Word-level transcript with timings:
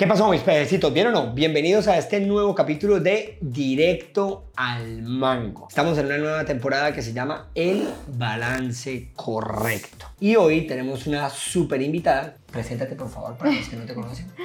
¿Qué 0.00 0.06
pasó, 0.06 0.30
mis 0.30 0.40
pececitos? 0.40 0.94
¿Bien 0.94 1.08
o 1.08 1.10
no? 1.10 1.34
Bienvenidos 1.34 1.86
a 1.86 1.98
este 1.98 2.20
nuevo 2.20 2.54
capítulo 2.54 3.00
de 3.00 3.36
Directo 3.42 4.46
al 4.56 5.02
Mango. 5.02 5.68
Estamos 5.68 5.98
en 5.98 6.06
una 6.06 6.16
nueva 6.16 6.44
temporada 6.46 6.94
que 6.94 7.02
se 7.02 7.12
llama 7.12 7.50
El 7.54 7.86
Balance 8.06 9.10
Correcto. 9.14 10.06
Y 10.18 10.36
hoy 10.36 10.66
tenemos 10.66 11.06
una 11.06 11.28
súper 11.28 11.82
invitada. 11.82 12.34
Preséntate, 12.50 12.94
por 12.94 13.10
favor, 13.10 13.36
para 13.36 13.52
los 13.52 13.68
que 13.68 13.76
no 13.76 13.84
te 13.84 13.92
conocen. 13.92 14.26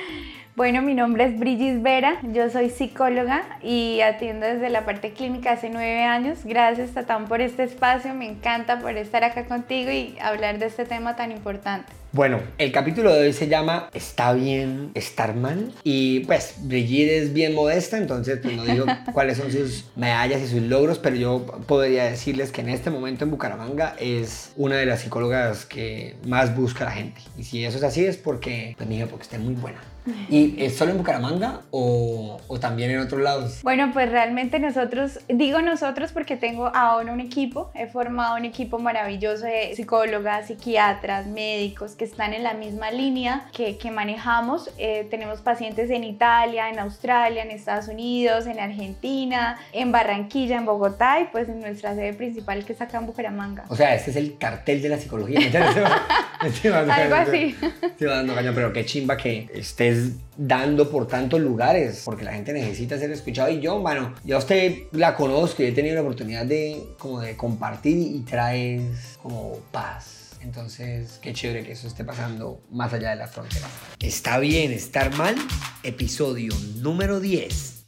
Bueno, 0.57 0.81
mi 0.81 0.93
nombre 0.93 1.25
es 1.25 1.37
Brigis 1.37 1.81
Vera, 1.81 2.21
yo 2.31 2.49
soy 2.49 2.69
psicóloga 2.69 3.59
y 3.61 3.99
atiendo 3.99 4.45
desde 4.45 4.69
la 4.69 4.85
parte 4.85 5.11
clínica 5.11 5.51
hace 5.51 5.69
nueve 5.69 6.03
años. 6.03 6.45
Gracias, 6.45 6.91
Tatán, 6.91 7.27
por 7.27 7.41
este 7.41 7.63
espacio, 7.63 8.13
me 8.13 8.25
encanta 8.25 8.79
por 8.79 8.95
estar 8.95 9.25
acá 9.25 9.47
contigo 9.47 9.91
y 9.91 10.17
hablar 10.21 10.57
de 10.57 10.67
este 10.67 10.85
tema 10.85 11.17
tan 11.17 11.33
importante. 11.33 11.91
Bueno, 12.15 12.39
el 12.59 12.71
capítulo 12.71 13.13
de 13.13 13.23
hoy 13.23 13.33
se 13.33 13.49
llama 13.49 13.89
¿Está 13.93 14.31
bien 14.31 14.91
estar 14.93 15.35
mal? 15.35 15.73
Y 15.83 16.21
pues 16.21 16.55
Brigitte 16.61 17.11
es 17.11 17.33
bien 17.33 17.53
modesta, 17.53 17.97
entonces 17.97 18.39
pues, 18.41 18.55
no 18.55 18.63
digo 18.63 18.85
cuáles 19.13 19.37
son 19.37 19.51
sus 19.51 19.91
medallas 19.97 20.41
y 20.41 20.47
sus 20.47 20.61
logros, 20.61 20.97
pero 20.97 21.17
yo 21.17 21.45
podría 21.67 22.05
decirles 22.05 22.53
que 22.53 22.61
en 22.61 22.69
este 22.69 22.89
momento 22.89 23.25
en 23.25 23.31
Bucaramanga 23.31 23.97
es 23.99 24.53
una 24.55 24.77
de 24.77 24.85
las 24.85 25.01
psicólogas 25.01 25.65
que 25.65 26.15
más 26.25 26.55
busca 26.55 26.85
la 26.85 26.91
gente. 26.91 27.19
Y 27.37 27.43
si 27.43 27.65
eso 27.65 27.79
es 27.79 27.83
así 27.83 28.05
es 28.05 28.15
porque, 28.15 28.75
pues 28.77 28.87
mira, 28.87 29.07
porque 29.07 29.23
está 29.23 29.37
muy 29.37 29.55
buena. 29.55 29.81
¿Y 30.29 30.63
es 30.63 30.77
solo 30.77 30.91
en 30.91 30.97
Bucaramanga 30.97 31.61
o, 31.71 32.39
o, 32.47 32.59
también 32.59 32.91
en 32.91 32.99
otros 32.99 33.21
lados? 33.21 33.61
Bueno, 33.63 33.89
pues 33.91 34.09
realmente 34.09 34.59
nosotros, 34.59 35.19
digo 35.27 35.61
nosotros 35.61 36.11
porque 36.11 36.37
tengo 36.37 36.71
ahora 36.75 37.11
un 37.11 37.19
equipo, 37.19 37.71
he 37.73 37.87
formado 37.87 38.35
un 38.35 38.45
equipo 38.45 38.77
maravilloso 38.77 39.45
de 39.45 39.75
psicólogas, 39.75 40.47
psiquiatras, 40.47 41.27
médicos 41.27 41.95
que 41.95 42.04
están 42.05 42.33
en 42.33 42.43
la 42.43 42.53
misma 42.53 42.91
línea 42.91 43.47
que, 43.51 43.77
que 43.77 43.91
manejamos. 43.91 44.69
Eh, 44.77 45.07
tenemos 45.09 45.41
pacientes 45.41 45.89
en 45.89 46.03
Italia, 46.03 46.69
en 46.69 46.79
Australia, 46.79 47.43
en 47.43 47.51
Estados 47.51 47.87
Unidos, 47.87 48.47
en 48.47 48.59
Argentina, 48.59 49.57
en 49.73 49.91
Barranquilla, 49.91 50.57
en 50.57 50.65
Bogotá 50.65 51.19
y 51.19 51.25
pues 51.25 51.49
en 51.49 51.59
nuestra 51.61 51.95
sede 51.95 52.13
principal 52.13 52.65
que 52.65 52.73
es 52.73 52.81
acá 52.81 52.97
en 52.97 53.07
Bucaramanga. 53.07 53.65
O 53.69 53.75
sea, 53.75 53.93
este 53.95 54.11
es 54.11 54.17
el 54.17 54.37
cartel 54.37 54.81
de 54.81 54.89
la 54.89 54.97
psicología. 54.97 55.39
Algo 56.95 57.15
así. 57.15 57.55
Estoy 57.81 58.07
dando 58.07 58.35
caño, 58.35 58.51
pero 58.53 58.71
qué 58.73 58.85
chimba 58.85 59.17
que 59.17 59.49
estés 59.53 60.13
dando 60.37 60.89
por 60.89 61.07
tantos 61.07 61.39
lugares, 61.39 62.01
porque 62.05 62.23
la 62.23 62.33
gente 62.33 62.53
necesita 62.53 62.97
ser 62.97 63.11
escuchado. 63.11 63.49
Y 63.49 63.59
yo, 63.59 63.79
bueno, 63.79 64.13
ya 64.23 64.37
usted 64.37 64.83
la 64.91 65.15
conozco 65.15 65.63
y 65.63 65.67
he 65.67 65.71
tenido 65.71 65.95
la 65.95 66.01
oportunidad 66.01 66.45
de, 66.45 66.83
como 66.99 67.21
de 67.21 67.35
compartir 67.35 67.97
y 67.97 68.19
traes 68.21 69.17
como 69.21 69.57
paz 69.71 70.24
entonces, 70.45 71.19
qué 71.23 71.33
chévere 71.33 71.63
que 71.63 71.71
eso 71.71 71.87
esté 71.87 72.03
pasando 72.03 72.61
más 72.69 72.93
allá 72.93 73.09
de 73.09 73.15
la 73.15 73.27
frontera. 73.27 73.67
Está 73.99 74.37
bien 74.37 74.71
estar 74.71 75.15
mal, 75.17 75.35
episodio 75.81 76.53
número 76.77 77.19
10. 77.19 77.87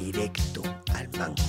Directo 0.00 0.62
al 0.94 1.10
mango. 1.18 1.42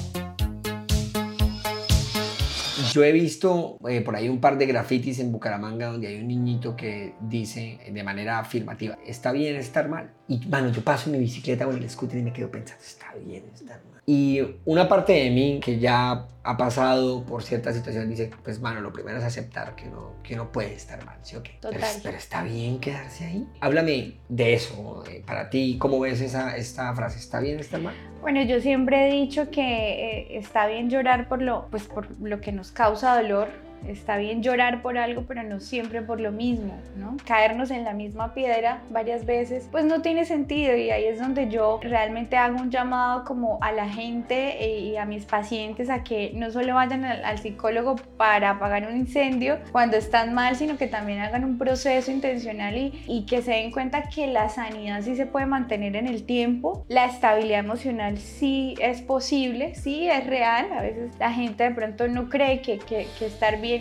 Yo 2.92 3.04
he 3.04 3.12
visto 3.12 3.78
eh, 3.88 4.02
por 4.02 4.16
ahí 4.16 4.28
un 4.28 4.40
par 4.40 4.58
de 4.58 4.66
grafitis 4.66 5.20
en 5.20 5.32
Bucaramanga 5.32 5.88
donde 5.88 6.08
hay 6.08 6.16
un 6.20 6.30
niñito 6.30 6.76
que 6.76 7.14
dice 7.22 7.80
de 7.92 8.04
manera 8.04 8.40
afirmativa, 8.40 8.98
está 9.06 9.32
bien 9.34 9.56
estar 9.56 9.88
mal. 9.88 10.12
Y, 10.28 10.44
bueno, 10.48 10.72
yo 10.72 10.82
paso 10.82 11.12
mi 11.12 11.20
bicicleta 11.20 11.68
o 11.68 11.72
el 11.72 11.88
scooter 11.90 12.20
y 12.20 12.24
me 12.24 12.34
quedo 12.34 12.50
pensando, 12.50 12.84
está 12.84 13.14
bien 13.24 13.44
estar 13.54 13.84
mal. 13.86 13.95
Y 14.06 14.42
una 14.66 14.88
parte 14.88 15.14
de 15.14 15.32
mí 15.32 15.60
que 15.64 15.80
ya 15.80 16.28
ha 16.44 16.58
pasado 16.58 17.24
por 17.24 17.42
cierta 17.42 17.74
situación 17.74 18.08
dice, 18.08 18.30
pues 18.44 18.60
bueno, 18.62 18.80
lo 18.82 18.94
primero 18.94 19.18
es 19.18 19.24
aceptar 19.24 19.76
que 19.76 19.88
uno, 19.88 20.14
que 20.22 20.36
uno 20.36 20.52
puede 20.52 20.76
estar 20.76 21.04
mal, 21.04 21.18
¿sí 21.24 21.36
o 21.36 21.42
qué? 21.42 21.58
Total. 21.60 21.80
Pero, 22.04 22.16
está 22.16 22.44
bien 22.44 22.80
quedarse 22.80 23.26
ahí. 23.26 23.48
Háblame 23.62 24.14
de 24.30 24.54
eso, 24.54 25.04
para 25.26 25.50
ti, 25.50 25.78
¿cómo 25.80 26.00
ves 26.00 26.22
esa, 26.22 26.56
esta 26.56 26.94
frase? 26.94 27.18
¿Está 27.18 27.40
bien 27.40 27.60
estar 27.60 27.82
mal? 27.82 27.96
Bueno, 28.22 28.44
yo 28.44 28.60
siempre 28.62 29.08
he 29.08 29.12
dicho 29.12 29.50
que 29.50 29.62
eh, 29.62 30.38
está 30.38 30.68
bien 30.68 30.90
llorar 30.90 31.28
por 31.28 31.42
lo, 31.42 31.68
pues 31.72 31.88
por 31.88 32.08
lo 32.22 32.42
que 32.42 32.52
nos 32.52 32.72
causa 32.72 33.16
dolor, 33.20 33.50
Está 33.88 34.18
bien 34.18 34.42
llorar 34.42 34.82
por 34.82 34.98
algo, 34.98 35.24
pero 35.28 35.44
no 35.44 35.60
siempre 35.60 36.02
por 36.02 36.20
lo 36.20 36.32
mismo, 36.32 36.78
¿no? 36.98 37.18
Caernos 37.26 37.72
en 37.72 37.84
la 37.84 37.94
misma 37.94 38.34
piedra 38.34 38.82
varias 38.90 39.26
veces, 39.26 39.68
pues 39.72 39.86
no 39.86 40.02
tiene 40.02 40.26
sentido 40.26 40.76
y 40.76 40.90
ahí 40.90 41.06
es 41.06 41.20
donde 41.20 41.50
yo 41.50 41.80
realmente 41.82 42.38
hago 42.38 42.60
un 42.60 42.72
llamado 42.72 43.26
como 43.26 43.60
a 43.62 43.72
la 43.72 43.90
gente 43.90 44.64
eh, 44.64 44.80
y 44.80 44.98
a 44.98 45.06
mis 45.06 45.26
pacientes 45.26 45.90
a 45.90 46.04
que 46.04 46.32
no 46.36 46.52
solo 46.52 46.76
vayan 46.76 47.06
al, 47.06 47.36
psicólogo 47.38 47.96
para 48.18 48.52
apagar 48.52 48.88
un 48.88 48.98
incendio 48.98 49.60
cuando 49.72 49.98
están 49.98 50.34
mal, 50.34 50.56
sino 50.56 50.78
que 50.78 50.88
también 50.88 51.20
hagan 51.20 51.44
un 51.44 51.58
proceso 51.58 52.12
intencional 52.12 52.78
y, 52.78 53.04
y 53.08 53.26
que 53.26 53.42
se 53.42 53.52
den 53.52 53.72
cuenta 53.72 54.04
que 54.04 54.28
la 54.28 54.50
sanidad 54.50 55.02
sí 55.02 55.16
se 55.16 55.26
puede 55.26 55.46
mantener 55.46 55.96
en 55.96 56.08
el 56.08 56.26
tiempo, 56.26 56.86
la 56.88 57.06
estabilidad 57.06 57.60
emocional 57.60 58.18
sí 58.18 58.76
es 58.80 59.02
posible, 59.02 59.76
sí 59.76 60.10
es 60.10 60.26
real, 60.26 60.72
a 60.72 60.82
veces 60.82 61.12
la 61.20 61.32
gente 61.32 61.66
de 61.66 61.72
pronto 61.72 62.08
no 62.08 62.30
cree 62.30 62.62
que, 62.62 62.80
que, 62.80 63.08
que 63.20 63.26
estar 63.26 63.60
bien 63.60 63.75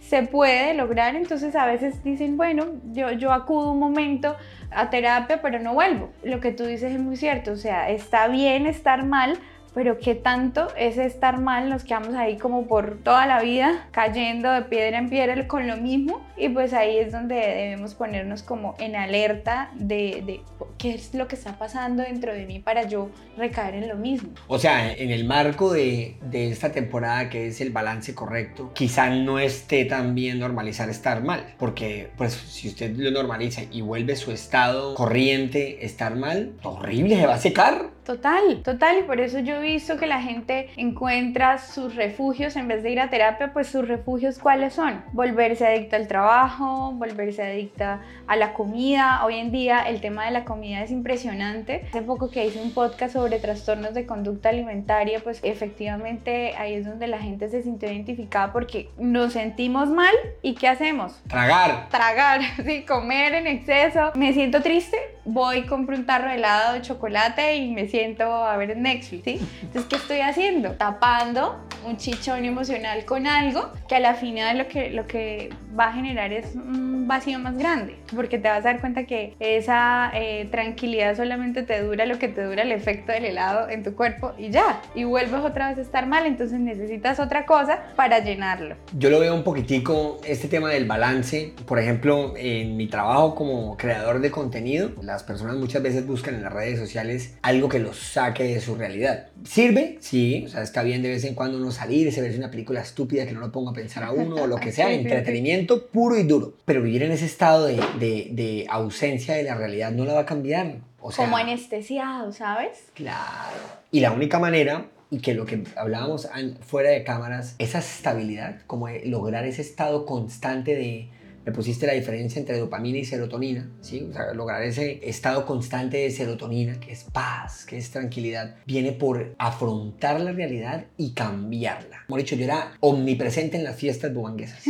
se 0.00 0.22
puede 0.24 0.74
lograr, 0.74 1.14
entonces 1.14 1.54
a 1.54 1.66
veces 1.66 2.02
dicen, 2.02 2.36
bueno, 2.36 2.66
yo, 2.92 3.12
yo 3.12 3.32
acudo 3.32 3.70
un 3.70 3.78
momento 3.78 4.36
a 4.70 4.90
terapia, 4.90 5.40
pero 5.40 5.60
no 5.60 5.74
vuelvo. 5.74 6.10
Lo 6.24 6.40
que 6.40 6.52
tú 6.52 6.64
dices 6.64 6.92
es 6.92 7.00
muy 7.00 7.16
cierto, 7.16 7.52
o 7.52 7.56
sea, 7.56 7.90
está 7.90 8.26
bien 8.28 8.66
estar 8.66 9.04
mal, 9.04 9.38
pero 9.74 9.98
qué 9.98 10.14
tanto 10.14 10.68
es 10.76 10.98
estar 10.98 11.40
mal, 11.40 11.68
nos 11.68 11.84
quedamos 11.84 12.14
ahí 12.14 12.36
como 12.36 12.66
por 12.66 12.98
toda 13.02 13.26
la 13.26 13.40
vida 13.40 13.88
cayendo 13.90 14.50
de 14.52 14.62
piedra 14.62 14.98
en 14.98 15.08
piedra 15.08 15.46
con 15.46 15.66
lo 15.66 15.76
mismo 15.76 16.26
y 16.36 16.48
pues 16.48 16.72
ahí 16.72 16.96
es 16.96 17.12
donde 17.12 17.34
debemos 17.34 17.94
ponernos 17.94 18.42
como 18.42 18.74
en 18.78 18.96
alerta 18.96 19.70
de, 19.74 20.22
de, 20.26 20.40
qué 20.78 20.94
es 20.94 21.14
lo 21.14 21.28
que 21.28 21.36
está 21.36 21.58
pasando 21.58 22.02
dentro 22.02 22.32
de 22.32 22.46
mí 22.46 22.58
para 22.58 22.88
yo 22.88 23.10
recaer 23.36 23.74
en 23.74 23.88
lo 23.88 23.96
mismo. 23.96 24.30
O 24.48 24.58
sea, 24.58 24.92
en 24.92 25.10
el 25.10 25.24
marco 25.24 25.72
de, 25.72 26.16
esta 26.32 26.72
temporada 26.72 27.28
que 27.28 27.48
es 27.48 27.60
el 27.60 27.70
balance 27.70 28.14
correcto, 28.14 28.72
quizá 28.74 29.10
no 29.10 29.38
esté 29.38 29.84
tan 29.84 30.14
bien 30.14 30.38
normalizar 30.38 30.88
estar 30.88 31.22
mal, 31.22 31.54
porque 31.58 32.10
pues 32.16 32.32
si 32.32 32.68
usted 32.68 32.96
lo 32.96 33.10
normaliza 33.10 33.62
y 33.70 33.82
vuelve 33.82 34.16
su 34.16 34.32
estado 34.32 34.94
corriente 34.94 35.84
estar 35.84 36.16
mal, 36.16 36.54
horrible, 36.62 37.16
se 37.16 37.26
va 37.26 37.34
a 37.34 37.38
secar. 37.38 37.90
Total, 38.04 38.62
total, 38.64 38.98
y 38.98 39.02
por 39.02 39.20
eso 39.20 39.38
yo 39.40 39.56
he 39.56 39.60
visto 39.60 39.96
que 39.96 40.06
la 40.06 40.20
gente 40.22 40.70
encuentra 40.76 41.58
sus 41.58 41.94
refugios 41.94 42.56
en 42.56 42.66
vez 42.66 42.82
de 42.82 42.90
ir 42.90 43.00
a 43.00 43.10
terapia, 43.10 43.52
pues 43.52 43.68
sus 43.68 43.86
refugios 43.86 44.38
cuáles 44.38 44.74
son? 44.74 45.04
Volverse 45.12 45.66
adicta 45.66 45.96
al 45.96 46.08
trabajo, 46.08 46.92
volverse 46.92 47.42
adicta 47.42 48.00
a 48.26 48.36
la 48.36 48.52
comida. 48.54 49.24
Hoy 49.24 49.36
en 49.36 49.52
día 49.52 49.80
el 49.80 50.00
tema 50.00 50.24
de 50.24 50.30
la 50.30 50.44
comida 50.44 50.82
es 50.82 50.90
impresionante. 50.90 51.84
Hace 51.88 52.02
poco 52.02 52.30
que 52.30 52.46
hice 52.46 52.60
un 52.62 52.72
podcast 52.72 53.12
sobre 53.12 53.38
trastornos 53.38 53.92
de 53.92 54.06
conducta 54.06 54.48
alimentaria, 54.48 55.20
pues 55.20 55.40
efectivamente 55.42 56.54
ahí 56.56 56.74
es 56.74 56.86
donde 56.86 57.06
la 57.06 57.18
gente 57.18 57.48
se 57.48 57.62
sintió 57.62 57.90
identificada 57.92 58.52
porque 58.52 58.88
nos 58.98 59.34
sentimos 59.34 59.88
mal 59.88 60.14
y 60.42 60.54
¿qué 60.54 60.68
hacemos? 60.68 61.20
Tragar. 61.28 61.88
Tragar, 61.90 62.40
sí, 62.64 62.82
comer 62.84 63.34
en 63.34 63.46
exceso. 63.46 64.12
Me 64.14 64.32
siento 64.32 64.62
triste, 64.62 64.96
voy, 65.24 65.66
compro 65.66 65.96
un 65.96 66.06
tarro 66.06 66.30
de 66.30 66.36
helado 66.36 66.74
de 66.74 66.82
chocolate 66.82 67.56
y 67.56 67.72
me 67.72 67.89
siento 67.90 68.24
a 68.24 68.56
ver 68.56 68.76
Netflix, 68.76 69.24
¿sí? 69.24 69.40
Entonces, 69.62 69.84
¿qué 69.88 69.96
estoy 69.96 70.20
haciendo? 70.20 70.72
Tapando 70.72 71.60
un 71.86 71.96
chichón 71.96 72.44
emocional 72.44 73.04
con 73.04 73.26
algo 73.26 73.70
que 73.88 73.96
a 73.96 74.00
la 74.00 74.14
final 74.14 74.58
lo 74.58 74.68
que, 74.68 74.90
lo 74.90 75.06
que 75.06 75.50
va 75.78 75.88
a 75.88 75.92
generar 75.92 76.32
es 76.32 76.54
un 76.54 77.08
vacío 77.08 77.38
más 77.38 77.56
grande, 77.56 77.96
porque 78.14 78.38
te 78.38 78.48
vas 78.48 78.58
a 78.58 78.72
dar 78.72 78.80
cuenta 78.80 79.04
que 79.04 79.34
esa 79.40 80.12
eh, 80.14 80.46
tranquilidad 80.50 81.16
solamente 81.16 81.62
te 81.62 81.82
dura 81.82 82.06
lo 82.06 82.18
que 82.18 82.28
te 82.28 82.44
dura 82.44 82.62
el 82.62 82.70
efecto 82.70 83.10
del 83.10 83.24
helado 83.24 83.68
en 83.68 83.82
tu 83.82 83.94
cuerpo 83.94 84.32
y 84.38 84.50
ya, 84.50 84.80
y 84.94 85.04
vuelves 85.04 85.40
otra 85.40 85.70
vez 85.70 85.78
a 85.78 85.80
estar 85.80 86.06
mal, 86.06 86.26
entonces 86.26 86.60
necesitas 86.60 87.18
otra 87.18 87.46
cosa 87.46 87.80
para 87.96 88.20
llenarlo. 88.20 88.76
Yo 88.96 89.10
lo 89.10 89.18
veo 89.18 89.34
un 89.34 89.42
poquitico, 89.42 90.20
este 90.24 90.46
tema 90.46 90.70
del 90.70 90.86
balance, 90.86 91.52
por 91.66 91.80
ejemplo, 91.80 92.34
en 92.36 92.76
mi 92.76 92.86
trabajo 92.86 93.34
como 93.34 93.76
creador 93.76 94.20
de 94.20 94.30
contenido, 94.30 94.90
las 95.02 95.24
personas 95.24 95.56
muchas 95.56 95.82
veces 95.82 96.06
buscan 96.06 96.36
en 96.36 96.42
las 96.42 96.52
redes 96.52 96.78
sociales 96.78 97.36
algo 97.42 97.68
que 97.68 97.79
los 97.80 97.96
saque 97.96 98.44
de 98.44 98.60
su 98.60 98.74
realidad. 98.74 99.28
¿Sirve? 99.44 99.98
Sí, 100.00 100.44
o 100.46 100.48
sea, 100.48 100.62
está 100.62 100.82
bien 100.82 101.02
de 101.02 101.10
vez 101.10 101.24
en 101.24 101.34
cuando 101.34 101.58
uno 101.58 101.70
salir, 101.70 102.12
se 102.12 102.22
ver 102.22 102.36
una 102.36 102.50
película 102.50 102.80
estúpida 102.80 103.26
que 103.26 103.32
no 103.32 103.40
lo 103.40 103.50
ponga 103.50 103.72
a 103.72 103.74
pensar 103.74 104.04
a 104.04 104.12
uno 104.12 104.36
o 104.36 104.46
lo 104.46 104.56
que 104.56 104.72
sea, 104.72 104.92
entretenimiento 104.92 105.86
puro 105.86 106.18
y 106.18 106.22
duro. 106.22 106.54
Pero 106.64 106.82
vivir 106.82 107.02
en 107.02 107.12
ese 107.12 107.26
estado 107.26 107.66
de, 107.66 107.80
de, 107.98 108.28
de 108.32 108.66
ausencia 108.68 109.34
de 109.34 109.42
la 109.42 109.54
realidad 109.54 109.92
no 109.92 110.04
la 110.04 110.14
va 110.14 110.20
a 110.20 110.26
cambiar. 110.26 110.76
O 111.00 111.10
sea, 111.10 111.24
Como 111.24 111.36
anestesiado, 111.36 112.32
¿sabes? 112.32 112.84
Claro. 112.94 113.56
Y 113.90 114.00
la 114.00 114.12
única 114.12 114.38
manera 114.38 114.86
y 115.10 115.18
que 115.18 115.34
lo 115.34 115.44
que 115.44 115.64
hablábamos 115.76 116.28
fuera 116.60 116.90
de 116.90 117.02
cámaras, 117.02 117.56
esa 117.58 117.80
estabilidad, 117.80 118.60
como 118.66 118.88
lograr 119.04 119.44
ese 119.44 119.62
estado 119.62 120.06
constante 120.06 120.76
de 120.76 121.08
me 121.44 121.52
pusiste 121.52 121.86
la 121.86 121.94
diferencia 121.94 122.38
entre 122.38 122.58
dopamina 122.58 122.98
y 122.98 123.04
serotonina, 123.04 123.70
¿sí? 123.80 124.06
O 124.10 124.12
sea, 124.12 124.32
lograr 124.34 124.62
ese 124.62 125.00
estado 125.08 125.46
constante 125.46 125.96
de 125.96 126.10
serotonina, 126.10 126.78
que 126.78 126.92
es 126.92 127.04
paz, 127.04 127.64
que 127.64 127.78
es 127.78 127.90
tranquilidad, 127.90 128.56
viene 128.66 128.92
por 128.92 129.34
afrontar 129.38 130.20
la 130.20 130.32
realidad 130.32 130.86
y 130.96 131.12
cambiarla. 131.12 132.04
Como 132.06 132.18
he 132.18 132.22
dicho, 132.22 132.36
yo 132.36 132.44
era 132.44 132.72
omnipresente 132.80 133.56
en 133.56 133.64
las 133.64 133.76
fiestas 133.76 134.12
bumanguesas. 134.12 134.64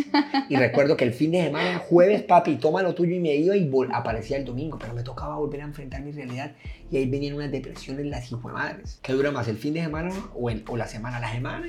Y 0.48 0.56
recuerdo 0.56 0.96
que 0.96 1.04
el 1.04 1.12
fin 1.12 1.32
de 1.32 1.42
semana, 1.42 1.78
jueves, 1.78 2.22
papi, 2.22 2.56
toma 2.56 2.82
lo 2.82 2.94
tuyo 2.94 3.14
y 3.14 3.20
me 3.20 3.34
iba 3.34 3.56
y 3.56 3.70
aparecía 3.92 4.36
el 4.36 4.44
domingo, 4.44 4.78
pero 4.78 4.94
me 4.94 5.02
tocaba 5.02 5.36
volver 5.36 5.62
a 5.62 5.64
enfrentar 5.64 6.02
mi 6.02 6.12
realidad 6.12 6.52
y 6.90 6.96
ahí 6.96 7.08
venían 7.08 7.34
unas 7.34 7.50
depresiones 7.50 8.06
las 8.06 8.30
madres. 8.32 8.98
¿Qué 9.02 9.12
dura 9.12 9.30
más, 9.30 9.48
el 9.48 9.56
fin 9.56 9.74
de 9.74 9.82
semana 9.82 10.10
o, 10.34 10.50
o 10.50 10.76
la 10.76 10.86
semana? 10.86 11.20
La 11.20 11.32
semana. 11.32 11.66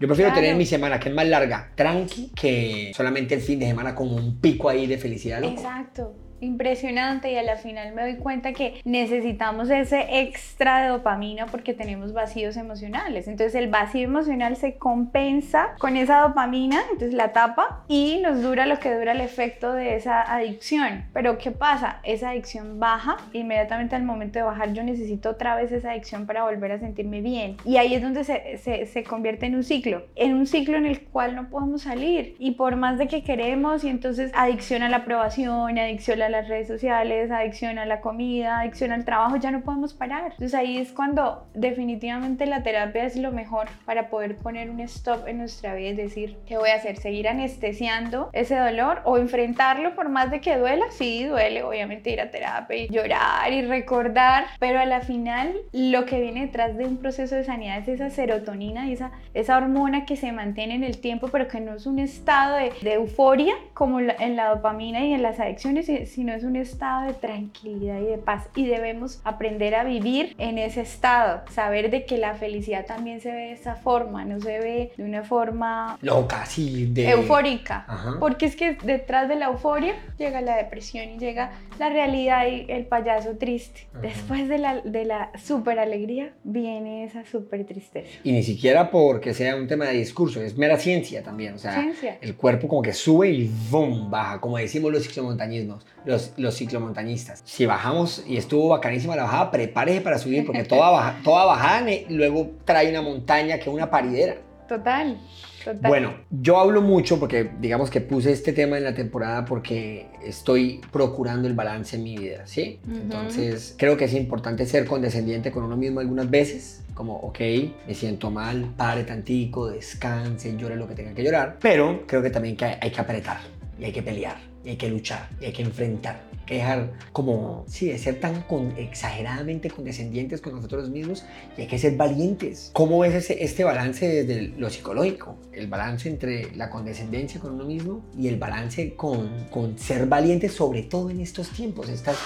Yo 0.00 0.06
prefiero 0.06 0.32
tener 0.32 0.56
mi 0.56 0.66
semana, 0.66 0.98
que 0.98 1.08
es 1.08 1.14
más 1.14 1.26
larga, 1.26 1.72
tranqui, 1.74 2.30
que 2.34 2.92
solamente 2.94 3.34
el 3.34 3.40
fin 3.40 3.58
de 3.58 3.66
semana 3.66 3.94
como 3.94 4.23
un 4.24 4.40
pico 4.40 4.68
ahí 4.68 4.86
de 4.86 4.98
felicidad. 4.98 5.44
Exacto 5.44 6.23
impresionante 6.44 7.32
y 7.32 7.36
a 7.36 7.42
la 7.42 7.56
final 7.56 7.92
me 7.92 8.02
doy 8.02 8.16
cuenta 8.16 8.52
que 8.52 8.80
necesitamos 8.84 9.70
ese 9.70 10.20
extra 10.20 10.82
de 10.82 10.88
dopamina 10.88 11.46
porque 11.46 11.74
tenemos 11.74 12.12
vacíos 12.12 12.56
emocionales. 12.56 13.28
Entonces 13.28 13.54
el 13.54 13.68
vacío 13.68 14.04
emocional 14.04 14.56
se 14.56 14.76
compensa 14.76 15.74
con 15.78 15.96
esa 15.96 16.20
dopamina, 16.20 16.80
entonces 16.92 17.14
la 17.14 17.32
tapa 17.32 17.84
y 17.88 18.20
nos 18.22 18.42
dura 18.42 18.66
lo 18.66 18.78
que 18.78 18.94
dura 18.94 19.12
el 19.12 19.20
efecto 19.20 19.72
de 19.72 19.96
esa 19.96 20.22
adicción. 20.22 21.04
Pero 21.12 21.38
¿qué 21.38 21.50
pasa? 21.50 22.00
Esa 22.02 22.30
adicción 22.30 22.80
baja, 22.80 23.16
inmediatamente 23.32 23.96
al 23.96 24.02
momento 24.02 24.38
de 24.38 24.44
bajar 24.44 24.72
yo 24.72 24.82
necesito 24.82 25.30
otra 25.30 25.56
vez 25.56 25.72
esa 25.72 25.90
adicción 25.90 26.26
para 26.26 26.44
volver 26.44 26.72
a 26.72 26.78
sentirme 26.78 27.20
bien. 27.20 27.56
Y 27.64 27.76
ahí 27.76 27.94
es 27.94 28.02
donde 28.02 28.24
se, 28.24 28.58
se, 28.58 28.86
se 28.86 29.04
convierte 29.04 29.46
en 29.46 29.54
un 29.54 29.64
ciclo, 29.64 30.06
en 30.14 30.34
un 30.34 30.46
ciclo 30.46 30.76
en 30.76 30.86
el 30.86 31.02
cual 31.02 31.34
no 31.34 31.48
podemos 31.48 31.82
salir. 31.82 32.36
Y 32.38 32.52
por 32.52 32.76
más 32.76 32.98
de 32.98 33.08
que 33.08 33.22
queremos 33.22 33.84
y 33.84 33.88
entonces 33.88 34.30
adicción 34.34 34.82
a 34.82 34.88
la 34.88 34.98
aprobación, 34.98 35.78
adicción 35.78 36.22
a 36.22 36.28
las 36.34 36.48
redes 36.48 36.66
sociales, 36.66 37.30
adicción 37.30 37.78
a 37.78 37.86
la 37.86 38.00
comida, 38.00 38.60
adicción 38.60 38.92
al 38.92 39.04
trabajo, 39.04 39.36
ya 39.36 39.50
no 39.50 39.60
podemos 39.60 39.94
parar. 39.94 40.32
Entonces 40.32 40.54
ahí 40.54 40.78
es 40.78 40.92
cuando 40.92 41.46
definitivamente 41.54 42.46
la 42.46 42.62
terapia 42.62 43.04
es 43.04 43.16
lo 43.16 43.30
mejor 43.30 43.68
para 43.84 44.08
poder 44.08 44.36
poner 44.36 44.70
un 44.70 44.80
stop 44.80 45.28
en 45.28 45.38
nuestra 45.38 45.74
vida 45.74 45.90
y 45.90 45.94
decir, 45.94 46.36
¿qué 46.46 46.56
voy 46.56 46.70
a 46.70 46.76
hacer? 46.76 46.96
¿Seguir 46.96 47.28
anestesiando 47.28 48.30
ese 48.32 48.56
dolor 48.56 49.00
o 49.04 49.16
enfrentarlo 49.18 49.94
por 49.94 50.08
más 50.08 50.30
de 50.30 50.40
que 50.40 50.56
duela? 50.56 50.86
Sí, 50.90 51.24
duele, 51.24 51.62
obviamente 51.62 52.10
ir 52.10 52.20
a 52.20 52.30
terapia 52.30 52.76
y 52.76 52.88
llorar 52.88 53.52
y 53.52 53.62
recordar, 53.62 54.46
pero 54.58 54.80
a 54.80 54.86
la 54.86 55.00
final 55.00 55.54
lo 55.72 56.04
que 56.04 56.20
viene 56.20 56.46
detrás 56.46 56.76
de 56.76 56.84
un 56.84 56.96
proceso 56.96 57.36
de 57.36 57.44
sanidad 57.44 57.78
es 57.78 57.88
esa 57.88 58.10
serotonina 58.10 58.88
y 58.88 58.94
esa, 58.94 59.12
esa 59.34 59.56
hormona 59.56 60.04
que 60.04 60.16
se 60.16 60.32
mantiene 60.32 60.74
en 60.74 60.84
el 60.84 60.98
tiempo, 60.98 61.28
pero 61.28 61.46
que 61.46 61.60
no 61.60 61.74
es 61.74 61.86
un 61.86 61.98
estado 61.98 62.56
de, 62.56 62.72
de 62.82 62.94
euforia 62.94 63.54
como 63.72 64.00
en 64.00 64.36
la 64.36 64.48
dopamina 64.48 65.04
y 65.04 65.12
en 65.12 65.22
las 65.22 65.38
adicciones, 65.38 65.86
sino 66.10 66.23
es 66.32 66.44
un 66.44 66.56
estado 66.56 67.06
de 67.06 67.14
tranquilidad 67.14 68.00
y 68.00 68.06
de 68.06 68.18
paz 68.18 68.48
y 68.54 68.66
debemos 68.66 69.20
aprender 69.24 69.74
a 69.74 69.84
vivir 69.84 70.34
en 70.38 70.58
ese 70.58 70.80
estado, 70.80 71.42
saber 71.50 71.90
de 71.90 72.04
que 72.04 72.18
la 72.18 72.34
felicidad 72.34 72.86
también 72.86 73.20
se 73.20 73.30
ve 73.30 73.36
de 73.36 73.52
esa 73.52 73.76
forma, 73.76 74.24
no 74.24 74.40
se 74.40 74.58
ve 74.58 74.92
de 74.96 75.04
una 75.04 75.22
forma 75.22 75.98
loca, 76.02 76.46
sí, 76.46 76.86
de... 76.86 77.10
eufórica, 77.10 77.86
porque 78.20 78.46
es 78.46 78.56
que 78.56 78.74
detrás 78.74 79.28
de 79.28 79.36
la 79.36 79.46
euforia 79.46 79.94
llega 80.18 80.40
la 80.40 80.56
depresión 80.56 81.10
y 81.10 81.18
llega 81.18 81.52
la 81.78 81.88
realidad 81.88 82.46
y 82.46 82.66
el 82.68 82.86
payaso 82.86 83.36
triste. 83.36 83.86
Después 84.00 84.48
de 84.48 84.58
la, 84.58 84.80
de 84.80 85.04
la 85.04 85.30
super 85.42 85.78
alegría 85.78 86.32
viene 86.44 87.04
esa 87.04 87.24
super 87.24 87.64
tristeza. 87.64 88.08
Y 88.22 88.32
ni 88.32 88.42
siquiera 88.42 88.90
porque 88.90 89.34
sea 89.34 89.56
un 89.56 89.66
tema 89.66 89.86
de 89.86 89.94
discurso, 89.94 90.40
es 90.40 90.56
mera 90.56 90.78
ciencia 90.78 91.22
también, 91.22 91.54
o 91.54 91.58
sea, 91.58 91.80
ciencia. 91.80 92.18
el 92.20 92.36
cuerpo 92.36 92.68
como 92.68 92.82
que 92.82 92.92
sube 92.92 93.30
y 93.30 93.50
¡bum! 93.70 94.10
baja, 94.10 94.40
como 94.40 94.58
decimos 94.58 94.92
los 94.92 95.02
ciclomontañismos 95.02 95.84
los, 96.04 96.32
los 96.36 96.56
ciclomontañistas. 96.56 97.42
Si 97.44 97.66
bajamos 97.66 98.24
y 98.26 98.36
estuvo 98.36 98.68
bacanísima 98.68 99.16
la 99.16 99.24
bajada, 99.24 99.50
prepárese 99.50 100.00
para 100.00 100.18
subir 100.18 100.44
porque 100.44 100.64
toda, 100.64 100.90
baja, 100.90 101.20
toda 101.22 101.44
bajada 101.44 101.86
luego 102.08 102.50
trae 102.64 102.90
una 102.90 103.02
montaña 103.02 103.58
que 103.58 103.70
una 103.70 103.90
paridera. 103.90 104.36
Total. 104.68 105.18
Total. 105.64 105.88
Bueno, 105.88 106.14
yo 106.30 106.58
hablo 106.58 106.82
mucho 106.82 107.18
porque 107.18 107.50
digamos 107.58 107.88
que 107.88 108.02
puse 108.02 108.32
este 108.32 108.52
tema 108.52 108.76
en 108.76 108.84
la 108.84 108.94
temporada 108.94 109.46
porque 109.46 110.08
estoy 110.22 110.82
procurando 110.92 111.48
el 111.48 111.54
balance 111.54 111.96
en 111.96 112.04
mi 112.04 112.18
vida, 112.18 112.46
¿sí? 112.46 112.80
Entonces 112.86 113.74
creo 113.78 113.96
que 113.96 114.04
es 114.04 114.12
importante 114.12 114.66
ser 114.66 114.84
condescendiente 114.84 115.50
con 115.50 115.64
uno 115.64 115.74
mismo 115.74 116.00
algunas 116.00 116.28
veces, 116.28 116.82
como, 116.92 117.16
ok, 117.16 117.40
me 117.86 117.94
siento 117.94 118.30
mal, 118.30 118.74
pare 118.76 119.04
tantico, 119.04 119.68
descanse, 119.68 120.54
llore 120.54 120.76
lo 120.76 120.86
que 120.86 120.94
tenga 120.94 121.14
que 121.14 121.24
llorar, 121.24 121.56
pero 121.62 122.04
creo 122.06 122.22
que 122.22 122.28
también 122.28 122.56
que 122.56 122.66
hay 122.66 122.90
que 122.90 123.00
apretar 123.00 123.38
y 123.78 123.84
hay 123.86 123.92
que 123.92 124.02
pelear 124.02 124.53
y 124.64 124.70
hay 124.70 124.76
que 124.76 124.88
luchar 124.88 125.28
y 125.40 125.46
hay 125.46 125.52
que 125.52 125.62
enfrentar. 125.62 126.24
Hay 126.32 126.46
que 126.46 126.54
dejar 126.56 126.92
como, 127.12 127.64
sí, 127.68 127.88
de 127.88 127.98
ser 127.98 128.20
tan 128.20 128.42
con, 128.42 128.76
exageradamente 128.76 129.70
condescendientes 129.70 130.40
con 130.40 130.54
nosotros 130.54 130.90
mismos 130.90 131.24
y 131.56 131.62
hay 131.62 131.66
que 131.66 131.78
ser 131.78 131.96
valientes. 131.96 132.70
¿Cómo 132.72 132.98
ves 132.98 133.14
ese, 133.14 133.42
este 133.42 133.64
balance 133.64 134.06
desde 134.06 134.48
lo 134.58 134.68
psicológico? 134.70 135.36
El 135.52 135.68
balance 135.68 136.08
entre 136.08 136.54
la 136.54 136.70
condescendencia 136.70 137.40
con 137.40 137.52
uno 137.52 137.64
mismo 137.64 138.04
y 138.16 138.28
el 138.28 138.36
balance 138.36 138.94
con, 138.94 139.46
con 139.50 139.78
ser 139.78 140.06
valiente, 140.06 140.48
sobre 140.48 140.82
todo 140.82 141.10
en 141.10 141.20
estos 141.20 141.50
tiempos. 141.50 141.88
Estás 141.88 142.16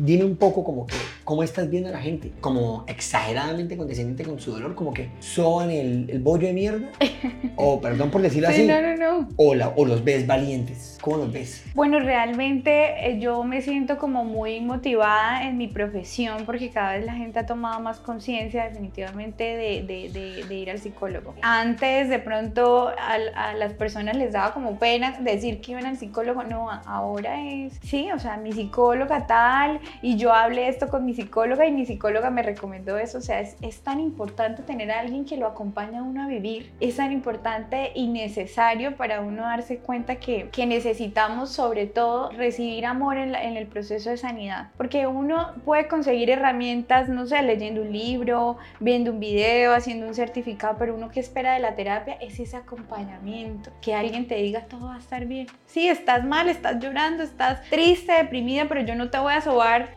dime 0.00 0.24
un 0.24 0.36
poco 0.36 0.64
como 0.64 0.86
que, 0.86 0.94
cómo 1.24 1.42
estás 1.42 1.68
viendo 1.70 1.88
a 1.88 1.92
la 1.92 2.00
gente, 2.00 2.32
como 2.40 2.84
exageradamente 2.86 3.76
condescendiente 3.76 4.24
con 4.24 4.38
su 4.40 4.52
dolor, 4.52 4.74
como 4.74 4.92
que 4.92 5.10
son 5.20 5.70
el, 5.70 6.08
el 6.10 6.20
bollo 6.20 6.46
de 6.46 6.52
mierda, 6.52 6.88
o 7.56 7.80
perdón 7.80 8.10
por 8.10 8.22
decirlo 8.22 8.48
así, 8.48 8.66
no, 8.66 8.80
no, 8.80 8.96
no. 8.96 9.28
O, 9.36 9.54
la, 9.54 9.68
o 9.68 9.84
los 9.84 10.04
ves 10.04 10.26
valientes, 10.26 10.98
¿cómo 11.00 11.18
los 11.18 11.32
ves? 11.32 11.64
Bueno, 11.74 11.98
realmente 12.00 13.08
eh, 13.08 13.18
yo 13.20 13.42
me 13.44 13.60
siento 13.62 13.98
como 13.98 14.24
muy 14.24 14.60
motivada 14.60 15.44
en 15.46 15.56
mi 15.56 15.68
profesión 15.68 16.44
porque 16.46 16.70
cada 16.70 16.92
vez 16.94 17.04
la 17.04 17.14
gente 17.14 17.38
ha 17.38 17.46
tomado 17.46 17.80
más 17.80 17.98
conciencia 17.98 18.64
definitivamente 18.64 19.44
de, 19.44 19.82
de, 19.82 20.44
de, 20.46 20.54
ir 20.54 20.70
al 20.70 20.78
psicólogo. 20.78 21.34
Antes 21.42 22.08
de 22.08 22.18
pronto 22.18 22.88
a, 22.88 23.14
a 23.34 23.54
las 23.54 23.72
personas 23.74 24.16
les 24.16 24.32
daba 24.32 24.52
como 24.52 24.78
pena 24.78 25.18
decir 25.20 25.60
que 25.60 25.72
iban 25.72 25.86
al 25.86 25.96
psicólogo, 25.96 26.42
no, 26.44 26.70
ahora 26.70 27.42
es, 27.42 27.78
sí, 27.82 28.10
o 28.12 28.18
sea, 28.18 28.36
mi 28.36 28.52
psicóloga 28.52 29.26
tal, 29.26 29.75
y 30.02 30.16
yo 30.16 30.32
hablé 30.32 30.68
esto 30.68 30.88
con 30.88 31.04
mi 31.04 31.14
psicóloga 31.14 31.66
y 31.66 31.72
mi 31.72 31.86
psicóloga 31.86 32.30
me 32.30 32.42
recomendó 32.42 32.98
eso. 32.98 33.18
O 33.18 33.20
sea, 33.20 33.40
es, 33.40 33.56
es 33.62 33.80
tan 33.80 34.00
importante 34.00 34.62
tener 34.62 34.90
a 34.90 35.00
alguien 35.00 35.24
que 35.24 35.36
lo 35.36 35.46
acompañe 35.46 35.98
a 35.98 36.02
uno 36.02 36.22
a 36.22 36.26
vivir. 36.26 36.72
Es 36.80 36.96
tan 36.96 37.12
importante 37.12 37.92
y 37.94 38.08
necesario 38.08 38.96
para 38.96 39.20
uno 39.20 39.42
darse 39.42 39.78
cuenta 39.78 40.16
que, 40.16 40.48
que 40.50 40.66
necesitamos 40.66 41.50
sobre 41.50 41.86
todo 41.86 42.30
recibir 42.30 42.86
amor 42.86 43.16
en, 43.16 43.34
en 43.34 43.56
el 43.56 43.66
proceso 43.66 44.10
de 44.10 44.16
sanidad. 44.16 44.70
Porque 44.76 45.06
uno 45.06 45.52
puede 45.64 45.88
conseguir 45.88 46.30
herramientas, 46.30 47.08
no 47.08 47.26
sé, 47.26 47.42
leyendo 47.42 47.82
un 47.82 47.92
libro, 47.92 48.58
viendo 48.80 49.12
un 49.12 49.20
video, 49.20 49.74
haciendo 49.74 50.06
un 50.06 50.14
certificado, 50.14 50.76
pero 50.78 50.94
uno 50.94 51.10
que 51.10 51.20
espera 51.20 51.54
de 51.54 51.60
la 51.60 51.74
terapia 51.74 52.14
es 52.20 52.38
ese 52.40 52.56
acompañamiento. 52.56 53.70
Que 53.80 53.94
alguien 53.94 54.26
te 54.26 54.36
diga 54.36 54.62
todo 54.62 54.86
va 54.86 54.96
a 54.96 54.98
estar 54.98 55.26
bien. 55.26 55.46
Sí, 55.66 55.88
estás 55.88 56.24
mal, 56.24 56.48
estás 56.48 56.78
llorando, 56.82 57.22
estás 57.22 57.62
triste, 57.68 58.12
deprimida, 58.12 58.66
pero 58.68 58.82
yo 58.82 58.94
no 58.94 59.10
te 59.10 59.18
voy 59.18 59.32
a 59.32 59.40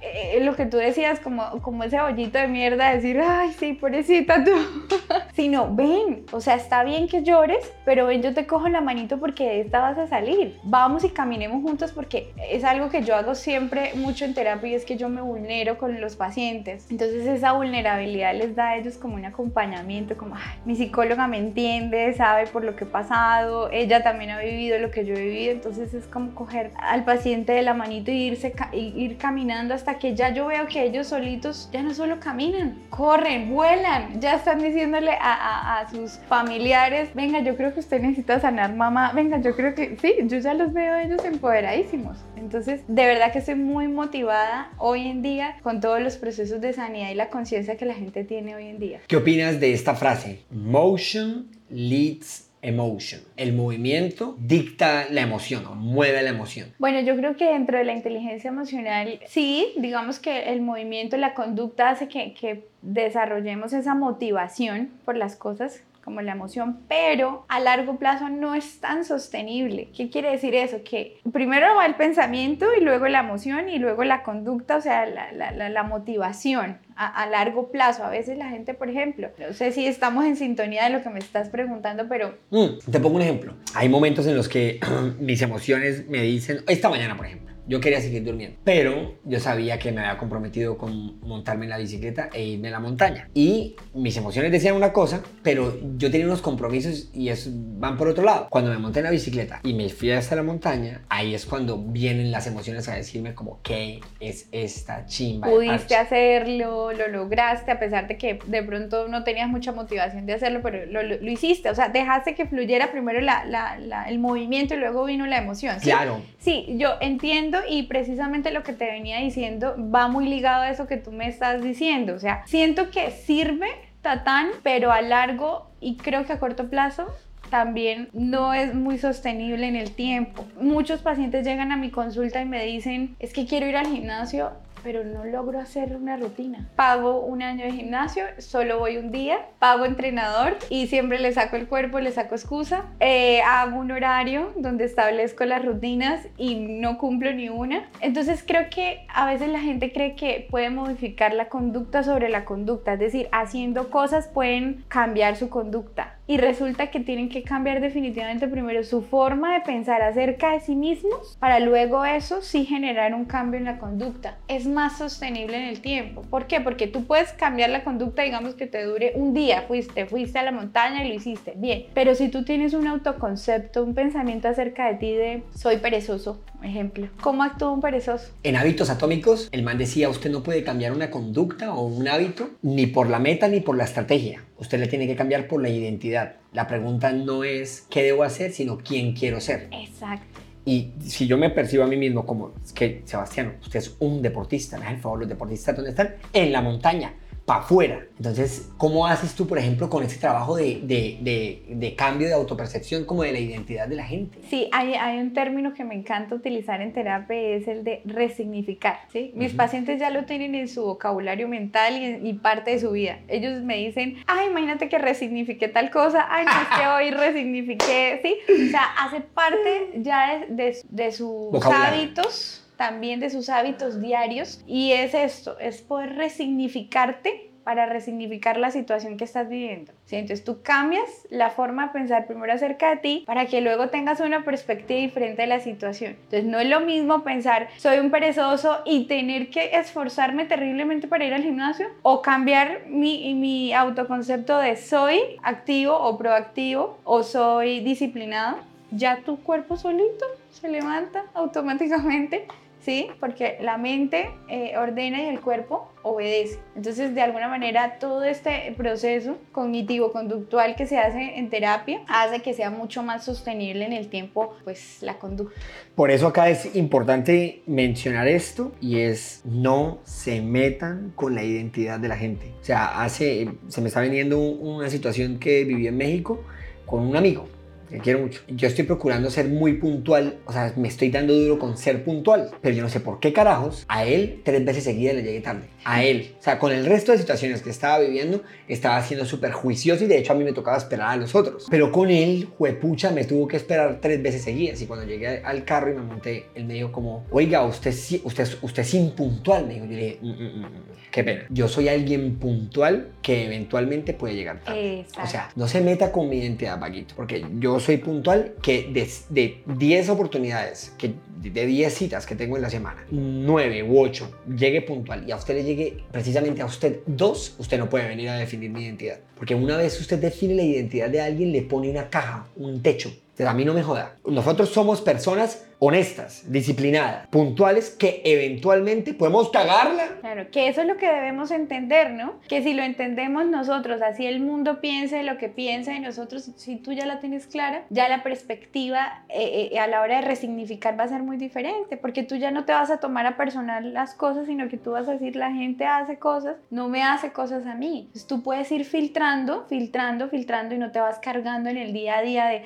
eh, 0.02 0.40
lo 0.42 0.56
que 0.56 0.66
tú 0.66 0.78
decías, 0.78 1.20
como, 1.20 1.62
como 1.62 1.84
ese 1.84 2.00
bollito 2.00 2.38
de 2.38 2.48
mierda, 2.48 2.92
decir, 2.92 3.20
ay, 3.22 3.52
sí, 3.58 3.74
pobrecita 3.74 4.44
tú. 4.44 4.52
Sino, 5.34 5.74
ven, 5.74 6.26
o 6.32 6.42
sea, 6.42 6.56
está 6.56 6.84
bien 6.84 7.08
que 7.08 7.24
llores, 7.24 7.72
pero 7.86 8.06
ven, 8.06 8.22
yo 8.22 8.34
te 8.34 8.46
cojo 8.46 8.70
la 8.70 8.82
manito 8.82 9.20
porque 9.20 9.46
de 9.46 9.62
esta 9.62 9.80
vas 9.80 9.98
a 9.98 10.08
salir. 10.08 10.58
Vamos 10.64 11.04
y 11.04 11.10
caminemos 11.10 11.62
juntos 11.62 11.92
porque 11.92 12.34
es 12.50 12.64
algo 12.64 12.90
que 12.90 13.04
yo 13.04 13.16
hago 13.16 13.36
siempre 13.36 13.92
mucho 13.96 14.26
en 14.26 14.34
terapia 14.34 14.70
y 14.70 14.74
es 14.76 14.86
que 14.86 14.98
yo 14.98 15.10
me 15.10 15.22
vulnero 15.22 15.78
con 15.78 16.00
los 16.02 16.16
pacientes. 16.16 16.86
Entonces 16.90 17.26
esa 17.26 17.54
vulnerabilidad 17.54 18.36
les 18.36 18.56
da 18.56 18.70
a 18.70 18.78
ellos 18.78 18.98
como 18.98 19.16
un 19.16 19.26
acompañamiento, 19.26 20.18
como, 20.18 20.36
ay, 20.36 20.60
mi 20.66 20.76
psicóloga 20.76 21.28
me 21.28 21.38
entiende, 21.38 22.14
sabe 22.14 22.48
por 22.48 22.64
lo 22.64 22.76
que 22.76 22.84
he 22.84 22.88
pasado, 22.88 23.70
ella 23.72 24.04
también 24.04 24.32
ha 24.32 24.40
vivido 24.40 24.78
lo 24.80 24.92
que 24.92 25.06
yo 25.06 25.16
he 25.16 25.22
vivido, 25.22 25.52
entonces 25.52 25.94
es 25.94 26.06
como 26.08 26.34
coger 26.36 26.72
al 26.82 27.04
paciente 27.04 27.54
de 27.54 27.62
la 27.62 27.74
manito 27.74 28.12
y 28.12 28.24
irse, 28.24 28.54
ir 28.74 29.18
caminando 29.18 29.49
hasta 29.52 29.98
que 29.98 30.16
ya 30.16 30.34
yo 30.34 30.48
veo 30.48 30.68
que 30.68 30.84
ellos 30.84 31.08
solitos 31.08 31.70
ya 31.72 31.82
no 31.82 31.94
solo 31.94 32.20
caminan, 32.20 32.78
corren, 32.90 33.50
vuelan, 33.50 34.22
ya 34.22 34.36
están 34.36 34.62
diciéndole 34.62 35.12
a, 35.12 35.80
a, 35.80 35.90
sus 35.90 36.20
familiares, 36.28 37.10
venga, 37.16 37.42
yo 37.42 37.56
creo 37.56 37.74
que 37.74 37.80
usted 37.80 38.02
necesita 38.02 38.40
sanar 38.40 38.76
mamá, 38.76 39.12
venga, 39.14 39.42
yo 39.42 39.56
creo 39.56 39.74
que 39.74 39.98
sí, 40.00 40.16
yo 40.26 40.38
ya 40.38 40.54
los 40.54 40.74
veo 40.74 40.98
ellos 40.98 41.24
empoderadísimos. 41.26 42.18
Entonces, 42.36 42.82
de 42.88 43.06
verdad 43.06 43.32
que 43.32 43.40
estoy 43.40 43.56
muy 43.56 43.88
motivada 43.88 44.72
hoy 44.78 45.08
en 45.08 45.22
día 45.22 45.58
con 45.64 45.82
todos 45.82 46.02
los 46.02 46.18
procesos 46.18 46.62
de 46.62 46.74
sanidad 46.74 47.10
y 47.10 47.16
la 47.16 47.30
conciencia 47.30 47.78
que 47.78 47.86
la 47.86 47.94
gente 47.94 48.24
tiene 48.24 48.56
hoy 48.56 48.68
en 48.68 48.80
día. 48.80 49.00
¿Qué 49.08 49.16
opinas 49.16 49.60
de 49.60 49.74
esta 49.74 49.96
frase? 49.96 50.44
Motion 50.52 51.48
leads 51.70 52.49
emotion. 52.62 53.22
El 53.38 53.54
movimiento 53.54 54.36
dicta 54.40 55.08
la 55.10 55.22
emoción 55.22 55.66
o 55.66 55.76
mueve 55.76 56.22
la 56.22 56.30
emoción. 56.30 56.74
Bueno, 56.78 57.00
yo 57.00 57.16
creo 57.16 57.36
que 57.36 57.46
dentro 57.46 57.78
de 57.78 57.86
la 57.86 57.94
inteligencia 57.94 58.50
emocional, 58.50 59.20
sí, 59.28 59.74
digamos 59.78 60.20
que 60.20 60.52
el 60.52 60.62
movimiento, 60.62 61.18
la 61.18 61.34
conducta 61.34 61.90
hace 61.90 62.08
que, 62.08 62.34
que 62.34 62.68
desarrollemos 62.82 63.74
esa 63.74 63.96
motivación 63.96 64.90
por 65.06 65.16
las 65.16 65.36
cosas 65.36 65.84
como 66.10 66.22
la 66.22 66.32
emoción, 66.32 66.80
pero 66.88 67.46
a 67.50 67.60
largo 67.60 68.00
plazo 68.00 68.30
no 68.30 68.56
es 68.56 68.80
tan 68.80 69.06
sostenible. 69.06 69.90
¿Qué 69.96 70.10
quiere 70.10 70.32
decir 70.32 70.56
eso? 70.56 70.78
Que 70.84 71.20
primero 71.32 71.76
va 71.76 71.86
el 71.86 71.94
pensamiento 71.94 72.66
y 72.76 72.84
luego 72.84 73.08
la 73.08 73.20
emoción 73.20 73.70
y 73.70 73.78
luego 73.78 74.04
la 74.04 74.24
conducta, 74.24 74.78
o 74.78 74.82
sea, 74.82 75.06
la, 75.06 75.84
motivación 75.84 76.80
a, 76.96 77.28
largo 77.28 77.72
plazo. 77.72 78.04
A 78.04 78.10
veces 78.10 78.40
la 78.40 78.50
gente, 78.50 78.74
por 78.74 78.90
ejemplo, 78.90 79.30
no 79.38 79.54
sé 79.54 79.72
si 79.72 79.86
estamos 79.86 80.26
en 80.26 80.36
sintonía 80.36 80.86
de 80.86 80.90
lo 80.90 81.04
que 81.04 81.12
me 81.12 81.20
estás 81.20 81.50
preguntando, 81.50 82.08
pero... 82.10 82.40
Mm, 82.50 82.92
te 82.92 83.00
pongo 83.00 83.18
un 83.18 83.22
ejemplo. 83.22 83.54
Hay 83.76 83.88
momentos 83.88 84.26
en 84.26 84.36
los 84.36 84.50
que 84.50 84.80
mis 85.20 85.44
emociones 85.44 86.08
me 86.10 86.24
dicen, 86.24 86.62
esta 86.68 86.90
mañana, 86.90 87.16
por 87.16 87.28
ejemplo, 87.28 87.54
yo 87.70 87.80
quería 87.80 88.02
seguir 88.02 88.24
durmiendo, 88.24 88.58
pero 88.64 89.20
yo 89.24 89.40
sabía 89.40 89.78
que 89.78 89.92
me 89.92 90.02
había 90.02 90.18
comprometido 90.18 90.76
con 90.78 91.20
montarme 91.22 91.66
en 91.66 91.70
la 91.70 91.78
bicicleta 91.78 92.30
e 92.34 92.44
irme 92.44 92.70
a 92.70 92.72
la 92.72 92.80
montaña. 92.80 93.30
Y 93.36 93.76
mis 93.94 94.18
emociones 94.18 94.52
decían 94.52 94.76
una 94.76 94.92
cosa, 94.92 95.22
pero 95.44 95.78
yo 95.96 96.10
tenía 96.10 96.26
unos 96.26 96.42
compromisos 96.42 97.10
y 97.14 97.30
eso 97.30 97.52
van 97.54 97.96
por 97.96 98.08
otro 98.08 98.24
lado. 98.24 98.48
Cuando 98.50 98.72
me 98.72 98.80
monté 98.80 99.00
en 99.00 99.06
la 99.06 99.12
bicicleta 99.12 99.60
y 99.64 99.76
me 99.76 99.88
fui 99.90 100.12
hasta 100.12 100.36
la 100.36 100.42
montaña, 100.42 101.04
ahí 101.10 101.36
es 101.36 101.46
cuando 101.46 101.78
vienen 101.78 102.32
las 102.32 102.48
emociones 102.48 102.88
a 102.90 102.96
decirme 102.96 103.36
como, 103.36 103.62
¿qué 103.62 104.02
es 104.20 104.48
esta 104.52 105.06
chimba? 105.06 105.48
Pudiste 105.48 105.96
hacerlo, 105.96 106.92
lo 106.92 107.08
lograste, 107.08 107.70
a 107.70 107.78
pesar 107.78 108.08
de 108.08 108.18
que 108.18 108.40
de 108.48 108.64
pronto 108.64 109.08
no 109.08 109.24
tenías 109.24 109.48
mucha 109.48 109.74
motivación 109.74 110.26
de 110.26 110.34
hacerlo, 110.34 110.62
pero 110.64 110.88
lo, 110.88 111.04
lo, 111.04 111.30
hiciste. 111.30 111.70
O 111.70 111.76
sea, 111.76 111.90
dejaste 111.90 112.34
que 112.34 112.48
fluyera 112.48 112.92
primero 112.92 113.22
la, 113.22 113.46
la, 113.46 114.10
el 114.10 114.18
movimiento 114.18 114.74
y 114.74 114.78
luego 114.78 115.06
vino 115.06 115.28
la 115.28 115.38
emoción. 115.38 115.78
Claro. 115.82 116.24
Sí, 116.40 116.66
yo 116.78 116.94
entiendo 117.00 117.59
y 117.68 117.84
precisamente 117.84 118.52
lo 118.52 118.64
que 118.64 118.74
te 118.74 118.86
venía 118.86 119.20
diciendo 119.20 119.76
va 119.94 120.08
muy 120.08 120.28
ligado 120.28 120.64
a 120.64 120.70
eso 120.70 120.88
que 120.88 120.98
tú 120.98 121.12
me 121.12 121.28
estás 121.28 121.62
diciendo. 121.62 122.16
O 122.16 122.20
sea, 122.20 122.44
siento 122.46 122.92
que 122.92 123.12
sirve 123.12 123.68
Tatán, 124.02 124.50
pero 124.64 124.92
a 124.92 125.02
largo 125.02 125.70
y 125.82 125.98
creo 125.98 126.26
que 126.26 126.34
a 126.34 126.40
corto 126.40 126.70
plazo 126.70 127.08
también 127.50 128.10
no 128.14 128.54
es 128.54 128.74
muy 128.76 128.98
sostenible 128.98 129.68
en 129.68 129.76
el 129.76 129.92
tiempo. 129.92 130.46
Muchos 130.60 131.02
pacientes 131.02 131.46
llegan 131.46 131.72
a 131.72 131.78
mi 131.78 131.90
consulta 131.90 132.42
y 132.42 132.46
me 132.46 132.64
dicen, 132.64 133.16
es 133.20 133.34
que 133.34 133.46
quiero 133.46 133.68
ir 133.68 133.76
al 133.76 133.88
gimnasio 133.88 134.52
pero 134.84 135.04
no 135.04 135.26
logro 135.26 135.60
hacer 135.60 135.96
una 135.96 136.18
rutina. 136.18 136.68
Pago 136.76 137.22
un 137.22 137.42
año 137.42 137.66
de 137.66 137.72
gimnasio, 137.72 138.24
solo 138.38 138.80
voy 138.80 138.98
un 138.98 139.12
día, 139.12 139.40
pago 139.60 139.86
entrenador 139.86 140.58
y 140.70 140.88
siempre 140.88 141.20
le 141.20 141.34
saco 141.34 141.56
el 141.56 141.68
cuerpo, 141.68 142.00
le 142.00 142.12
saco 142.12 142.36
excusa. 142.36 142.86
Eh, 143.00 143.42
hago 143.42 143.80
un 143.80 143.92
horario 143.92 144.54
donde 144.58 144.86
establezco 144.86 145.46
las 145.46 145.64
rutinas 145.66 146.28
y 146.38 146.56
no 146.56 146.98
cumplo 146.98 147.32
ni 147.34 147.50
una. 147.50 147.88
Entonces 148.02 148.44
creo 148.46 148.70
que 148.70 149.06
a 149.10 149.26
veces 149.26 149.50
la 149.50 149.60
gente 149.60 149.92
cree 149.92 150.16
que 150.16 150.48
puede 150.50 150.70
modificar 150.70 151.34
la 151.34 151.50
conducta 151.50 152.04
sobre 152.04 152.30
la 152.30 152.46
conducta, 152.46 152.94
es 152.94 153.00
decir, 153.00 153.30
haciendo 153.32 153.90
cosas 153.90 154.28
pueden 154.28 154.84
cambiar 154.88 155.36
su 155.36 155.50
conducta 155.50 156.19
y 156.30 156.38
resulta 156.38 156.92
que 156.92 157.00
tienen 157.00 157.28
que 157.28 157.42
cambiar 157.42 157.82
definitivamente 157.82 158.48
primero 158.48 158.84
su 158.84 159.02
forma 159.02 159.52
de 159.56 159.62
pensar 159.62 160.04
acerca 160.04 160.52
de 160.52 160.60
sí 160.60 160.76
mismos 160.76 161.36
para 161.40 161.60
luego 161.60 162.06
eso 162.06 162.44
sí 162.44 162.66
generar 162.66 163.16
un 163.16 163.26
cambio 163.26 163.58
en 163.58 163.66
la 163.66 163.80
conducta. 163.80 164.38
Es 164.48 164.68
más 164.68 165.00
sostenible 165.00 165.58
en 165.58 165.64
el 165.64 165.82
tiempo. 165.82 166.22
¿Por 166.22 166.46
qué? 166.46 166.62
Porque 166.62 166.86
tú 166.86 167.06
puedes 167.06 167.34
cambiar 167.34 167.72
la 167.72 167.84
conducta, 167.84 168.22
digamos 168.22 168.54
que 168.54 168.68
te 168.68 168.84
dure 168.84 169.14
un 169.16 169.34
día, 169.34 169.64
fuiste, 169.64 170.06
fuiste 170.06 170.38
a 170.38 170.44
la 170.44 170.52
montaña 170.52 171.04
y 171.04 171.08
lo 171.08 171.16
hiciste, 171.16 171.54
bien. 171.56 171.88
Pero 171.96 172.14
si 172.14 172.30
tú 172.30 172.46
tienes 172.46 172.76
un 172.76 172.86
autoconcepto, 172.86 173.84
un 173.84 173.96
pensamiento 173.96 174.50
acerca 174.50 174.86
de 174.86 174.96
ti 175.00 175.12
de 175.14 175.44
soy 175.56 175.78
perezoso, 175.78 176.44
ejemplo, 176.66 177.08
¿cómo 177.22 177.44
actúa 177.44 177.72
un 177.72 177.82
perezoso? 177.82 178.32
En 178.44 178.56
hábitos 178.56 178.90
atómicos, 178.90 179.50
el 179.52 179.64
man 179.64 179.78
decía, 179.78 180.10
usted 180.10 180.30
no 180.30 180.44
puede 180.44 180.64
cambiar 180.64 180.92
una 180.92 181.10
conducta 181.10 181.74
o 181.74 181.86
un 181.86 182.08
hábito 182.08 182.50
ni 182.62 182.88
por 182.88 183.10
la 183.10 183.20
meta 183.20 183.48
ni 183.48 183.60
por 183.60 183.78
la 183.78 183.86
estrategia. 183.86 184.44
Usted 184.58 184.80
le 184.80 184.88
tiene 184.88 185.08
que 185.08 185.16
cambiar 185.16 185.48
por 185.48 185.62
la 185.62 185.70
identidad. 185.70 186.36
La 186.54 186.68
pregunta 186.68 187.12
no 187.12 187.44
es 187.44 187.86
qué 187.90 188.04
debo 188.04 188.24
hacer, 188.24 188.52
sino 188.52 188.78
quién 188.78 189.14
quiero 189.14 189.40
ser. 189.40 189.70
Exacto. 189.72 190.40
Y 190.66 190.92
si 191.00 191.26
yo 191.26 191.38
me 191.38 191.50
percibo 191.50 191.84
a 191.84 191.88
mí 191.88 191.98
mismo 191.98 192.26
como, 192.26 192.54
es 192.64 192.74
que 192.74 193.02
Sebastián, 193.06 193.58
usted 193.62 193.80
es 193.80 193.96
un 194.00 194.22
deportista, 194.22 194.78
me 194.78 194.90
el 194.90 195.00
favor, 195.00 195.20
los 195.20 195.30
deportistas, 195.30 195.76
¿dónde 195.76 195.92
están? 195.92 196.16
En 196.34 196.52
la 196.52 196.62
montaña 196.62 197.14
para 197.50 197.62
afuera. 197.62 198.06
Entonces, 198.18 198.70
¿cómo 198.78 199.08
haces 199.08 199.34
tú, 199.34 199.48
por 199.48 199.58
ejemplo, 199.58 199.90
con 199.90 200.04
ese 200.04 200.20
trabajo 200.20 200.56
de, 200.56 200.82
de, 200.84 201.64
de, 201.68 201.96
cambio 201.96 202.28
de 202.28 202.36
autopercepción 202.36 203.06
como 203.06 203.24
de 203.24 203.32
la 203.32 203.40
identidad 203.40 203.88
de 203.88 203.96
la 203.96 204.04
gente? 204.04 204.38
Sí, 204.48 204.70
hay, 204.72 204.94
hay, 204.94 205.18
un 205.18 205.34
término 205.34 205.74
que 205.74 205.84
me 205.84 205.96
encanta 205.96 206.36
utilizar 206.36 206.80
en 206.80 206.94
terapia, 206.94 207.36
es 207.36 207.68
el 207.68 207.84
de 207.84 208.04
resignificar. 208.06 209.00
¿sí? 209.12 209.32
Mis 209.34 209.54
pacientes 209.54 210.00
ya 210.00 210.12
lo 210.12 210.26
tienen 210.26 210.54
en 210.54 210.68
su 210.68 210.84
vocabulario 210.84 211.48
mental 211.48 211.98
y, 211.98 212.30
y, 212.30 212.34
parte 212.34 212.70
de 212.70 212.80
su 212.80 212.92
vida. 212.92 213.18
Ellos 213.28 213.64
me 213.64 213.78
dicen, 213.78 214.18
ay, 214.28 214.50
imagínate 214.50 214.88
que 214.88 215.00
resignifiqué 215.00 215.70
tal 215.70 215.90
cosa, 215.90 216.28
ay, 216.30 216.46
no 216.46 216.52
es 216.52 216.80
que 216.80 216.88
hoy 216.96 217.10
resignifiqué, 217.10 218.20
¿sí? 218.22 218.36
O 218.68 218.70
sea, 218.70 218.84
hace 219.00 219.22
parte 219.22 219.94
ya 219.96 220.46
de, 220.48 220.78
de 220.88 221.12
sus 221.12 221.66
hábitos 221.66 222.69
también 222.80 223.20
de 223.20 223.30
sus 223.30 223.50
hábitos 223.50 224.00
diarios 224.00 224.64
y 224.66 224.94
es 224.94 225.14
esto, 225.14 225.60
es 225.60 225.82
poder 225.82 226.16
resignificarte 226.16 227.52
para 227.66 227.86
resignificar 227.88 228.56
la 228.56 228.72
situación 228.72 229.18
que 229.18 229.26
estás 229.26 229.50
viviendo. 229.50 229.92
¿sí? 230.06 230.16
Entonces 230.16 230.46
tú 230.46 230.62
cambias 230.64 231.10
la 231.30 231.50
forma 231.50 231.88
de 231.88 231.92
pensar 231.92 232.26
primero 232.26 232.54
acerca 232.54 232.92
de 232.92 232.98
ti 233.02 233.24
para 233.28 233.48
que 233.48 233.60
luego 233.60 233.90
tengas 233.90 234.22
una 234.22 234.46
perspectiva 234.46 235.02
diferente 235.02 235.42
de 235.42 235.50
la 235.50 235.60
situación. 235.60 236.16
Entonces 236.24 236.46
no 236.46 236.58
es 236.58 236.70
lo 236.70 236.80
mismo 236.80 237.22
pensar 237.26 237.68
soy 237.76 238.00
un 238.00 238.12
perezoso 238.12 238.80
y 238.86 239.08
tener 239.08 239.50
que 239.50 239.72
esforzarme 239.74 240.46
terriblemente 240.46 241.10
para 241.10 241.26
ir 241.26 241.34
al 241.34 241.44
gimnasio 241.44 241.88
o 242.02 242.22
cambiar 242.22 242.88
mi, 242.88 243.34
mi 243.34 243.74
autoconcepto 243.74 244.58
de 244.58 244.78
soy 244.78 245.20
activo 245.44 245.98
o 245.98 246.18
proactivo 246.18 246.98
o 247.04 247.24
soy 247.24 247.82
disciplinado. 247.82 248.58
Ya 248.92 249.18
tu 249.18 249.38
cuerpo 249.44 249.76
solito 249.76 250.26
se 250.50 250.70
levanta 250.70 251.26
automáticamente 251.34 252.48
¿sí? 252.82 253.08
Porque 253.20 253.58
la 253.62 253.78
mente 253.78 254.32
eh, 254.48 254.74
ordena 254.78 255.22
y 255.22 255.28
el 255.28 255.42
cuerpo 255.42 255.92
obedece. 256.02 256.60
Entonces, 256.76 257.14
de 257.14 257.22
alguna 257.22 257.48
manera, 257.48 258.00
todo 258.00 258.24
este 258.24 258.74
proceso 258.78 259.38
cognitivo-conductual 259.52 260.76
que 260.76 260.86
se 260.86 260.98
hace 260.98 261.38
en 261.38 261.50
terapia 261.50 262.02
hace 262.08 262.42
que 262.42 262.54
sea 262.54 262.70
mucho 262.70 263.04
más 263.04 263.26
sostenible 263.26 263.86
en 263.86 263.94
el 263.94 264.08
tiempo, 264.08 264.56
pues, 264.64 265.00
la 265.02 265.20
conducta. 265.20 265.60
Por 265.96 266.12
eso 266.12 266.28
acá 266.28 266.50
es 266.50 266.76
importante 266.76 267.62
mencionar 267.66 268.28
esto 268.28 268.72
y 268.80 269.00
es 269.00 269.42
no 269.44 270.00
se 270.04 270.42
metan 270.42 271.12
con 271.16 271.36
la 271.36 271.44
identidad 271.44 272.00
de 272.00 272.08
la 272.08 272.18
gente. 272.18 272.54
O 272.62 272.64
sea, 272.64 273.02
hace, 273.04 273.50
se 273.68 273.82
me 273.82 273.88
está 273.88 274.02
viniendo 274.02 274.40
una 274.40 274.90
situación 274.90 275.40
que 275.40 275.66
viví 275.66 275.88
en 275.88 275.98
México 275.98 276.44
con 276.86 277.02
un 277.02 277.16
amigo 277.16 277.48
que 277.90 278.00
quiero 278.00 278.20
mucho. 278.20 278.42
Yo 278.48 278.68
estoy 278.68 278.86
procurando 278.86 279.30
ser 279.30 279.48
muy 279.48 279.74
puntual, 279.74 280.40
o 280.46 280.54
sea, 280.54 280.74
me 280.76 280.88
estoy 280.88 281.10
dando 281.10 281.34
duro 281.34 281.60
con 281.60 281.78
ser 281.78 282.04
puntual, 282.04 282.52
pero 282.62 282.76
yo 282.76 282.82
no 282.82 282.90
sé 282.90 283.00
por 283.00 283.20
qué 283.20 283.34
carajos 283.34 283.86
a 283.88 284.06
él 284.06 284.42
tres 284.44 284.64
veces 284.64 284.84
seguidas 284.84 285.16
le 285.16 285.24
llegué 285.24 285.42
tarde. 285.42 285.68
A 285.86 286.04
él. 286.04 286.36
O 286.40 286.44
sea, 286.44 286.60
con 286.60 286.72
el 286.72 286.86
resto 286.86 287.12
de 287.12 287.18
situaciones 287.18 287.62
que 287.62 287.70
estaba 287.70 288.00
viviendo, 288.00 288.44
estaba 288.68 289.02
siendo 289.02 289.26
súper 289.26 289.52
juicioso 289.52 290.04
y 290.04 290.08
de 290.08 290.18
hecho 290.18 290.34
a 290.34 290.36
mí 290.36 290.44
me 290.44 290.54
tocaba 290.54 290.78
esperar 290.78 291.10
a 291.10 291.16
los 291.16 291.36
otros. 291.36 291.68
Pero 291.70 291.92
con 291.92 292.10
él, 292.10 292.50
juepucha, 292.58 293.12
me 293.12 293.24
tuvo 293.26 293.48
que 293.48 293.58
esperar 293.58 294.00
tres 294.02 294.22
veces 294.22 294.44
seguidas 294.44 294.82
y 294.82 294.86
cuando 294.86 295.06
llegué 295.06 295.42
al 295.44 295.64
carro 295.64 295.92
y 295.92 295.96
me 295.96 296.02
monté, 296.02 296.48
él 296.56 296.66
me 296.66 296.76
dijo 296.76 296.92
como, 296.92 297.26
oiga, 297.32 297.64
usted, 297.66 297.96
usted, 298.24 298.48
usted 298.62 298.84
es 298.84 298.94
impuntual. 298.94 299.68
Me 299.68 299.76
dijo, 299.76 299.86
yo 299.86 299.92
le 299.92 300.04
dije, 300.04 300.20
mm, 300.22 300.28
mm, 300.28 300.62
mm, 300.62 300.84
qué 301.12 301.24
pena. 301.24 301.46
Yo 301.50 301.68
soy 301.68 301.88
alguien 301.88 302.36
puntual 302.36 303.12
que 303.22 303.46
eventualmente 303.46 304.14
puede 304.14 304.36
llegar 304.36 304.62
tarde. 304.62 305.06
O 305.22 305.28
sea, 305.28 305.50
no 305.56 305.68
se 305.68 305.82
meta 305.82 306.12
con 306.12 306.30
mi 306.30 306.38
identidad, 306.40 306.80
vaguito, 306.80 307.14
porque 307.16 307.46
yo 307.60 307.79
soy 307.80 307.98
puntual 307.98 308.54
que 308.62 308.90
de, 309.30 309.64
10 309.66 310.10
oportunidades, 310.10 310.94
que 310.98 311.14
de 311.42 311.66
10 311.66 311.94
citas 311.94 312.26
que 312.26 312.36
tengo 312.36 312.56
en 312.56 312.62
la 312.62 312.70
semana, 312.70 313.06
9 313.12 313.84
u 313.84 314.00
8 314.00 314.32
llegue 314.58 314.82
puntual 314.82 315.28
y 315.28 315.32
a 315.32 315.36
usted 315.36 315.56
le 315.56 315.64
llegue 315.64 316.04
precisamente 316.12 316.62
a 316.62 316.66
usted 316.66 317.00
dos, 317.06 317.56
usted 317.58 317.78
no 317.78 317.90
puede 317.90 318.08
venir 318.08 318.30
a 318.30 318.36
definir 318.36 318.70
mi 318.70 318.84
identidad. 318.84 319.20
Porque 319.36 319.56
una 319.56 319.78
vez 319.78 320.00
usted 320.00 320.20
define 320.20 320.56
la 320.56 320.64
identidad 320.64 321.10
de 321.10 321.22
alguien, 321.22 321.52
le 321.52 321.62
pone 321.62 321.90
una 321.90 322.10
caja, 322.10 322.48
un 322.56 322.82
techo. 322.82 323.12
A 323.40 323.54
mí 323.54 323.64
no 323.64 323.74
me 323.74 323.84
joda. 323.84 324.18
Nosotros 324.26 324.68
somos 324.70 325.00
personas 325.00 325.64
honestas, 325.80 326.44
disciplinadas, 326.52 327.28
puntuales, 327.28 327.90
que 327.90 328.22
eventualmente 328.26 329.14
podemos 329.14 329.50
cagarla. 329.50 330.18
Claro, 330.20 330.52
que 330.52 330.68
eso 330.68 330.82
es 330.82 330.88
lo 330.88 330.98
que 330.98 331.08
debemos 331.08 331.52
entender, 331.52 332.12
¿no? 332.12 332.34
Que 332.50 332.62
si 332.62 332.74
lo 332.74 332.84
entendemos 332.84 333.46
nosotros, 333.46 334.02
así 334.02 334.28
el 334.28 334.42
mundo 334.42 334.82
piense 334.82 335.24
lo 335.24 335.38
que 335.38 335.48
piensa 335.48 335.94
de 335.94 336.02
nosotros, 336.02 336.52
si 336.58 336.76
tú 336.76 336.92
ya 336.92 337.06
la 337.06 337.22
tienes 337.22 337.48
clara, 337.48 337.86
ya 337.90 338.10
la 338.10 338.24
perspectiva 338.24 339.24
eh, 339.30 339.70
eh, 339.72 339.80
a 339.80 339.88
la 339.88 340.02
hora 340.02 340.18
de 340.18 340.28
resignificar 340.28 341.00
va 341.00 341.06
a 341.06 341.08
ser 341.08 341.24
muy 341.24 341.38
diferente, 341.38 341.96
porque 341.96 342.24
tú 342.24 342.36
ya 342.36 342.52
no 342.52 342.66
te 342.66 342.74
vas 342.74 342.92
a 342.92 343.00
tomar 343.00 343.26
a 343.26 343.38
personal 343.38 343.94
las 343.94 344.16
cosas, 344.16 344.48
sino 344.48 344.68
que 344.68 344.78
tú 344.78 344.92
vas 344.92 345.08
a 345.08 345.14
decir, 345.14 345.38
la 345.38 345.54
gente 345.54 345.86
hace 345.86 346.20
cosas, 346.20 346.58
no 346.70 346.90
me 346.90 347.04
hace 347.04 347.32
cosas 347.32 347.66
a 347.66 347.76
mí. 347.76 348.00
Entonces 348.00 348.28
tú 348.28 348.44
puedes 348.44 348.70
ir 348.74 348.84
filtrando, 348.84 349.66
filtrando, 349.70 350.28
filtrando 350.28 350.76
y 350.76 350.78
no 350.78 350.92
te 350.92 351.00
vas 351.00 351.20
cargando 351.20 351.70
en 351.70 351.78
el 351.78 351.94
día 351.94 352.18
a 352.18 352.22
día 352.22 352.48
de, 352.48 352.64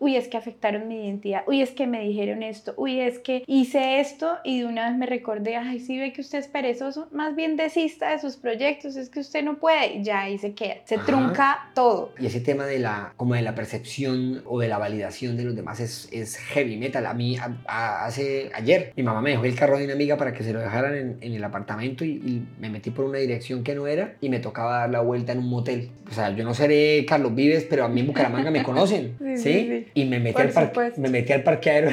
uy, 0.00 0.16
es 0.16 0.26
que 0.26 0.36
afectaron 0.36 0.88
mi 0.88 1.04
identidad, 1.04 1.44
uy, 1.46 1.62
es 1.62 1.70
que 1.70 1.86
me 1.86 2.00
dijeron 2.00 2.42
eso 2.42 2.55
esto, 2.56 2.74
uy, 2.76 3.00
es 3.00 3.18
que 3.18 3.44
hice 3.46 4.00
esto 4.00 4.38
y 4.44 4.60
de 4.60 4.66
una 4.66 4.88
vez 4.88 4.98
me 4.98 5.06
recordé, 5.06 5.56
ay, 5.56 5.80
sí 5.80 5.98
ve 5.98 6.12
que 6.12 6.20
usted 6.20 6.38
es 6.38 6.48
perezoso, 6.48 7.08
más 7.12 7.36
bien 7.36 7.56
desista 7.56 8.10
de 8.10 8.18
sus 8.18 8.36
proyectos, 8.36 8.96
es 8.96 9.10
que 9.10 9.20
usted 9.20 9.42
no 9.42 9.58
puede, 9.58 10.02
ya 10.02 10.22
ahí 10.22 10.38
se 10.38 10.54
queda, 10.54 10.76
se 10.84 10.98
trunca 10.98 11.70
todo. 11.74 12.12
Y 12.18 12.26
ese 12.26 12.40
tema 12.40 12.66
de 12.66 12.78
la, 12.78 13.12
como 13.16 13.34
de 13.34 13.42
la 13.42 13.54
percepción 13.54 14.42
o 14.46 14.60
de 14.60 14.68
la 14.68 14.78
validación 14.78 15.36
de 15.36 15.44
los 15.44 15.54
demás 15.54 15.80
es, 15.80 16.08
es 16.12 16.36
heavy 16.36 16.76
metal. 16.76 17.06
A 17.06 17.14
mí, 17.14 17.36
hace 17.66 18.50
ayer, 18.54 18.92
mi 18.96 19.02
mamá 19.02 19.20
me 19.20 19.30
dejó 19.30 19.44
el 19.44 19.54
carro 19.54 19.78
de 19.78 19.84
una 19.84 19.94
amiga 19.94 20.16
para 20.16 20.32
que 20.32 20.42
se 20.42 20.52
lo 20.52 20.60
dejaran 20.60 20.94
en, 20.94 21.18
en 21.20 21.32
el 21.32 21.44
apartamento 21.44 22.04
y, 22.04 22.12
y, 22.12 22.46
me 22.58 22.70
metí 22.70 22.90
por 22.90 23.04
una 23.04 23.18
dirección 23.18 23.62
que 23.62 23.74
no 23.74 23.86
era 23.86 24.14
y 24.20 24.28
me 24.28 24.38
tocaba 24.38 24.78
dar 24.78 24.90
la 24.90 25.00
vuelta 25.00 25.32
en 25.32 25.38
un 25.38 25.48
motel. 25.48 25.90
O 26.10 26.14
sea, 26.14 26.30
yo 26.34 26.44
no 26.44 26.54
seré 26.54 27.04
Carlos 27.06 27.34
Vives, 27.34 27.66
pero 27.68 27.84
a 27.84 27.88
mí 27.88 28.00
en 28.00 28.06
Bucaramanga 28.06 28.50
me 28.50 28.62
conocen, 28.62 29.16
¿sí? 29.36 29.36
¿sí? 29.36 29.86
Y 29.94 30.04
me 30.06 30.20
metí, 30.20 30.40
al 30.40 30.72
me 30.96 31.08
metí 31.08 31.32
al 31.32 31.42
parqueadero 31.42 31.90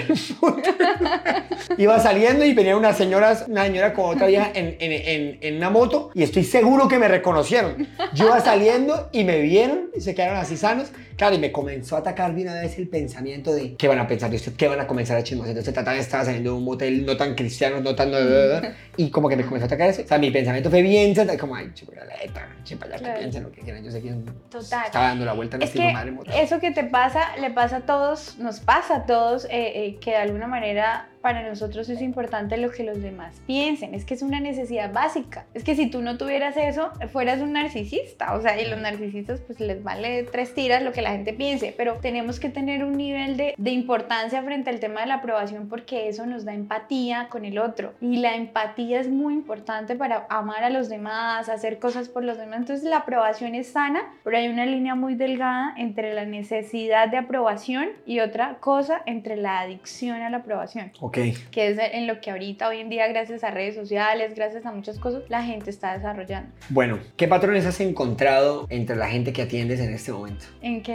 Iba 1.78 2.00
saliendo 2.00 2.46
y 2.46 2.54
venía 2.54 2.78
una 2.78 2.94
señora, 2.94 3.46
una 3.48 3.64
señora 3.64 3.94
con 3.94 4.16
otra 4.16 4.28
vieja 4.28 4.52
en, 4.54 4.76
en, 4.80 4.92
en, 4.92 5.38
en, 5.42 5.58
una 5.58 5.70
moto 5.70 6.12
y 6.14 6.24
estoy 6.24 6.44
seguro 6.44 6.88
que 6.88 7.00
me 7.00 7.08
reconocieron. 7.08 7.88
Yo 8.14 8.28
iba 8.28 8.40
saliendo 8.42 9.10
y 9.12 9.24
me 9.24 9.40
vieron 9.42 9.90
y 9.96 10.02
se 10.02 10.14
quedaron 10.16 10.38
así 10.38 10.58
sanos. 10.58 10.92
Claro, 11.16 11.36
y 11.36 11.40
me 11.40 11.52
comenzó 11.52 11.96
a 11.96 12.00
atacar 12.00 12.34
de 12.34 12.42
una 12.44 12.54
vez 12.54 12.78
el 12.78 12.88
pensamiento 12.88 13.54
de 13.54 13.76
¿qué 13.76 13.88
van 13.88 14.00
a 14.00 14.08
pensar 14.08 14.30
de 14.30 14.38
usted? 14.38 14.54
¿Qué 14.54 14.68
van 14.68 14.80
a 14.80 14.88
comenzar 14.88 15.18
a 15.18 15.24
chismosear? 15.24 15.52
Entonces 15.52 15.74
trataba 15.74 15.98
estaba 15.98 16.26
saliendo 16.26 16.52
de 16.52 16.58
un 16.58 16.64
motel 16.64 17.06
no 17.06 17.18
tan 17.18 17.36
cristiano, 17.36 17.80
no 17.82 17.96
tan... 17.96 18.12
y 18.98 19.10
como 19.10 19.30
que 19.30 19.36
me 19.36 19.44
comenzó 19.44 19.66
a 19.66 19.68
atacar 19.68 19.90
eso. 19.90 20.02
O 20.02 20.08
sea, 20.08 20.18
mi 20.18 20.32
pensamiento 20.32 20.70
fue 20.70 20.82
bien, 20.82 21.14
como, 21.40 21.56
ay, 21.56 21.72
chipa, 21.74 21.94
ya 21.96 22.98
que 22.98 23.20
piensen 23.20 23.44
lo 23.44 23.52
que 23.52 23.62
quieran. 23.62 23.84
Yo 23.84 23.92
sé 23.92 24.02
quién 24.02 24.24
Total. 24.50 24.86
estaba 24.86 25.08
dando 25.08 25.26
la 25.26 25.34
vuelta 25.34 25.58
en 25.58 25.64
es 25.64 25.72
que 25.72 25.92
madre 25.92 26.14
Eso 26.36 26.60
que 26.60 26.72
te 26.72 26.84
pasa, 26.84 27.36
le 27.38 27.52
pasa 27.52 27.78
a 27.78 27.82
todos, 27.82 28.38
nos 28.38 28.60
pasa 28.60 28.98
a 28.98 29.06
todos, 29.06 29.46
eh, 29.46 29.50
eh, 29.52 29.98
que 30.00 30.12
de 30.12 30.18
alguna 30.18 30.48
manera 30.48 31.10
para 31.22 31.48
nosotros 31.48 31.88
es 31.88 32.02
importante 32.02 32.58
lo 32.58 32.70
que 32.70 32.84
los 32.84 33.02
demás 33.02 33.42
piensen. 33.48 33.96
Es 33.96 34.04
que 34.04 34.14
es 34.14 34.22
una 34.22 34.42
necesidad 34.42 34.92
básica. 34.92 35.46
Es 35.54 35.64
que 35.64 35.74
si 35.74 35.90
tú 35.90 36.02
no 36.02 36.18
tuvieras 36.18 36.58
eso, 36.58 36.92
fueras 37.14 37.40
un 37.40 37.54
narcisista. 37.54 38.34
O 38.34 38.42
sea, 38.42 38.60
y 38.62 38.68
los 38.68 38.80
narcisistas 38.80 39.40
pues 39.40 39.62
les 39.62 39.82
vale 39.84 40.24
tres 40.24 40.54
tiras 40.54 40.84
lo 40.84 40.92
que 40.92 41.02
la 41.04 41.12
gente 41.12 41.34
piense. 41.34 41.74
Pero 41.78 41.96
tenemos 42.02 42.40
que 42.40 42.50
tener 42.50 42.84
un 42.84 42.98
nivel 42.98 43.38
de, 43.38 43.54
de 43.58 43.72
importancia 43.72 44.42
frente 44.42 44.70
al 44.70 44.80
tema 44.80 45.02
de 45.02 45.08
la 45.08 45.16
aprobación 45.16 45.70
porque 45.70 46.10
eso 46.10 46.26
nos 46.26 46.46
da 46.46 46.54
empatía 46.54 47.28
con 47.30 47.46
el 47.46 47.60
otro. 47.60 47.94
Y 48.02 48.18
la 48.18 48.36
empatía 48.36 49.00
es 49.00 49.10
muy 49.10 49.34
importante 49.34 49.96
para 49.96 50.26
amar 50.30 50.64
a 50.64 50.70
los 50.70 50.90
demás, 50.90 51.50
hacer 51.50 51.80
cosas 51.80 52.10
por 52.10 52.24
los 52.24 52.38
demás. 52.38 52.60
Entonces 52.60 52.86
la 52.86 52.98
aprobación 52.98 53.56
es 53.56 53.68
sana, 53.68 54.14
pero 54.24 54.38
hay 54.38 54.48
una 54.48 54.66
línea 54.66 54.96
muy 54.96 55.16
delgada 55.16 55.74
entre 55.78 56.14
la 56.14 56.26
necesidad 56.26 57.10
de 57.10 57.18
aprobación 57.18 57.90
y 58.06 58.20
otra 58.20 58.58
cosa 58.60 59.02
entre 59.06 59.36
la 59.36 59.60
adicción 59.62 60.22
a 60.22 60.30
la 60.30 60.38
aprobación. 60.38 60.92
Que 61.12 61.68
es 61.68 61.78
en 61.80 62.08
lo 62.08 62.22
que 62.22 62.32
ahorita, 62.32 62.68
hoy 62.68 62.80
en 62.80 62.90
día, 62.90 63.08
gracias 63.08 63.44
a 63.44 63.52
redes 63.52 63.76
sociales, 63.76 64.36
gracias 64.36 64.66
a 64.66 64.72
muchas 64.72 65.00
cosas, 65.00 65.24
la 65.30 65.44
gente 65.44 65.70
está 65.70 65.98
desarrollando. 65.98 66.52
Bueno, 66.70 67.00
¿qué 67.18 67.28
patrones 67.28 67.66
has 67.66 67.80
encontrado 67.80 68.68
entre 68.70 68.96
la 68.96 69.08
gente 69.08 69.34
que 69.34 69.42
atiendes 69.42 69.80
en 69.80 69.94
este 69.94 70.12
momento? 70.12 70.46
¿En 70.62 70.82
qué 70.82 70.93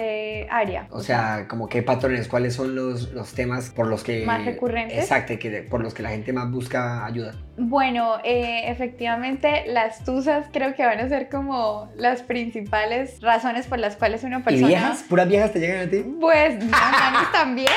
área? 0.51 0.87
O, 0.91 1.01
sea, 1.01 1.47
como 1.49 1.69
qué 1.69 1.83
patrones, 1.83 2.29
cuáles 2.29 2.55
son 2.55 2.75
los, 2.75 3.13
los 3.13 3.33
temas 3.35 3.71
por 3.71 3.87
los 3.87 4.05
que... 4.05 4.25
Más 4.25 4.45
recurrentes. 4.45 4.99
Exacto, 4.99 5.39
que, 5.39 5.63
por 5.63 5.83
los 5.83 5.95
que 5.95 6.03
la 6.03 6.11
gente 6.11 6.33
más 6.33 6.51
busca 6.51 7.05
ayuda. 7.05 7.35
Bueno, 7.57 8.19
eh, 8.23 8.71
efectivamente, 8.71 9.65
las 9.67 10.05
tusas 10.05 10.47
creo 10.53 10.75
que 10.75 10.85
van 10.85 11.01
a 11.01 11.09
ser 11.09 11.29
como 11.29 11.91
las 11.97 12.23
principales 12.23 13.21
razones 13.21 13.67
por 13.67 13.79
las 13.79 13.97
cuales 13.97 14.23
una 14.23 14.45
persona... 14.45 14.67
¿Y 14.67 14.69
viejas? 14.69 15.05
¿Puras 15.09 15.29
viejas 15.29 15.53
te 15.53 15.61
llegan 15.61 15.89
a 15.89 15.91
ti? 15.91 16.05
Pues, 16.21 16.65
manes 16.71 17.33
también. 17.33 17.69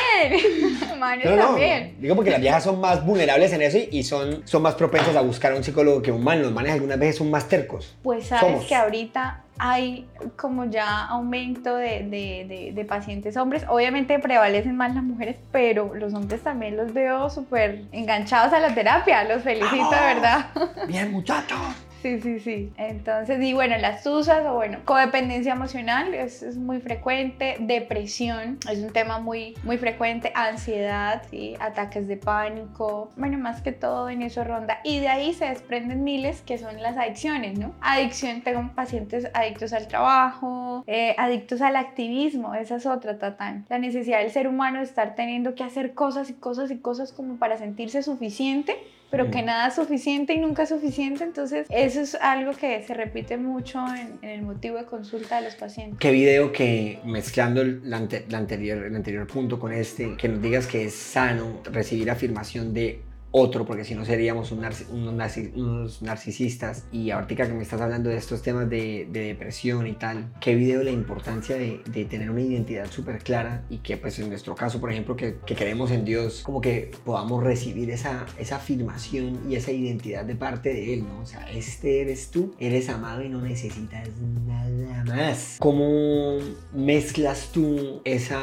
manes 0.99 1.35
también. 1.35 1.95
Digo 1.99 2.15
porque 2.15 2.31
las 2.31 2.41
viejas 2.41 2.63
son 2.63 2.79
más 2.79 3.03
vulnerables 3.05 3.53
en 3.53 3.61
eso 3.63 3.79
y, 3.89 4.03
son, 4.03 4.41
son 4.45 4.61
más 4.61 4.75
propensas 4.75 5.15
a 5.15 5.21
buscar 5.21 5.53
a 5.53 5.55
un 5.55 5.63
psicólogo 5.63 6.01
que 6.01 6.11
un 6.11 6.23
man. 6.23 6.41
Los 6.41 6.51
manes 6.51 6.73
algunas 6.73 6.99
veces 6.99 7.17
son 7.17 7.31
más 7.31 7.47
tercos. 7.47 7.95
Pues 8.03 8.27
sabes 8.27 8.65
que 8.65 8.75
ahorita 8.75 9.43
hay 9.57 10.07
como 10.37 10.65
ya 10.65 11.05
aumento 11.05 11.75
de, 11.75 12.03
de, 12.03 12.71
de, 12.73 12.85
pacientes 12.85 13.37
hombres. 13.37 13.63
Obviamente 13.67 14.17
prevalecen 14.19 14.75
más 14.75 14.95
las 14.95 15.03
mujeres, 15.03 15.37
pero 15.51 15.93
los 15.93 16.13
hombres 16.13 16.41
también 16.41 16.77
los 16.77 16.93
veo 16.93 17.29
súper 17.29 17.83
enganchados 17.91 18.53
a 18.53 18.59
la 18.59 18.73
terapia. 18.73 19.23
Los 19.23 19.43
felicito, 19.43 19.89
de 19.91 20.13
verdad. 20.15 20.47
Bien, 20.87 21.11
muchachos. 21.11 21.59
Sí, 22.01 22.19
sí, 22.19 22.39
sí. 22.39 22.73
Entonces, 22.77 23.39
y 23.43 23.53
bueno, 23.53 23.77
las 23.77 24.05
usas 24.07 24.43
o 24.47 24.55
bueno, 24.55 24.79
codependencia 24.85 25.53
emocional 25.53 26.15
es, 26.15 26.41
es, 26.41 26.57
muy 26.57 26.79
frecuente, 26.79 27.57
depresión 27.59 28.57
es 28.69 28.79
un 28.79 28.91
tema 28.91 29.19
muy, 29.19 29.53
muy 29.63 29.77
frecuente, 29.77 30.31
ansiedad, 30.33 31.21
¿sí? 31.29 31.55
ataques 31.59 32.07
de 32.07 32.17
pánico, 32.17 33.11
bueno, 33.17 33.37
más 33.37 33.61
que 33.61 33.71
todo 33.71 34.09
en 34.09 34.23
eso 34.23 34.43
ronda. 34.43 34.79
Y 34.83 34.99
de 34.99 35.09
ahí 35.09 35.33
se 35.33 35.45
desprenden 35.45 36.03
miles 36.03 36.41
que 36.41 36.57
son 36.57 36.81
las 36.81 36.97
adicciones, 36.97 37.59
¿no? 37.59 37.75
Adicción, 37.81 38.41
tengo 38.41 38.67
pacientes 38.73 39.29
adictos 39.35 39.71
al 39.71 39.87
trabajo, 39.87 40.83
eh, 40.87 41.13
adictos 41.19 41.61
al 41.61 41.75
activismo, 41.75 42.55
esa 42.55 42.77
es 42.77 42.87
otra, 42.87 43.19
Tatán. 43.19 43.65
La 43.69 43.77
necesidad 43.77 44.19
del 44.19 44.31
ser 44.31 44.47
humano 44.47 44.79
de 44.79 44.85
estar 44.85 45.13
teniendo 45.13 45.53
que 45.53 45.63
hacer 45.63 45.93
cosas 45.93 46.31
y 46.31 46.33
cosas 46.33 46.71
y 46.71 46.79
cosas 46.79 47.13
como 47.13 47.35
para 47.35 47.57
sentirse 47.57 48.01
suficiente 48.01 48.75
pero 49.11 49.29
que 49.29 49.43
nada 49.43 49.67
es 49.67 49.75
suficiente 49.75 50.33
y 50.33 50.39
nunca 50.39 50.63
es 50.63 50.69
suficiente. 50.69 51.23
Entonces, 51.23 51.67
eso 51.69 52.01
es 52.01 52.15
algo 52.15 52.53
que 52.53 52.81
se 52.83 52.93
repite 52.93 53.37
mucho 53.37 53.83
en, 53.93 54.27
el 54.27 54.41
motivo 54.41 54.77
de 54.77 54.85
consulta 54.85 55.35
de 55.35 55.43
los 55.43 55.55
pacientes. 55.55 55.99
Qué 55.99 56.11
video 56.11 56.51
que 56.51 56.99
mezclando 57.05 57.61
el, 57.61 57.93
anterior, 57.93 58.85
el 58.85 58.95
anterior 58.95 59.27
punto 59.27 59.59
con 59.59 59.73
este, 59.73 60.15
que 60.15 60.29
nos 60.29 60.41
digas 60.41 60.65
que 60.65 60.85
es 60.85 60.95
sano 60.95 61.61
recibir 61.71 62.09
afirmación 62.09 62.73
de 62.73 63.01
otro, 63.31 63.65
porque 63.65 63.83
si 63.83 63.95
no 63.95 64.05
seríamos 64.05 64.51
unos, 64.51 66.01
narcisistas. 66.01 66.85
Y 66.91 67.11
ahorita 67.11 67.47
que 67.47 67.53
me 67.53 67.63
estás 67.63 67.81
hablando 67.81 68.09
de 68.09 68.17
estos 68.17 68.41
temas 68.41 68.69
de, 68.69 69.07
depresión 69.11 69.87
y 69.87 69.93
tal, 69.93 70.31
¿qué 70.39 70.55
video 70.55 70.83
la 70.83 70.91
importancia 70.91 71.55
de, 71.55 71.81
tener 72.09 72.29
una 72.29 72.41
identidad 72.41 72.89
súper 72.89 73.19
clara 73.19 73.63
y 73.69 73.77
que 73.77 73.95
pues 73.95 74.17
en 74.19 74.29
nuestro 74.29 74.55
caso, 74.55 74.79
por 74.81 74.91
ejemplo, 74.91 75.15
que, 75.15 75.37
que, 75.45 75.55
creemos 75.55 75.91
en 75.91 76.03
Dios, 76.03 76.41
como 76.43 76.59
que 76.59 76.91
podamos 77.05 77.43
recibir 77.43 77.89
esa, 77.91 78.25
esa 78.37 78.57
afirmación 78.57 79.39
y 79.49 79.55
esa 79.55 79.71
identidad 79.71 80.25
de 80.25 80.35
parte 80.35 80.73
de 80.73 80.95
Él, 80.95 81.03
¿no? 81.03 81.21
O 81.21 81.25
sea, 81.25 81.49
este 81.51 82.01
eres 82.01 82.31
tú, 82.31 82.53
eres 82.59 82.89
amado 82.89 83.23
y 83.23 83.29
no 83.29 83.41
necesitas 83.41 84.09
nada 84.45 85.03
más. 85.05 85.57
¿Cómo 85.59 86.39
mezclas 86.73 87.51
tú 87.53 88.01
esa, 88.03 88.41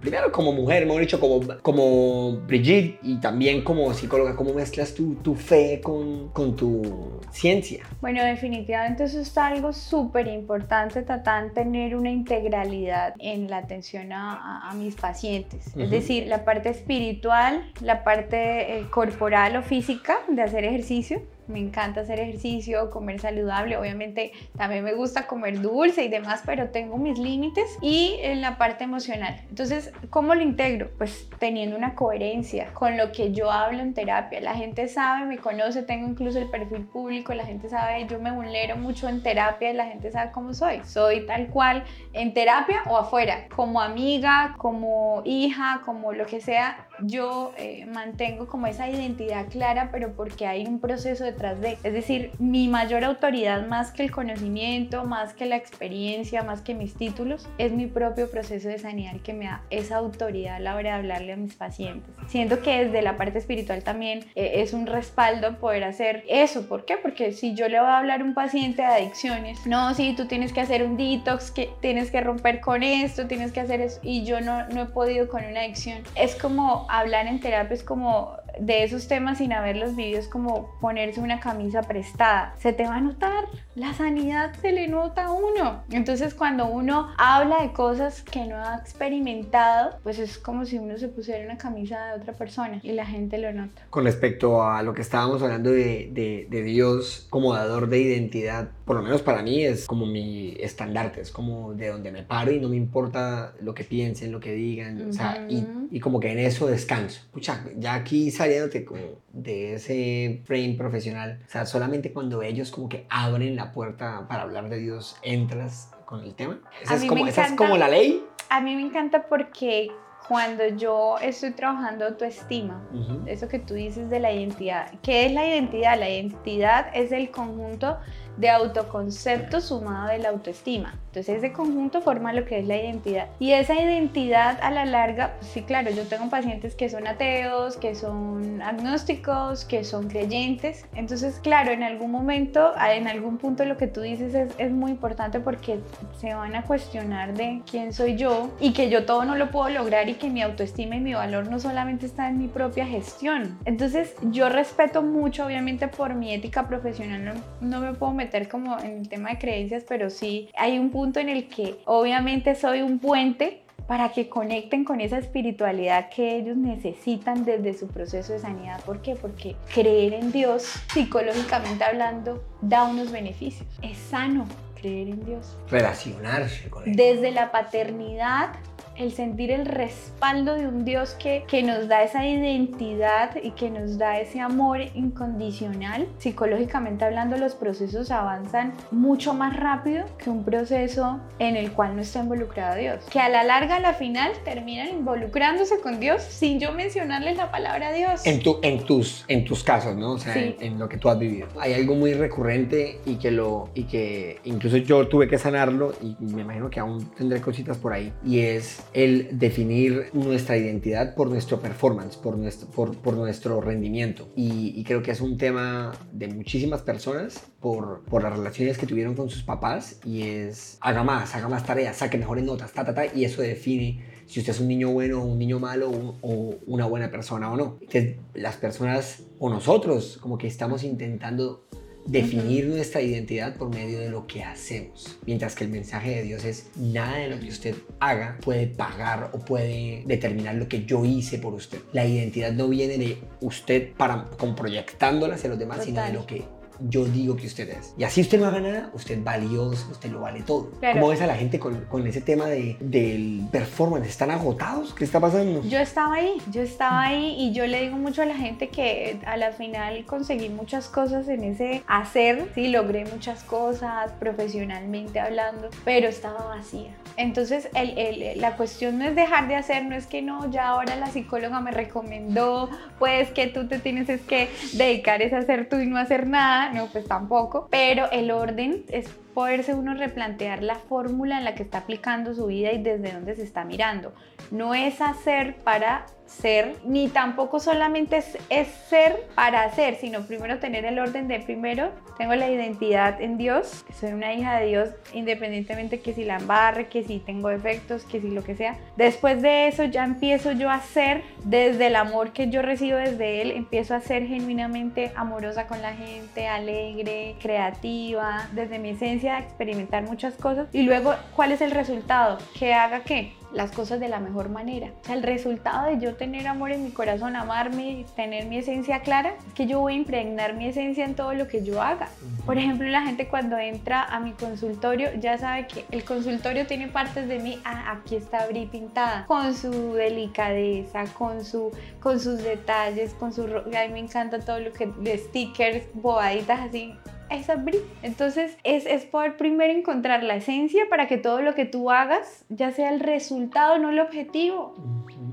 primero 0.00 0.30
como 0.32 0.52
mujer, 0.52 0.84
hemos 0.84 1.00
dicho, 1.00 1.18
como, 1.18 1.40
como 1.62 2.38
Brigitte 2.46 2.98
y 3.02 3.20
también 3.20 3.62
como 3.62 3.92
psicóloga? 3.92 4.13
¿Cómo 4.36 4.54
mezclas 4.54 4.94
tu, 4.94 5.14
tu 5.16 5.34
fe 5.34 5.80
con, 5.82 6.28
con, 6.28 6.56
tu 6.56 7.20
ciencia? 7.30 7.84
Bueno, 8.00 8.22
definitivamente 8.22 9.04
eso 9.04 9.20
es 9.20 9.36
algo 9.36 9.72
súper 9.72 10.28
importante, 10.28 11.02
Tatán, 11.02 11.52
tener 11.52 11.96
una 11.96 12.10
integralidad 12.10 13.14
en 13.18 13.50
la 13.50 13.58
atención 13.58 14.12
a, 14.12 14.68
a, 14.68 14.74
mis 14.74 14.94
pacientes. 14.94 15.76
Es 15.76 15.90
decir, 15.90 16.26
la 16.26 16.44
parte 16.44 16.68
espiritual, 16.68 17.72
la 17.80 18.04
parte 18.04 18.78
eh, 18.78 18.86
corporal 18.90 19.56
o 19.56 19.62
física 19.62 20.18
de 20.28 20.42
hacer 20.42 20.64
ejercicio, 20.64 21.22
me 21.46 21.60
encanta 21.60 22.00
hacer 22.00 22.20
ejercicio, 22.20 22.90
comer 22.90 23.20
saludable, 23.20 23.76
obviamente 23.76 24.32
también 24.56 24.84
me 24.84 24.94
gusta 24.94 25.26
comer 25.26 25.60
dulce 25.60 26.04
y 26.04 26.08
demás, 26.08 26.42
pero 26.44 26.70
tengo 26.70 26.96
mis 26.96 27.18
límites 27.18 27.78
y 27.80 28.16
en 28.20 28.40
la 28.40 28.58
parte 28.58 28.84
emocional. 28.84 29.40
Entonces, 29.48 29.92
¿cómo 30.10 30.34
lo 30.34 30.42
integro? 30.42 30.90
Pues 30.98 31.28
teniendo 31.38 31.76
una 31.76 31.94
coherencia 31.94 32.72
con 32.72 32.96
lo 32.96 33.12
que 33.12 33.32
yo 33.32 33.50
hablo 33.50 33.80
en 33.80 33.94
terapia. 33.94 34.40
La 34.40 34.54
gente 34.54 34.88
sabe, 34.88 35.26
me 35.26 35.38
conoce, 35.38 35.82
tengo 35.82 36.08
incluso 36.08 36.38
el 36.38 36.50
perfil 36.50 36.84
público, 36.86 37.34
la 37.34 37.44
gente 37.44 37.68
sabe, 37.68 38.06
yo 38.06 38.18
me 38.18 38.32
vulnero 38.32 38.76
mucho 38.76 39.08
en 39.08 39.22
terapia 39.22 39.70
y 39.70 39.74
la 39.74 39.86
gente 39.86 40.10
sabe 40.10 40.32
cómo 40.32 40.54
soy. 40.54 40.80
Soy 40.84 41.26
tal 41.26 41.48
cual 41.48 41.84
en 42.12 42.34
terapia 42.34 42.82
o 42.88 42.96
afuera, 42.96 43.48
como 43.54 43.80
amiga, 43.80 44.54
como 44.58 45.22
hija, 45.24 45.82
como 45.84 46.12
lo 46.12 46.26
que 46.26 46.40
sea, 46.40 46.86
yo 47.00 47.52
eh, 47.56 47.86
mantengo 47.86 48.46
como 48.46 48.66
esa 48.66 48.88
identidad 48.88 49.46
clara, 49.48 49.88
pero 49.92 50.12
porque 50.12 50.46
hay 50.46 50.66
un 50.66 50.80
proceso 50.80 51.24
detrás 51.24 51.60
de. 51.60 51.78
Es 51.82 51.92
decir, 51.92 52.30
mi 52.38 52.68
mayor 52.68 53.04
autoridad 53.04 53.66
más 53.66 53.92
que 53.92 54.04
el 54.04 54.10
conocimiento, 54.10 55.04
más 55.04 55.34
que 55.34 55.46
la 55.46 55.56
experiencia, 55.56 56.42
más 56.42 56.62
que 56.62 56.74
mis 56.74 56.94
títulos, 56.94 57.48
es 57.58 57.72
mi 57.72 57.86
propio 57.86 58.30
proceso 58.30 58.68
de 58.68 58.78
sanidad 58.78 59.16
que 59.22 59.32
me 59.32 59.46
da 59.46 59.62
esa 59.70 59.96
autoridad 59.96 60.56
a 60.56 60.60
la 60.60 60.76
hora 60.76 60.90
de 60.90 60.96
hablarle 60.96 61.32
a 61.32 61.36
mis 61.36 61.54
pacientes. 61.54 62.14
Siento 62.28 62.60
que 62.62 62.84
desde 62.84 63.02
la 63.02 63.16
parte 63.16 63.38
espiritual 63.38 63.82
también 63.82 64.24
eh, 64.34 64.52
es 64.56 64.72
un 64.72 64.86
respaldo 64.86 65.58
poder 65.58 65.84
hacer 65.84 66.24
eso. 66.28 66.68
¿Por 66.68 66.84
qué? 66.84 66.96
Porque 66.96 67.32
si 67.32 67.54
yo 67.54 67.68
le 67.68 67.80
voy 67.80 67.88
a 67.88 67.98
hablar 67.98 68.20
a 68.20 68.24
un 68.24 68.34
paciente 68.34 68.82
de 68.82 68.88
adicciones, 68.88 69.66
no, 69.66 69.94
sí, 69.94 70.14
tú 70.16 70.26
tienes 70.26 70.52
que 70.52 70.60
hacer 70.60 70.84
un 70.84 70.96
detox, 70.96 71.50
que 71.50 71.70
tienes 71.80 72.10
que 72.10 72.20
romper 72.20 72.60
con 72.60 72.82
esto, 72.82 73.26
tienes 73.26 73.52
que 73.52 73.60
hacer 73.60 73.80
eso, 73.80 74.00
y 74.02 74.24
yo 74.24 74.40
no, 74.40 74.66
no 74.68 74.82
he 74.82 74.86
podido 74.86 75.28
con 75.28 75.44
una 75.44 75.60
adicción. 75.60 76.02
Es 76.14 76.34
como 76.36 76.83
hablar 76.88 77.26
en 77.26 77.40
terapia 77.40 77.74
es 77.74 77.84
como 77.84 78.36
de 78.60 78.84
esos 78.84 79.08
temas 79.08 79.38
sin 79.38 79.52
haber 79.52 79.76
los 79.76 79.96
vídeos 79.96 80.28
como 80.28 80.78
ponerse 80.80 81.20
una 81.20 81.40
camisa 81.40 81.82
prestada. 81.82 82.54
Se 82.58 82.72
te 82.72 82.84
va 82.84 82.96
a 82.96 83.00
notar, 83.00 83.44
la 83.74 83.94
sanidad 83.94 84.52
se 84.60 84.72
le 84.72 84.88
nota 84.88 85.26
a 85.26 85.32
uno. 85.32 85.82
Entonces 85.90 86.34
cuando 86.34 86.66
uno 86.66 87.08
habla 87.18 87.62
de 87.62 87.72
cosas 87.72 88.22
que 88.22 88.46
no 88.46 88.56
ha 88.56 88.76
experimentado, 88.76 89.98
pues 90.02 90.18
es 90.18 90.38
como 90.38 90.64
si 90.64 90.78
uno 90.78 90.98
se 90.98 91.08
pusiera 91.08 91.44
una 91.44 91.58
camisa 91.58 92.06
de 92.06 92.20
otra 92.20 92.32
persona 92.32 92.80
y 92.82 92.92
la 92.92 93.06
gente 93.06 93.38
lo 93.38 93.52
nota. 93.52 93.82
Con 93.90 94.04
respecto 94.04 94.62
a 94.62 94.82
lo 94.82 94.94
que 94.94 95.02
estábamos 95.02 95.42
hablando 95.42 95.70
de, 95.70 96.10
de, 96.12 96.46
de 96.48 96.62
Dios 96.62 97.26
como 97.30 97.54
dador 97.54 97.88
de 97.88 98.00
identidad, 98.00 98.68
por 98.84 98.96
lo 98.96 99.02
menos 99.02 99.22
para 99.22 99.42
mí 99.42 99.64
es 99.64 99.86
como 99.86 100.06
mi 100.06 100.54
estandarte, 100.60 101.20
es 101.20 101.30
como 101.30 101.74
de 101.74 101.88
donde 101.88 102.12
me 102.12 102.22
paro 102.22 102.52
y 102.52 102.60
no 102.60 102.68
me 102.68 102.76
importa 102.76 103.54
lo 103.60 103.74
que 103.74 103.84
piensen, 103.84 104.32
lo 104.32 104.40
que 104.40 104.52
digan, 104.52 105.08
o 105.08 105.12
sea, 105.12 105.46
y, 105.48 105.66
y, 105.90 106.00
como 106.00 106.20
que 106.20 106.32
en 106.32 106.38
eso 106.38 106.66
descanso. 106.66 107.22
Pucha, 107.32 107.64
ya 107.76 107.94
aquí 107.94 108.30
saliéndote 108.44 108.84
como 108.84 109.00
de 109.32 109.74
ese 109.74 110.42
frame 110.44 110.74
profesional, 110.76 111.40
o 111.46 111.50
sea, 111.50 111.66
solamente 111.66 112.12
cuando 112.12 112.42
ellos 112.42 112.70
como 112.70 112.88
que 112.88 113.06
abren 113.10 113.56
la 113.56 113.72
puerta 113.72 114.26
para 114.28 114.42
hablar 114.42 114.68
de 114.68 114.78
Dios, 114.78 115.16
entras 115.22 115.90
con 116.04 116.20
el 116.20 116.34
tema. 116.34 116.60
Esa, 116.82 116.96
es 116.96 117.04
como, 117.04 117.26
esa 117.26 117.46
es 117.46 117.52
como 117.52 117.76
la 117.76 117.88
ley. 117.88 118.24
A 118.50 118.60
mí 118.60 118.76
me 118.76 118.82
encanta 118.82 119.26
porque 119.26 119.90
cuando 120.28 120.66
yo 120.68 121.16
estoy 121.20 121.50
trabajando 121.52 122.06
autoestima, 122.06 122.82
eso 123.26 123.48
que 123.48 123.58
tú 123.58 123.74
dices 123.74 124.08
de 124.08 124.20
la 124.20 124.32
identidad. 124.32 124.92
¿Qué 125.02 125.26
es 125.26 125.32
la 125.32 125.46
identidad? 125.46 125.98
La 125.98 126.08
identidad 126.08 126.86
es 126.94 127.12
el 127.12 127.30
conjunto 127.30 127.98
de 128.36 128.50
autoconcepto 128.50 129.60
sumado 129.60 130.08
de 130.08 130.18
la 130.18 130.30
autoestima. 130.30 130.98
Entonces 131.14 131.36
ese 131.36 131.52
conjunto 131.52 132.00
forma 132.00 132.32
lo 132.32 132.44
que 132.44 132.58
es 132.58 132.66
la 132.66 132.76
identidad. 132.76 133.28
Y 133.38 133.52
esa 133.52 133.80
identidad 133.80 134.58
a 134.60 134.72
la 134.72 134.84
larga, 134.84 135.34
pues 135.38 135.52
sí, 135.52 135.62
claro, 135.62 135.92
yo 135.92 136.02
tengo 136.08 136.28
pacientes 136.28 136.74
que 136.74 136.88
son 136.88 137.06
ateos, 137.06 137.76
que 137.76 137.94
son 137.94 138.60
agnósticos, 138.60 139.64
que 139.64 139.84
son 139.84 140.08
creyentes. 140.08 140.86
Entonces, 140.96 141.38
claro, 141.40 141.70
en 141.70 141.84
algún 141.84 142.10
momento, 142.10 142.72
en 142.90 143.06
algún 143.06 143.38
punto 143.38 143.64
lo 143.64 143.76
que 143.76 143.86
tú 143.86 144.00
dices 144.00 144.34
es, 144.34 144.52
es 144.58 144.72
muy 144.72 144.90
importante 144.90 145.38
porque 145.38 145.78
se 146.18 146.34
van 146.34 146.56
a 146.56 146.64
cuestionar 146.64 147.34
de 147.34 147.62
quién 147.70 147.92
soy 147.92 148.16
yo 148.16 148.50
y 148.58 148.72
que 148.72 148.90
yo 148.90 149.06
todo 149.06 149.24
no 149.24 149.36
lo 149.36 149.52
puedo 149.52 149.68
lograr 149.68 150.08
y 150.08 150.14
que 150.14 150.30
mi 150.30 150.42
autoestima 150.42 150.96
y 150.96 151.00
mi 151.00 151.14
valor 151.14 151.48
no 151.48 151.60
solamente 151.60 152.06
está 152.06 152.28
en 152.28 152.38
mi 152.38 152.48
propia 152.48 152.86
gestión. 152.86 153.56
Entonces, 153.66 154.16
yo 154.32 154.48
respeto 154.48 155.04
mucho, 155.04 155.46
obviamente, 155.46 155.86
por 155.86 156.14
mi 156.14 156.34
ética 156.34 156.66
profesional, 156.66 157.24
no, 157.24 157.34
no 157.60 157.80
me 157.80 157.94
puedo 157.94 158.12
meter 158.12 158.48
como 158.48 158.80
en 158.80 158.98
el 158.98 159.08
tema 159.08 159.30
de 159.30 159.38
creencias, 159.38 159.84
pero 159.88 160.10
sí 160.10 160.48
hay 160.56 160.76
un 160.76 160.90
punto 160.90 161.03
en 161.14 161.28
el 161.28 161.48
que 161.48 161.76
obviamente 161.84 162.54
soy 162.54 162.82
un 162.82 162.98
puente 162.98 163.62
para 163.86 164.10
que 164.12 164.28
conecten 164.28 164.84
con 164.84 165.00
esa 165.00 165.18
espiritualidad 165.18 166.08
que 166.08 166.36
ellos 166.36 166.56
necesitan 166.56 167.44
desde 167.44 167.74
su 167.74 167.88
proceso 167.88 168.32
de 168.32 168.38
sanidad. 168.38 168.80
¿Por 168.84 169.02
qué? 169.02 169.14
Porque 169.14 169.56
creer 169.74 170.14
en 170.14 170.32
Dios, 170.32 170.74
psicológicamente 170.92 171.84
hablando, 171.84 172.42
da 172.62 172.84
unos 172.84 173.12
beneficios. 173.12 173.68
Es 173.82 173.98
sano 173.98 174.46
creer 174.80 175.08
en 175.08 175.24
Dios. 175.24 175.58
Relacionarse 175.70 176.70
con 176.70 176.88
Él. 176.88 176.96
Desde 176.96 177.30
la 177.30 177.52
paternidad 177.52 178.54
el 178.96 179.12
sentir 179.12 179.50
el 179.50 179.66
respaldo 179.66 180.54
de 180.54 180.66
un 180.66 180.84
Dios 180.84 181.14
que, 181.18 181.44
que 181.48 181.62
nos 181.62 181.88
da 181.88 182.02
esa 182.02 182.26
identidad 182.26 183.36
y 183.42 183.52
que 183.52 183.70
nos 183.70 183.98
da 183.98 184.20
ese 184.20 184.40
amor 184.40 184.80
incondicional. 184.94 186.08
Psicológicamente 186.18 187.04
hablando, 187.04 187.36
los 187.36 187.54
procesos 187.54 188.10
avanzan 188.10 188.72
mucho 188.90 189.34
más 189.34 189.56
rápido 189.56 190.04
que 190.18 190.30
un 190.30 190.44
proceso 190.44 191.20
en 191.38 191.56
el 191.56 191.72
cual 191.72 191.96
no 191.96 192.02
está 192.02 192.20
involucrado 192.20 192.76
Dios. 192.76 193.04
Que 193.10 193.20
a 193.20 193.28
la 193.28 193.44
larga, 193.44 193.76
a 193.76 193.80
la 193.80 193.94
final, 193.94 194.32
terminan 194.44 194.88
involucrándose 194.88 195.80
con 195.80 196.00
Dios 196.00 196.22
sin 196.22 196.60
yo 196.60 196.72
mencionarles 196.72 197.36
la 197.36 197.50
palabra 197.50 197.92
Dios. 197.92 198.26
En, 198.26 198.42
tu, 198.42 198.58
en, 198.62 198.84
tus, 198.84 199.24
en 199.28 199.44
tus 199.44 199.62
casos, 199.62 199.96
¿no? 199.96 200.12
O 200.12 200.18
sea, 200.18 200.36
en, 200.36 200.56
en, 200.60 200.78
lo 200.78 200.88
que 200.88 200.98
tú 200.98 201.08
has 201.08 201.18
vivido. 201.18 201.48
Hay 201.58 201.74
algo 201.74 201.94
muy 201.94 202.14
recurrente 202.14 203.00
y 203.04 203.16
que, 203.16 203.30
lo, 203.30 203.70
y 203.74 203.84
que 203.84 204.38
incluso 204.44 204.76
yo 204.76 205.08
tuve 205.08 205.28
que 205.28 205.38
sanarlo 205.38 205.94
y 206.00 206.16
me 206.24 206.42
imagino 206.42 206.70
que 206.70 206.80
aún 206.80 207.04
tendré 207.14 207.40
cositas 207.40 207.76
por 207.76 207.92
ahí. 207.92 208.12
Y 208.24 208.40
es 208.40 208.84
el 208.94 209.38
definir 209.38 210.10
nuestra 210.12 210.56
identidad 210.56 211.16
por 211.16 211.28
nuestro 211.28 211.60
performance, 211.60 212.16
por 212.16 212.38
nuestro, 212.38 212.68
por, 212.70 212.96
por 212.96 213.14
nuestro 213.14 213.60
rendimiento. 213.60 214.32
Y, 214.36 214.72
y, 214.76 214.84
creo 214.84 215.02
que 215.02 215.10
es 215.10 215.20
un 215.20 215.36
tema 215.36 215.92
de 216.12 216.28
muchísimas 216.28 216.82
personas 216.82 217.44
por, 217.60 218.04
por, 218.04 218.22
las 218.22 218.36
relaciones 218.36 218.78
que 218.78 218.86
tuvieron 218.86 219.16
con 219.16 219.28
sus 219.28 219.42
papás 219.42 219.98
y 220.04 220.22
es 220.22 220.78
haga 220.80 221.02
más, 221.02 221.34
haga 221.34 221.48
más 221.48 221.66
tareas, 221.66 221.96
saque 221.96 222.18
mejores 222.18 222.44
notas, 222.44 222.72
ta, 222.72 222.84
ta, 222.84 222.94
ta, 222.94 223.06
y 223.06 223.24
eso 223.24 223.42
define 223.42 224.04
si 224.26 224.40
usted 224.40 224.52
es 224.52 224.60
un 224.60 224.68
niño 224.68 224.90
bueno 224.90 225.22
o 225.22 225.26
un 225.26 225.38
niño 225.38 225.58
malo 225.58 225.90
o, 225.90 226.16
o 226.22 226.54
una 226.66 226.86
buena 226.86 227.10
persona 227.10 227.52
o 227.52 227.56
no. 227.56 227.78
Entonces, 227.80 228.16
las 228.32 228.56
personas 228.56 229.24
o 229.40 229.50
nosotros 229.50 230.18
como 230.20 230.38
que 230.38 230.46
estamos 230.46 230.84
intentando 230.84 231.66
definir 232.06 232.66
nuestra 232.66 233.00
identidad 233.00 233.56
por 233.56 233.70
medio 233.70 233.98
de 233.98 234.10
lo 234.10 234.26
que 234.26 234.42
hacemos. 234.42 235.18
Mientras 235.26 235.54
que 235.54 235.64
el 235.64 235.70
mensaje 235.70 236.16
de 236.16 236.22
Dios 236.22 236.44
es 236.44 236.70
nada 236.76 237.16
de 237.18 237.28
lo 237.28 237.40
que 237.40 237.48
usted 237.48 237.74
haga 238.00 238.38
puede 238.42 238.66
pagar 238.66 239.30
o 239.32 239.38
puede 239.38 240.02
determinar 240.06 240.54
lo 240.56 240.68
que 240.68 240.84
yo 240.84 241.04
hice 241.04 241.38
por 241.38 241.54
usted. 241.54 241.78
La 241.92 242.06
identidad 242.06 242.52
no 242.52 242.68
viene 242.68 242.98
de 242.98 243.18
usted 243.40 243.92
para 243.96 244.24
como 244.38 244.54
proyectándola 244.54 245.34
hacia 245.34 245.50
los 245.50 245.58
demás, 245.58 245.78
Total. 245.78 245.86
sino 245.86 246.06
de 246.06 246.12
lo 246.12 246.26
que 246.26 246.53
yo 246.80 247.04
digo 247.04 247.36
que 247.36 247.46
usted 247.46 247.68
es. 247.70 247.94
Y 247.96 248.04
así 248.04 248.20
usted 248.20 248.38
no 248.40 248.46
haga 248.46 248.60
nada, 248.60 248.90
usted 248.92 249.18
es 249.18 249.24
valioso, 249.24 249.88
usted 249.90 250.10
lo 250.10 250.20
vale 250.20 250.42
todo. 250.42 250.70
Claro. 250.80 251.00
¿Cómo 251.00 251.10
ves 251.10 251.20
a 251.20 251.26
la 251.26 251.36
gente 251.36 251.58
con, 251.58 251.84
con 251.86 252.06
ese 252.06 252.20
tema 252.20 252.46
de, 252.46 252.76
del 252.80 253.46
performance? 253.50 254.08
¿Están 254.08 254.30
agotados? 254.30 254.94
¿Qué 254.94 255.04
está 255.04 255.20
pasando? 255.20 255.62
Yo 255.64 255.78
estaba 255.78 256.14
ahí, 256.14 256.36
yo 256.50 256.62
estaba 256.62 257.02
ahí 257.02 257.36
y 257.38 257.52
yo 257.52 257.66
le 257.66 257.82
digo 257.82 257.96
mucho 257.96 258.22
a 258.22 258.26
la 258.26 258.36
gente 258.36 258.68
que 258.68 259.18
a 259.26 259.36
la 259.36 259.52
final 259.52 260.04
conseguí 260.06 260.48
muchas 260.48 260.88
cosas 260.88 261.28
en 261.28 261.44
ese 261.44 261.82
hacer, 261.86 262.50
sí, 262.54 262.68
logré 262.68 263.04
muchas 263.04 263.42
cosas 263.44 264.12
profesionalmente 264.18 265.20
hablando, 265.20 265.68
pero 265.84 266.08
estaba 266.08 266.46
vacía. 266.46 266.90
Entonces, 267.16 267.68
el, 267.74 267.96
el, 267.96 268.40
la 268.40 268.56
cuestión 268.56 268.98
no 268.98 269.04
es 269.04 269.14
dejar 269.14 269.46
de 269.46 269.54
hacer, 269.54 269.84
no 269.84 269.94
es 269.94 270.06
que 270.06 270.22
no, 270.22 270.50
ya 270.50 270.68
ahora 270.68 270.96
la 270.96 271.06
psicóloga 271.06 271.60
me 271.60 271.70
recomendó, 271.70 272.68
pues 272.98 273.30
que 273.30 273.46
tú 273.46 273.68
te 273.68 273.78
tienes 273.78 274.08
es 274.08 274.20
que 274.22 274.48
dedicar 274.72 275.22
es 275.22 275.32
a 275.32 275.38
hacer 275.38 275.68
tú 275.68 275.76
y 275.76 275.86
no 275.86 275.96
hacer 275.96 276.26
nada, 276.26 276.63
no, 276.72 276.86
pues 276.86 277.06
tampoco, 277.06 277.68
pero 277.70 278.10
el 278.10 278.30
orden 278.30 278.84
es 278.90 279.06
poderse 279.34 279.74
uno 279.74 279.94
replantear 279.94 280.62
la 280.62 280.76
fórmula 280.76 281.38
en 281.38 281.44
la 281.44 281.54
que 281.54 281.64
está 281.64 281.78
aplicando 281.78 282.34
su 282.34 282.46
vida 282.46 282.72
y 282.72 282.82
desde 282.82 283.12
dónde 283.12 283.34
se 283.34 283.42
está 283.42 283.64
mirando. 283.64 284.14
No 284.50 284.74
es 284.74 285.00
hacer 285.00 285.56
para 285.56 286.06
ser, 286.26 286.76
ni 286.84 287.08
tampoco 287.08 287.60
solamente 287.60 288.16
es, 288.16 288.38
es, 288.48 288.68
ser 288.88 289.26
para 289.34 289.64
hacer, 289.64 289.96
sino 289.96 290.26
primero 290.26 290.58
tener 290.58 290.84
el 290.84 290.98
orden 290.98 291.28
de 291.28 291.40
primero, 291.40 291.90
tengo 292.16 292.34
la 292.34 292.50
identidad 292.50 293.20
en 293.20 293.36
Dios, 293.36 293.84
que 293.86 293.92
soy 293.92 294.12
una 294.12 294.32
hija 294.32 294.58
de 294.58 294.66
Dios, 294.66 294.88
independientemente 295.12 296.00
que 296.00 296.14
si 296.14 296.24
la 296.24 296.36
embarre, 296.36 296.88
que 296.88 297.02
si 297.02 297.18
tengo 297.18 297.48
defectos, 297.48 298.04
que 298.04 298.20
si 298.20 298.30
lo 298.30 298.42
que 298.42 298.54
sea. 298.54 298.78
Después 298.96 299.42
de 299.42 299.68
eso 299.68 299.84
ya 299.84 300.04
empiezo 300.04 300.52
yo 300.52 300.70
a 300.70 300.80
ser, 300.80 301.22
desde 301.44 301.88
el 301.88 301.96
amor 301.96 302.32
que 302.32 302.48
yo 302.48 302.62
recibo 302.62 302.96
desde 302.96 303.42
Él, 303.42 303.50
empiezo 303.50 303.94
a 303.94 304.00
ser 304.00 304.26
genuinamente 304.26 305.12
amorosa 305.16 305.66
con 305.66 305.82
la 305.82 305.94
gente, 305.94 306.46
alegre, 306.46 307.36
creativa, 307.40 308.48
desde 308.52 308.78
mi 308.78 308.90
esencia, 308.90 309.23
a 309.28 309.38
experimentar 309.38 310.02
muchas 310.04 310.34
cosas. 310.34 310.68
Y 310.72 310.82
luego, 310.82 311.14
¿cuál 311.34 311.52
es 311.52 311.60
el 311.60 311.70
resultado? 311.70 312.38
Que 312.58 312.74
haga 312.74 313.00
qué? 313.00 313.34
las 313.54 313.70
cosas 313.70 314.00
de 314.00 314.08
la 314.08 314.20
mejor 314.20 314.50
manera. 314.50 314.90
O 315.02 315.04
sea, 315.06 315.14
el 315.14 315.22
resultado 315.22 315.86
de 315.86 315.98
yo 315.98 316.16
tener 316.16 316.46
amor 316.46 316.72
en 316.72 316.84
mi 316.84 316.90
corazón, 316.90 317.36
amarme, 317.36 318.04
tener 318.16 318.46
mi 318.46 318.58
esencia 318.58 319.00
clara, 319.00 319.34
es 319.46 319.54
que 319.54 319.66
yo 319.66 319.80
voy 319.80 319.94
a 319.94 319.96
impregnar 319.96 320.54
mi 320.54 320.66
esencia 320.66 321.04
en 321.04 321.14
todo 321.14 321.32
lo 321.34 321.46
que 321.48 321.64
yo 321.64 321.80
haga. 321.80 322.08
Por 322.44 322.58
ejemplo, 322.58 322.88
la 322.88 323.02
gente 323.02 323.28
cuando 323.28 323.56
entra 323.56 324.02
a 324.02 324.20
mi 324.20 324.32
consultorio 324.32 325.08
ya 325.20 325.38
sabe 325.38 325.66
que 325.68 325.84
el 325.90 326.04
consultorio 326.04 326.66
tiene 326.66 326.88
partes 326.88 327.28
de 327.28 327.38
mí, 327.38 327.58
ah, 327.64 327.92
aquí 327.92 328.16
está 328.16 328.46
Bri 328.46 328.66
pintada, 328.66 329.24
con 329.26 329.54
su 329.54 329.94
delicadeza, 329.94 331.04
con, 331.16 331.44
su, 331.44 331.70
con 332.00 332.18
sus 332.20 332.42
detalles, 332.42 333.14
con 333.14 333.32
su... 333.32 333.44
A 333.44 333.86
mí 333.86 333.92
me 333.92 334.00
encanta 334.00 334.40
todo 334.40 334.58
lo 334.58 334.72
que 334.72 334.86
de 334.86 335.16
stickers, 335.18 335.84
bobaditas 335.94 336.60
así 336.60 336.94
esa. 337.30 337.62
Entonces 338.02 338.56
es, 338.64 338.86
es 338.86 339.04
poder 339.04 339.36
primero 339.36 339.72
encontrar 339.72 340.22
la 340.22 340.36
esencia 340.36 340.84
para 340.88 341.06
que 341.06 341.16
todo 341.16 341.42
lo 341.42 341.54
que 341.54 341.64
tú 341.64 341.90
hagas 341.90 342.44
ya 342.48 342.72
sea 342.72 342.90
el 342.92 343.00
resultado, 343.00 343.78
no 343.78 343.90
el 343.90 344.00
objetivo. 344.00 344.74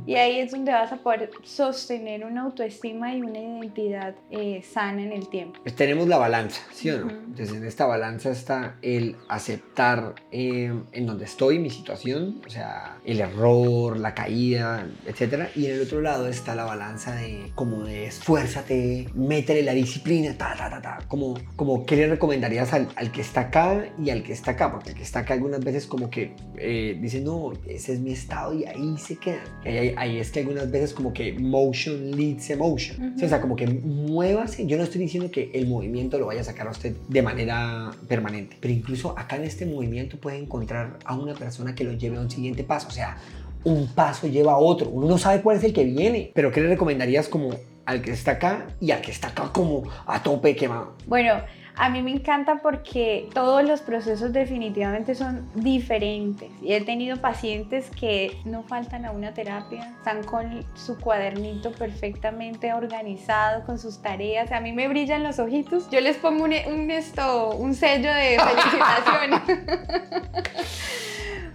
Y 0.05 0.15
ahí 0.15 0.39
es 0.39 0.51
donde 0.51 0.71
vas 0.71 0.91
a 0.91 0.97
poder 0.97 1.31
sostener 1.43 2.25
una 2.25 2.41
autoestima 2.41 3.13
y 3.13 3.21
una 3.21 3.39
identidad 3.39 4.15
eh, 4.31 4.61
sana 4.63 5.01
en 5.03 5.11
el 5.11 5.27
tiempo. 5.27 5.59
Pues 5.61 5.75
tenemos 5.75 6.07
la 6.07 6.17
balanza, 6.17 6.61
¿sí 6.71 6.89
o 6.89 6.99
no? 6.99 7.05
Uh 7.05 7.09
-huh. 7.09 7.23
Entonces 7.25 7.55
en 7.55 7.65
esta 7.65 7.85
balanza 7.85 8.31
está 8.31 8.77
el 8.81 9.15
aceptar 9.27 10.15
eh, 10.31 10.73
en 10.91 11.05
donde 11.05 11.25
estoy, 11.25 11.59
mi 11.59 11.69
situación, 11.69 12.41
o 12.45 12.49
sea, 12.49 12.97
el 13.05 13.21
error, 13.21 13.97
la 13.97 14.13
caída, 14.13 14.87
etc. 15.05 15.49
Y 15.55 15.65
en 15.67 15.73
el 15.73 15.81
otro 15.81 16.01
lado 16.01 16.27
está 16.27 16.55
la 16.55 16.65
balanza 16.65 17.15
de 17.15 17.51
como 17.55 17.83
de 17.83 18.05
esfuérzate, 18.07 19.07
métele 19.15 19.63
la 19.63 19.73
disciplina, 19.73 20.37
ta, 20.37 20.55
ta, 20.57 20.69
ta, 20.69 20.81
ta, 20.81 20.99
como, 21.07 21.35
como 21.55 21.85
¿qué 21.85 21.95
le 21.95 22.07
recomendarías 22.07 22.73
al, 22.73 22.87
al, 22.95 23.11
que 23.11 23.21
está 23.21 23.41
acá 23.41 23.85
y 24.03 24.09
al 24.09 24.23
que 24.23 24.33
está 24.33 24.51
acá? 24.51 24.71
Porque 24.71 24.89
el 24.89 24.95
que 24.95 25.03
está 25.03 25.19
acá 25.19 25.33
algunas 25.33 25.63
veces 25.63 25.85
como 25.85 26.09
que 26.09 26.35
eh, 26.57 26.97
dice, 26.99 27.21
no, 27.21 27.53
ese 27.67 27.93
es 27.93 27.99
mi 27.99 28.11
estado 28.11 28.53
y 28.53 28.65
ahí 28.65 28.97
se 28.97 29.15
queda. 29.17 29.43
Ahí, 29.63 29.90
ahí, 29.97 30.17
es 30.17 30.31
que 30.31 30.39
algunas 30.39 30.69
veces 30.69 30.93
como 30.93 31.13
que 31.13 31.33
motion 31.33 32.11
leads 32.11 32.49
emotion. 32.49 33.15
O 33.21 33.27
sea, 33.27 33.41
como 33.41 33.55
que 33.55 33.67
muévase. 33.67 34.65
Yo 34.65 34.77
no 34.77 34.83
estoy 34.83 35.01
diciendo 35.01 35.31
que 35.31 35.51
el 35.53 35.67
movimiento 35.67 36.17
lo 36.17 36.27
vaya 36.27 36.41
a 36.41 36.43
sacar 36.43 36.67
a 36.67 36.71
usted 36.71 36.95
de 37.07 37.21
manera 37.21 37.91
permanente, 38.07 38.57
pero 38.59 38.73
incluso 38.73 39.17
acá 39.17 39.35
en 39.35 39.43
este 39.43 39.65
movimiento 39.65 40.17
puede 40.17 40.37
encontrar 40.37 40.99
a 41.05 41.15
una 41.15 41.33
persona 41.33 41.75
que 41.75 41.83
lo 41.83 41.93
lleve 41.93 42.17
a 42.17 42.21
un 42.21 42.29
siguiente 42.29 42.63
paso. 42.63 42.87
O 42.87 42.91
sea, 42.91 43.17
un 43.63 43.87
paso 43.87 44.27
lleva 44.27 44.53
a 44.53 44.57
otro. 44.57 44.89
Uno 44.89 45.07
no 45.07 45.17
sabe 45.17 45.41
cuál 45.41 45.57
es 45.57 45.63
el 45.63 45.73
que 45.73 45.83
viene, 45.83 46.31
pero 46.33 46.51
¿qué 46.51 46.61
le 46.61 46.67
recomendarías 46.67 47.27
como 47.27 47.51
al 47.85 48.01
que 48.01 48.11
está 48.11 48.31
acá 48.31 48.67
y 48.79 48.91
al 48.91 49.01
que 49.01 49.11
está 49.11 49.29
acá 49.29 49.51
como 49.53 49.83
a 50.05 50.21
tope 50.23 50.55
quemado? 50.55 50.93
Bueno, 51.07 51.35
a 51.75 51.89
mí 51.89 52.01
me 52.01 52.11
encanta 52.11 52.57
porque 52.57 53.29
todos 53.33 53.63
los 53.63 53.81
procesos 53.81 54.33
definitivamente 54.33 55.15
son 55.15 55.49
diferentes. 55.55 56.49
Y 56.61 56.73
he 56.73 56.81
tenido 56.81 57.17
pacientes 57.17 57.89
que 57.89 58.37
no 58.45 58.63
faltan 58.63 59.05
a 59.05 59.11
una 59.11 59.33
terapia, 59.33 59.93
están 59.97 60.23
con 60.23 60.65
su 60.75 60.97
cuadernito 60.97 61.71
perfectamente 61.71 62.73
organizado, 62.73 63.65
con 63.65 63.79
sus 63.79 64.01
tareas. 64.01 64.51
A 64.51 64.59
mí 64.59 64.73
me 64.73 64.87
brillan 64.87 65.23
los 65.23 65.39
ojitos. 65.39 65.89
Yo 65.89 66.01
les 66.01 66.17
pongo 66.17 66.43
un, 66.43 66.53
un 66.67 66.91
esto, 66.91 67.51
un 67.55 67.73
sello 67.73 68.13
de 68.13 68.37
felicitación. 69.41 69.41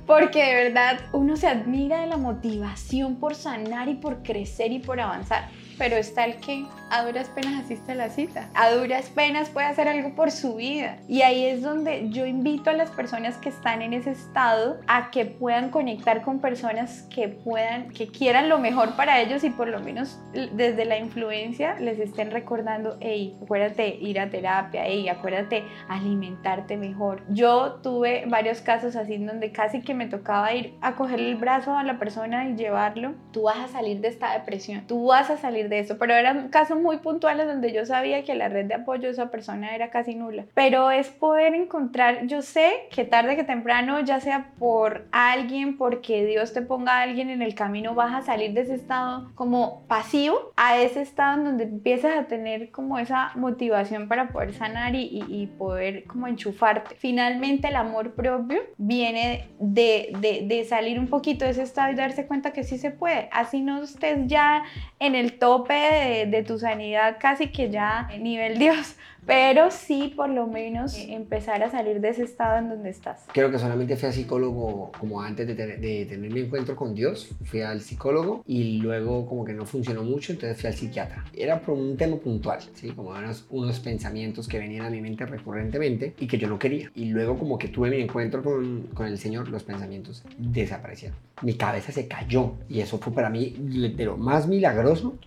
Porque 0.06 0.44
de 0.44 0.54
verdad 0.54 1.00
uno 1.12 1.36
se 1.36 1.48
admira 1.48 2.00
de 2.00 2.06
la 2.06 2.16
motivación 2.16 3.16
por 3.16 3.34
sanar 3.34 3.88
y 3.88 3.94
por 3.94 4.22
crecer 4.22 4.70
y 4.72 4.78
por 4.78 5.00
avanzar 5.00 5.48
pero 5.78 5.96
está 5.96 6.24
el 6.24 6.36
que 6.36 6.64
a 6.90 7.04
duras 7.04 7.28
penas 7.28 7.64
asiste 7.64 7.92
a 7.92 7.94
la 7.94 8.08
cita, 8.08 8.48
a 8.54 8.70
duras 8.70 9.10
penas 9.10 9.50
puede 9.50 9.66
hacer 9.66 9.88
algo 9.88 10.14
por 10.14 10.30
su 10.30 10.56
vida. 10.56 10.98
Y 11.08 11.22
ahí 11.22 11.44
es 11.44 11.62
donde 11.62 12.08
yo 12.10 12.26
invito 12.26 12.70
a 12.70 12.72
las 12.72 12.90
personas 12.90 13.36
que 13.38 13.48
están 13.48 13.82
en 13.82 13.92
ese 13.92 14.10
estado 14.10 14.78
a 14.86 15.10
que 15.10 15.26
puedan 15.26 15.70
conectar 15.70 16.22
con 16.22 16.40
personas 16.40 17.02
que 17.14 17.28
puedan, 17.28 17.90
que 17.90 18.08
quieran 18.08 18.48
lo 18.48 18.58
mejor 18.58 18.96
para 18.96 19.20
ellos 19.20 19.44
y 19.44 19.50
por 19.50 19.68
lo 19.68 19.80
menos 19.80 20.20
desde 20.32 20.84
la 20.84 20.98
influencia 20.98 21.76
les 21.80 21.98
estén 21.98 22.30
recordando, 22.30 22.96
hey, 23.00 23.36
acuérdate 23.42 23.96
ir 23.96 24.20
a 24.20 24.30
terapia, 24.30 24.84
hey, 24.86 25.08
acuérdate 25.08 25.64
alimentarte 25.88 26.76
mejor. 26.76 27.22
Yo 27.28 27.80
tuve 27.82 28.24
varios 28.26 28.60
casos 28.60 28.96
así 28.96 29.16
donde 29.18 29.52
casi 29.52 29.80
que 29.80 29.94
me 29.94 30.06
tocaba 30.06 30.54
ir 30.54 30.74
a 30.80 30.94
cogerle 30.94 31.30
el 31.30 31.36
brazo 31.36 31.76
a 31.76 31.82
la 31.82 31.98
persona 31.98 32.48
y 32.48 32.56
llevarlo. 32.56 33.14
Tú 33.32 33.42
vas 33.42 33.58
a 33.58 33.68
salir 33.68 34.00
de 34.00 34.08
esta 34.08 34.32
depresión, 34.32 34.86
tú 34.86 35.06
vas 35.06 35.30
a 35.30 35.36
salir 35.36 35.68
de 35.68 35.80
eso, 35.80 35.98
pero 35.98 36.14
eran 36.14 36.48
casos 36.76 36.82
muy 36.82 36.98
puntuales 36.98 37.46
donde 37.46 37.72
yo 37.72 37.84
sabía 37.86 38.24
que 38.24 38.34
la 38.34 38.48
red 38.48 38.66
de 38.66 38.74
apoyo 38.74 39.02
de 39.02 39.10
esa 39.10 39.30
persona 39.30 39.74
era 39.74 39.90
casi 39.90 40.14
nula. 40.14 40.44
Pero 40.54 40.90
es 40.90 41.08
poder 41.08 41.54
encontrar, 41.54 42.26
yo 42.26 42.42
sé 42.42 42.86
que 42.90 43.04
tarde 43.04 43.36
que 43.36 43.44
temprano, 43.44 44.00
ya 44.00 44.20
sea 44.20 44.52
por 44.58 45.06
alguien, 45.12 45.76
porque 45.76 46.24
Dios 46.24 46.52
te 46.52 46.62
ponga 46.62 46.98
a 46.98 47.02
alguien 47.02 47.30
en 47.30 47.42
el 47.42 47.54
camino, 47.54 47.94
vas 47.94 48.14
a 48.14 48.22
salir 48.22 48.52
de 48.52 48.62
ese 48.62 48.74
estado 48.74 49.30
como 49.34 49.86
pasivo 49.86 50.52
a 50.56 50.78
ese 50.78 51.02
estado 51.02 51.38
en 51.38 51.44
donde 51.44 51.64
empiezas 51.64 52.16
a 52.16 52.24
tener 52.24 52.70
como 52.70 52.98
esa 52.98 53.32
motivación 53.34 54.08
para 54.08 54.28
poder 54.28 54.54
sanar 54.54 54.94
y, 54.94 55.24
y, 55.28 55.46
poder 55.58 56.04
como 56.04 56.26
enchufarte. 56.26 56.94
Finalmente 56.96 57.68
el 57.68 57.76
amor 57.76 58.14
propio 58.14 58.60
viene 58.76 59.48
de, 59.58 60.12
de, 60.20 60.46
de 60.46 60.64
salir 60.64 60.98
un 60.98 61.08
poquito 61.08 61.44
de 61.44 61.52
ese 61.52 61.62
estado 61.62 61.92
y 61.92 61.94
darse 61.94 62.26
cuenta 62.26 62.52
que 62.52 62.64
sí 62.64 62.78
se 62.78 62.90
puede. 62.90 63.28
Así 63.32 63.60
no 63.60 63.82
estés 63.82 64.26
ya 64.26 64.64
en 64.98 65.14
el 65.14 65.38
top 65.38 65.68
de, 65.68 66.44
tu 66.46 66.58
sanidad 66.66 67.18
casi 67.20 67.48
que 67.48 67.70
ya 67.70 68.08
nivel 68.18 68.58
Dios, 68.58 68.96
pero 69.26 69.70
sí 69.70 70.12
por 70.14 70.30
lo 70.30 70.46
menos 70.46 70.96
empezar 70.96 71.62
a 71.62 71.70
salir 71.70 72.00
de 72.00 72.10
ese 72.10 72.22
estado 72.22 72.58
en 72.58 72.68
donde 72.68 72.90
estás. 72.90 73.24
Creo 73.32 73.50
que 73.50 73.58
solamente 73.58 73.96
fui 73.96 74.08
a 74.08 74.12
psicólogo 74.12 74.92
como 74.98 75.20
antes 75.20 75.46
de, 75.46 75.54
tener 75.54 76.32
mi 76.32 76.40
encuentro 76.40 76.76
con 76.76 76.94
Dios, 76.94 77.30
fui 77.44 77.60
al 77.60 77.80
psicólogo 77.80 78.44
y 78.46 78.78
luego 78.78 79.26
como 79.26 79.44
que 79.44 79.52
no 79.52 79.66
funcionó 79.66 80.02
mucho, 80.02 80.32
entonces 80.32 80.60
fui 80.60 80.68
al 80.68 80.74
psiquiatra. 80.74 81.24
Era 81.34 81.60
por 81.60 81.76
un 81.76 81.96
tema 81.96 82.16
puntual, 82.16 82.60
¿sí? 82.74 82.90
como 82.90 83.10
unos, 83.10 83.46
unos 83.50 83.80
pensamientos 83.80 84.48
que 84.48 84.58
venían 84.58 84.86
a 84.86 84.90
mi 84.90 85.00
mente 85.00 85.26
recurrentemente 85.26 86.14
y 86.18 86.26
que 86.26 86.38
yo 86.38 86.48
no 86.48 86.58
quería. 86.58 86.90
Y 86.94 87.06
luego 87.06 87.38
como 87.38 87.58
que 87.58 87.68
tuve 87.68 87.90
mi 87.90 88.00
encuentro 88.00 88.42
con, 88.42 88.82
con 88.94 89.06
el 89.06 89.18
Señor, 89.18 89.48
los 89.48 89.64
pensamientos 89.64 90.24
desaparecieron. 90.38 91.18
Mi 91.42 91.54
cabeza 91.54 91.92
se 91.92 92.08
cayó 92.08 92.54
y 92.68 92.80
eso 92.80 92.98
fue 92.98 93.12
para 93.12 93.28
mí 93.28 93.54
de 93.58 94.04
lo 94.04 94.16
más 94.16 94.46
milagroso 94.46 95.18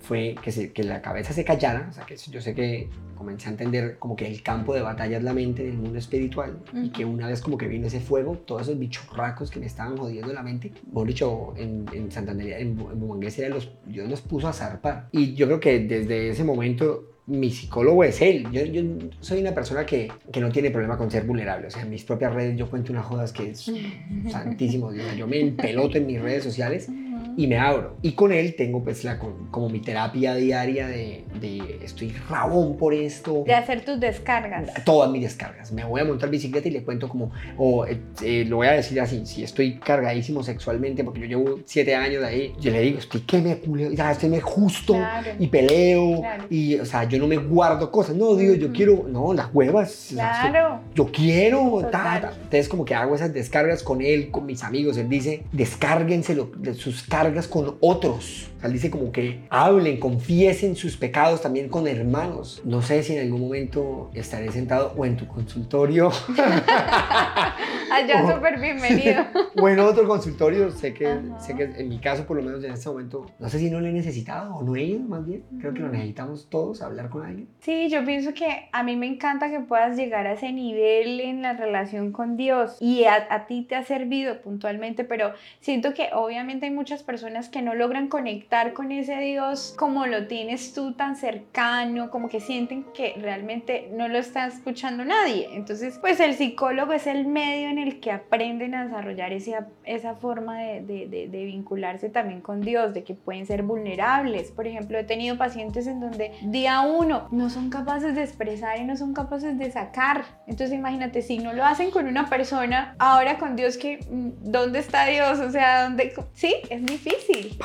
fue 0.00 0.36
que, 0.42 0.52
se, 0.52 0.72
que 0.72 0.84
la 0.84 1.02
cabeza 1.02 1.32
se 1.32 1.44
callara, 1.44 1.88
o 1.90 1.92
sea 1.92 2.04
que 2.04 2.16
yo 2.16 2.40
sé 2.40 2.54
que 2.54 2.88
comencé 3.22 3.48
a 3.48 3.52
entender 3.52 3.98
como 3.98 4.16
que 4.16 4.26
el 4.26 4.42
campo 4.42 4.74
de 4.74 4.82
batalla 4.82 5.16
es 5.16 5.22
la 5.22 5.32
mente 5.32 5.62
del 5.62 5.78
mundo 5.78 5.98
espiritual 5.98 6.58
y 6.74 6.90
que 6.90 7.04
una 7.04 7.28
vez 7.28 7.40
como 7.40 7.56
que 7.56 7.68
vino 7.68 7.86
ese 7.86 8.00
fuego, 8.00 8.36
todos 8.44 8.62
esos 8.62 8.78
bichurracos 8.78 9.50
que 9.50 9.60
me 9.60 9.66
estaban 9.66 9.96
jodiendo 9.96 10.32
la 10.32 10.42
mente, 10.42 10.72
por 10.92 11.06
dicho, 11.06 11.54
en, 11.56 11.86
en 11.92 12.10
Santander, 12.10 12.60
en, 12.60 12.78
en 12.80 13.50
los, 13.50 13.70
Dios 13.86 14.08
los 14.08 14.20
puso 14.22 14.48
a 14.48 14.52
zarpar. 14.52 15.08
Y 15.12 15.34
yo 15.34 15.46
creo 15.46 15.60
que 15.60 15.78
desde 15.78 16.30
ese 16.30 16.42
momento 16.42 17.12
mi 17.26 17.50
psicólogo 17.50 18.02
es 18.02 18.20
él. 18.20 18.48
Yo, 18.50 18.64
yo, 18.64 18.82
soy 19.20 19.40
una 19.40 19.54
persona 19.54 19.86
que, 19.86 20.10
que, 20.32 20.40
no 20.40 20.50
tiene 20.50 20.70
problema 20.70 20.98
con 20.98 21.10
ser 21.10 21.24
vulnerable. 21.24 21.68
O 21.68 21.70
sea, 21.70 21.82
en 21.82 21.90
mis 21.90 22.02
propias 22.02 22.34
redes 22.34 22.56
yo 22.56 22.68
cuento 22.68 22.90
unas 22.90 23.06
jodas 23.06 23.32
que 23.32 23.50
es 23.50 23.70
santísimo 24.30 24.90
Dios. 24.90 25.06
Yo 25.16 25.28
me 25.28 25.40
empeloto 25.40 25.98
en 25.98 26.06
mis 26.06 26.20
redes 26.20 26.42
sociales 26.42 26.88
y 27.36 27.46
me 27.46 27.58
abro. 27.58 27.96
Y 28.02 28.12
con 28.12 28.32
él 28.32 28.54
tengo 28.56 28.82
pues 28.82 29.04
la, 29.04 29.18
como 29.18 29.68
mi 29.68 29.80
terapia 29.80 30.34
diaria 30.34 30.86
de, 30.86 31.24
de, 31.40 31.80
estoy 31.82 32.14
rabón 32.28 32.76
por 32.76 32.94
esto. 32.94 33.44
De 33.46 33.54
hacer 33.54 33.84
tus 33.84 33.98
descargas. 34.00 34.70
Todas 34.84 35.10
mis 35.10 35.22
descargas. 35.22 35.72
Me 35.72 35.84
voy 35.84 36.00
a 36.00 36.04
montar 36.04 36.30
bicicleta 36.30 36.68
y 36.68 36.72
le 36.72 36.82
cuento 36.82 37.08
como, 37.08 37.30
o 37.56 37.86
eh, 37.86 38.00
eh, 38.22 38.44
lo 38.46 38.56
voy 38.56 38.68
a 38.68 38.72
decir 38.72 39.00
así, 39.00 39.26
si 39.26 39.42
estoy 39.42 39.78
cargadísimo 39.78 40.42
sexualmente, 40.42 41.04
porque 41.04 41.20
yo 41.20 41.26
llevo 41.26 41.60
siete 41.64 41.94
años 41.94 42.22
ahí, 42.24 42.54
yo 42.60 42.70
le 42.70 42.80
digo, 42.80 42.98
estoy 42.98 43.22
que 43.22 43.38
me 43.38 43.56
culeo, 43.56 43.90
estoy 43.90 44.28
me 44.28 44.40
justo 44.40 44.96
y 45.38 45.46
peleo 45.48 46.22
y, 46.50 46.76
o 46.76 46.84
sea, 46.84 47.04
yo 47.04 47.18
no 47.18 47.26
me 47.26 47.36
guardo 47.36 47.90
cosas. 47.90 48.16
No, 48.16 48.34
digo, 48.36 48.54
yo 48.54 48.72
quiero, 48.72 49.06
no, 49.08 49.32
las 49.32 49.48
huevas. 49.52 50.08
Claro. 50.10 50.80
yo 50.94 51.06
quiero, 51.06 51.88
ta, 51.90 52.32
Entonces 52.34 52.68
como 52.68 52.84
que 52.84 52.94
hago 52.94 53.14
esas 53.14 53.32
descargas 53.32 53.82
con 53.82 54.02
él, 54.02 54.30
con 54.30 54.46
mis 54.46 54.62
amigos. 54.62 54.96
Él 54.96 55.08
dice, 55.08 55.44
descárguenselo 55.52 56.50
de 56.56 56.74
sus 56.74 57.06
cargas 57.12 57.46
con 57.46 57.76
otros. 57.80 58.48
O 58.56 58.60
sea, 58.62 58.70
dice 58.70 58.90
como 58.90 59.12
que 59.12 59.40
hablen, 59.50 60.00
confiesen 60.00 60.76
sus 60.76 60.96
pecados 60.96 61.42
también 61.42 61.68
con 61.68 61.86
hermanos. 61.86 62.62
No 62.64 62.80
sé 62.80 63.02
si 63.02 63.14
en 63.14 63.26
algún 63.26 63.42
momento 63.42 64.10
estaré 64.14 64.50
sentado 64.50 64.94
o 64.96 65.04
en 65.04 65.16
tu 65.16 65.26
consultorio. 65.26 66.10
Allá 67.92 68.34
súper 68.34 68.58
bienvenido. 68.58 69.24
o 69.60 69.68
en 69.68 69.80
otro 69.80 70.08
consultorio. 70.08 70.70
Sé 70.70 70.94
que, 70.94 71.18
sé 71.38 71.54
que 71.54 71.64
en 71.64 71.88
mi 71.90 71.98
caso, 71.98 72.24
por 72.24 72.38
lo 72.38 72.42
menos 72.42 72.64
en 72.64 72.72
este 72.72 72.88
momento, 72.88 73.26
no 73.38 73.48
sé 73.50 73.58
si 73.58 73.68
no 73.68 73.80
lo 73.80 73.88
he 73.88 73.92
necesitado 73.92 74.54
o 74.54 74.62
no 74.62 74.74
he 74.74 74.84
ido 74.84 75.00
más 75.00 75.26
bien. 75.26 75.42
Creo 75.60 75.74
que 75.74 75.80
lo 75.80 75.88
necesitamos 75.90 76.48
todos, 76.48 76.80
hablar 76.80 77.10
con 77.10 77.26
alguien. 77.26 77.48
Sí, 77.60 77.90
yo 77.90 78.04
pienso 78.06 78.32
que 78.32 78.68
a 78.72 78.82
mí 78.84 78.96
me 78.96 79.06
encanta 79.06 79.50
que 79.50 79.60
puedas 79.60 79.98
llegar 79.98 80.26
a 80.26 80.32
ese 80.32 80.50
nivel 80.50 81.20
en 81.20 81.42
la 81.42 81.52
relación 81.52 82.12
con 82.12 82.38
Dios 82.38 82.78
y 82.80 83.04
a, 83.04 83.26
a 83.28 83.46
ti 83.46 83.66
te 83.68 83.74
ha 83.74 83.84
servido 83.84 84.40
puntualmente, 84.40 85.04
pero 85.04 85.32
siento 85.60 85.92
que 85.92 86.08
obviamente 86.14 86.66
hay 86.66 86.72
muchas 86.72 87.01
personas 87.02 87.48
que 87.48 87.62
no 87.62 87.74
logran 87.74 88.08
conectar 88.08 88.72
con 88.72 88.92
ese 88.92 89.16
Dios 89.18 89.74
como 89.76 90.06
lo 90.06 90.26
tienes 90.26 90.72
tú 90.74 90.92
tan 90.94 91.16
cercano, 91.16 92.10
como 92.10 92.28
que 92.28 92.40
sienten 92.40 92.84
que 92.94 93.14
realmente 93.20 93.90
no 93.92 94.08
lo 94.08 94.18
está 94.18 94.46
escuchando 94.46 95.04
nadie. 95.04 95.48
Entonces, 95.52 95.98
pues 96.00 96.20
el 96.20 96.34
psicólogo 96.34 96.92
es 96.92 97.06
el 97.06 97.26
medio 97.26 97.68
en 97.68 97.78
el 97.78 98.00
que 98.00 98.12
aprenden 98.12 98.74
a 98.74 98.84
desarrollar 98.84 99.32
esa, 99.32 99.68
esa 99.84 100.14
forma 100.14 100.58
de, 100.58 100.82
de, 100.82 101.28
de, 101.28 101.44
vincularse 101.44 102.08
también 102.08 102.40
con 102.40 102.60
Dios, 102.60 102.94
de 102.94 103.04
que 103.04 103.14
pueden 103.14 103.46
ser 103.46 103.62
vulnerables. 103.62 104.50
Por 104.50 104.66
ejemplo, 104.66 104.98
he 104.98 105.04
tenido 105.04 105.36
pacientes 105.36 105.86
en 105.86 106.00
donde 106.00 106.32
día 106.42 106.80
uno 106.80 107.28
no 107.30 107.50
son 107.50 107.70
capaces 107.70 108.14
de 108.14 108.22
expresar 108.22 108.78
y 108.78 108.84
no 108.84 108.96
son 108.96 109.14
capaces 109.14 109.58
de 109.58 109.70
sacar. 109.70 110.24
Entonces, 110.46 110.76
imagínate, 110.76 111.22
si 111.22 111.38
no 111.38 111.52
lo 111.52 111.64
hacen 111.64 111.90
con 111.90 112.06
una 112.06 112.28
persona, 112.28 112.94
ahora 112.98 113.38
con 113.38 113.56
Dios, 113.56 113.76
que 113.76 114.00
¿dónde 114.08 114.78
está 114.78 115.06
Dios? 115.06 115.40
O 115.40 115.50
sea, 115.50 115.84
¿dónde? 115.84 116.12
Sí, 116.34 116.54
es 116.70 116.80
muy 116.80 116.91
difícil. 116.92 117.56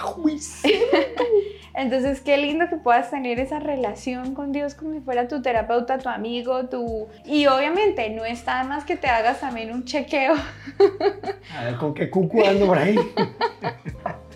Entonces, 1.74 2.22
qué 2.22 2.38
lindo 2.38 2.68
que 2.70 2.78
puedas 2.78 3.12
tener 3.12 3.40
esa 3.40 3.60
relación 3.60 4.34
con 4.34 4.52
Dios 4.52 4.74
como 4.74 4.94
si 4.94 5.00
fuera 5.00 5.28
tu 5.28 5.42
terapeuta, 5.44 6.00
tu 6.00 6.10
amigo, 6.10 6.68
tu... 6.68 7.08
Y 7.24 7.46
obviamente 7.46 8.10
no 8.10 8.26
está 8.26 8.63
más 8.63 8.84
que 8.84 8.96
te 8.96 9.08
hagas 9.08 9.42
también 9.42 9.72
un 9.72 9.86
chequeo. 9.86 10.34
A 11.56 11.63
ver, 11.66 11.76
¿con 11.76 11.94
qué 11.94 12.10
cucu 12.10 12.44
ando 12.44 12.66
por 12.66 12.80
ahí? 12.80 12.98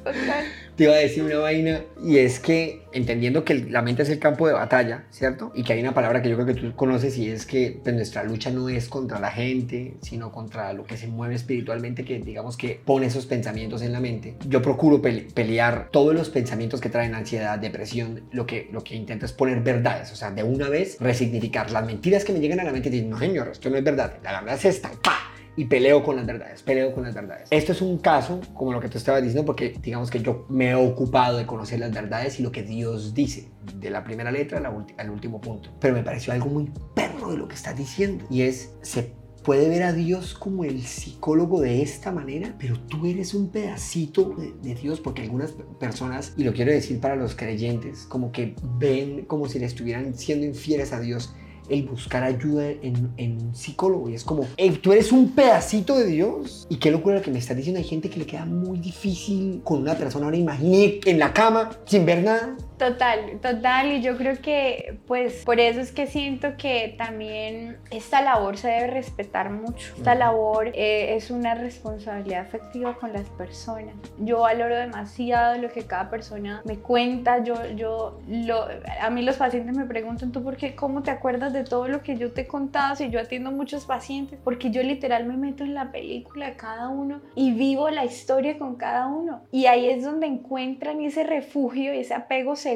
te 0.82 0.86
iba 0.86 0.96
a 0.96 0.98
decir 0.98 1.22
una 1.22 1.38
vaina 1.38 1.82
y 2.04 2.18
es 2.18 2.40
que 2.40 2.88
entendiendo 2.92 3.46
que 3.46 3.54
la 3.54 3.84
mente 3.84 4.02
es 4.02 4.10
el 4.10 4.18
campo 4.18 4.48
de 4.48 4.54
batalla, 4.54 5.06
¿cierto? 5.12 5.52
Y 5.54 5.62
que 5.62 5.74
hay 5.74 5.80
una 5.80 5.94
palabra 5.94 6.24
que 6.24 6.30
yo 6.30 6.36
creo 6.36 6.48
que 6.48 6.56
tú 6.56 6.76
conoces 6.76 7.20
y 7.20 7.30
es 7.30 7.46
que 7.46 7.80
pues, 7.84 7.94
nuestra 7.94 8.24
lucha 8.24 8.50
no 8.50 8.68
es 8.68 8.88
contra 8.88 9.20
la 9.20 9.30
gente, 9.30 9.94
sino 10.02 10.32
contra 10.32 10.74
lo 10.74 10.84
que 10.84 10.98
se 10.98 11.06
mueve 11.06 11.36
espiritualmente, 11.36 12.04
que 12.04 12.18
digamos 12.18 12.58
que 12.58 12.82
pone 12.84 13.06
esos 13.06 13.28
pensamientos 13.28 13.84
en 13.84 13.92
la 13.92 14.00
mente. 14.00 14.38
Yo 14.48 14.64
procuro 14.64 15.04
pelear 15.04 15.90
todos 15.92 16.16
los 16.16 16.32
pensamientos 16.32 16.82
que 16.82 16.90
traen 16.90 17.14
ansiedad, 17.14 17.60
depresión, 17.60 18.24
lo 18.32 18.48
que, 18.48 18.68
lo 18.72 18.84
que 18.84 18.96
intento 18.96 19.28
es 19.28 19.34
poner 19.34 19.62
verdades, 19.62 20.12
o 20.12 20.16
sea, 20.16 20.32
de 20.32 20.42
una 20.42 20.68
vez 20.68 20.98
resignificar 21.00 21.70
las 21.70 21.86
mentiras 21.86 22.26
que 22.26 22.34
me 22.34 22.40
llegan 22.40 22.60
a 22.60 22.64
la 22.64 22.72
mente 22.72 22.90
y 22.90 22.94
decir, 22.94 23.08
no 23.08 23.20
señor, 23.20 23.50
esto 23.50 23.70
no 23.70 23.78
es 23.78 23.84
verdad, 23.84 24.18
la 24.24 24.42
verdad 24.42 24.56
es 24.56 24.66
esta, 24.66 24.90
¡pa! 25.04 25.31
Y 25.56 25.66
peleo 25.66 26.04
con 26.04 26.16
las 26.16 26.26
verdades, 26.26 26.62
peleo 26.64 26.94
con 26.94 27.04
las 27.04 27.14
verdades. 27.14 27.48
Esto 27.52 27.72
es 27.72 27.82
un 27.82 27.98
caso, 27.98 28.40
como 28.54 28.72
lo 28.72 28.80
que 28.80 28.90
tú 28.90 28.98
estabas 28.98 29.22
diciendo, 29.22 29.46
porque 29.46 29.76
digamos 29.82 30.10
que 30.10 30.20
yo 30.20 30.46
me 30.50 30.70
he 30.70 30.76
ocupado 30.76 31.38
de 31.38 31.46
conocer 31.46 31.80
las 31.80 31.92
verdades 31.92 32.40
y 32.40 32.44
lo 32.44 32.52
que 32.52 32.64
Dios 32.64 33.14
dice, 33.14 33.50
de 33.76 33.90
la 33.90 34.04
primera 34.04 34.32
letra 34.32 34.62
al 34.98 35.10
último 35.10 35.42
punto. 35.42 35.70
Pero 35.80 35.94
me 35.94 36.04
pareció 36.04 36.34
algo 36.34 36.48
muy 36.48 36.72
perro 36.96 37.32
de 37.32 37.38
lo 37.38 37.48
que 37.48 37.56
estás 37.56 37.78
diciendo, 37.78 38.26
y 38.30 38.44
es, 38.44 38.74
se 38.82 39.14
puede 39.44 39.70
ver 39.70 39.84
a 39.84 39.94
Dios 39.94 40.36
como 40.36 40.64
el 40.66 40.84
psicólogo 40.84 41.62
de 41.62 41.82
esta 41.82 42.12
manera, 42.12 42.56
pero 42.60 42.80
tú 42.80 43.06
eres 43.06 43.34
un 43.34 43.50
pedacito 43.50 44.36
de, 44.38 44.54
de, 44.62 44.76
Dios, 44.76 45.02
porque 45.02 45.24
algunas 45.24 45.54
personas, 45.80 46.34
y 46.38 46.44
lo 46.44 46.54
quiero 46.54 46.72
decir 46.72 47.00
para 47.00 47.16
los 47.16 47.36
creyentes, 47.36 48.06
como 48.06 48.32
que 48.32 48.56
ven 48.78 49.26
como 49.26 49.50
si 49.50 49.60
le 49.60 49.66
estuvieran 49.66 50.16
siendo 50.16 50.46
infieles 50.46 50.94
a 50.94 51.00
Dios 51.00 51.34
el 51.72 51.84
buscar 51.84 52.24
ayuda 52.24 52.70
en, 52.70 53.12
un 53.18 53.56
psicólogo. 53.56 54.10
Y 54.10 54.16
es 54.16 54.24
como, 54.24 54.46
tú 54.82 54.92
eres 54.92 55.12
un 55.12 55.32
pedacito 55.32 55.98
de 55.98 56.06
Dios. 56.08 56.68
Y 56.70 56.78
qué 56.78 56.92
locura 56.92 57.16
lo 57.16 57.22
que 57.22 57.32
me 57.32 57.40
estás 57.40 57.58
diciendo. 57.58 57.80
Hay 57.80 57.88
gente 57.88 58.10
que 58.10 58.20
le 58.20 58.26
queda 58.26 58.46
muy 58.46 58.80
difícil 58.80 59.62
con 59.64 59.82
una 59.82 59.96
persona. 59.96 60.26
Ahora 60.26 60.38
imagine 60.38 61.00
en 61.06 61.20
la 61.20 61.34
cama, 61.34 61.72
sin 61.86 62.06
ver 62.06 62.24
nada. 62.24 62.56
Total, 62.82 63.38
total, 63.44 63.92
y 63.92 64.02
yo 64.02 64.18
creo 64.18 64.42
que 64.42 64.98
pues 65.06 65.46
por 65.46 65.60
eso 65.60 65.80
es 65.80 65.92
que 65.92 66.08
siento 66.08 66.58
que 66.58 66.96
también 66.98 67.78
esta 67.92 68.24
labor 68.24 68.58
se 68.58 68.70
debe 68.70 68.88
respetar 68.88 69.52
mucho. 69.52 69.94
Esta 69.96 70.16
labor 70.16 70.70
eh, 70.70 71.16
es 71.16 71.30
una 71.30 71.54
responsabilidad 71.54 72.42
afectiva 72.42 72.96
con 72.96 73.14
las 73.14 73.30
personas. 73.30 73.94
Yo 74.18 74.40
valoro 74.40 74.76
demasiado 74.76 75.62
lo 75.62 75.70
que 75.70 75.84
cada 75.84 76.10
persona 76.10 76.64
me 76.66 76.78
cuenta. 76.78 77.44
Yo, 77.44 77.54
yo, 77.76 78.20
lo, 78.28 78.66
a 79.00 79.12
mí 79.12 79.22
los 79.22 79.38
pacientes 79.38 79.78
me 79.78 79.86
preguntan, 79.86 80.32
¿tú 80.32 80.44
por 80.44 80.58
qué, 80.58 80.74
cómo 80.76 81.04
te 81.04 81.12
acuerdas 81.12 81.54
de 81.54 81.64
todo 81.64 81.88
lo 81.88 82.02
que 82.02 82.18
yo 82.18 82.34
te 82.34 82.42
he 82.42 82.48
contado 82.48 82.96
si 82.96 83.12
yo 83.12 83.20
atiendo 83.20 83.52
muchos 83.52 83.86
pacientes? 83.86 84.40
Porque 84.44 84.72
yo 84.72 84.82
literal 84.82 85.28
me 85.28 85.38
meto 85.38 85.64
en 85.64 85.76
la 85.76 85.92
película 85.92 86.48
de 86.48 86.56
cada 86.56 86.90
uno 86.90 87.22
y 87.36 87.52
vivo 87.52 87.92
la 87.92 88.06
historia 88.06 88.58
con 88.58 88.76
cada 88.76 89.06
uno. 89.06 89.44
Y 89.52 89.68
ahí 89.68 89.88
es 89.88 90.04
donde 90.04 90.26
encuentran 90.26 91.00
ese 91.02 91.24
refugio 91.24 91.94
y 91.94 92.00
ese 92.00 92.16
apego 92.16 92.56
seguro 92.56 92.71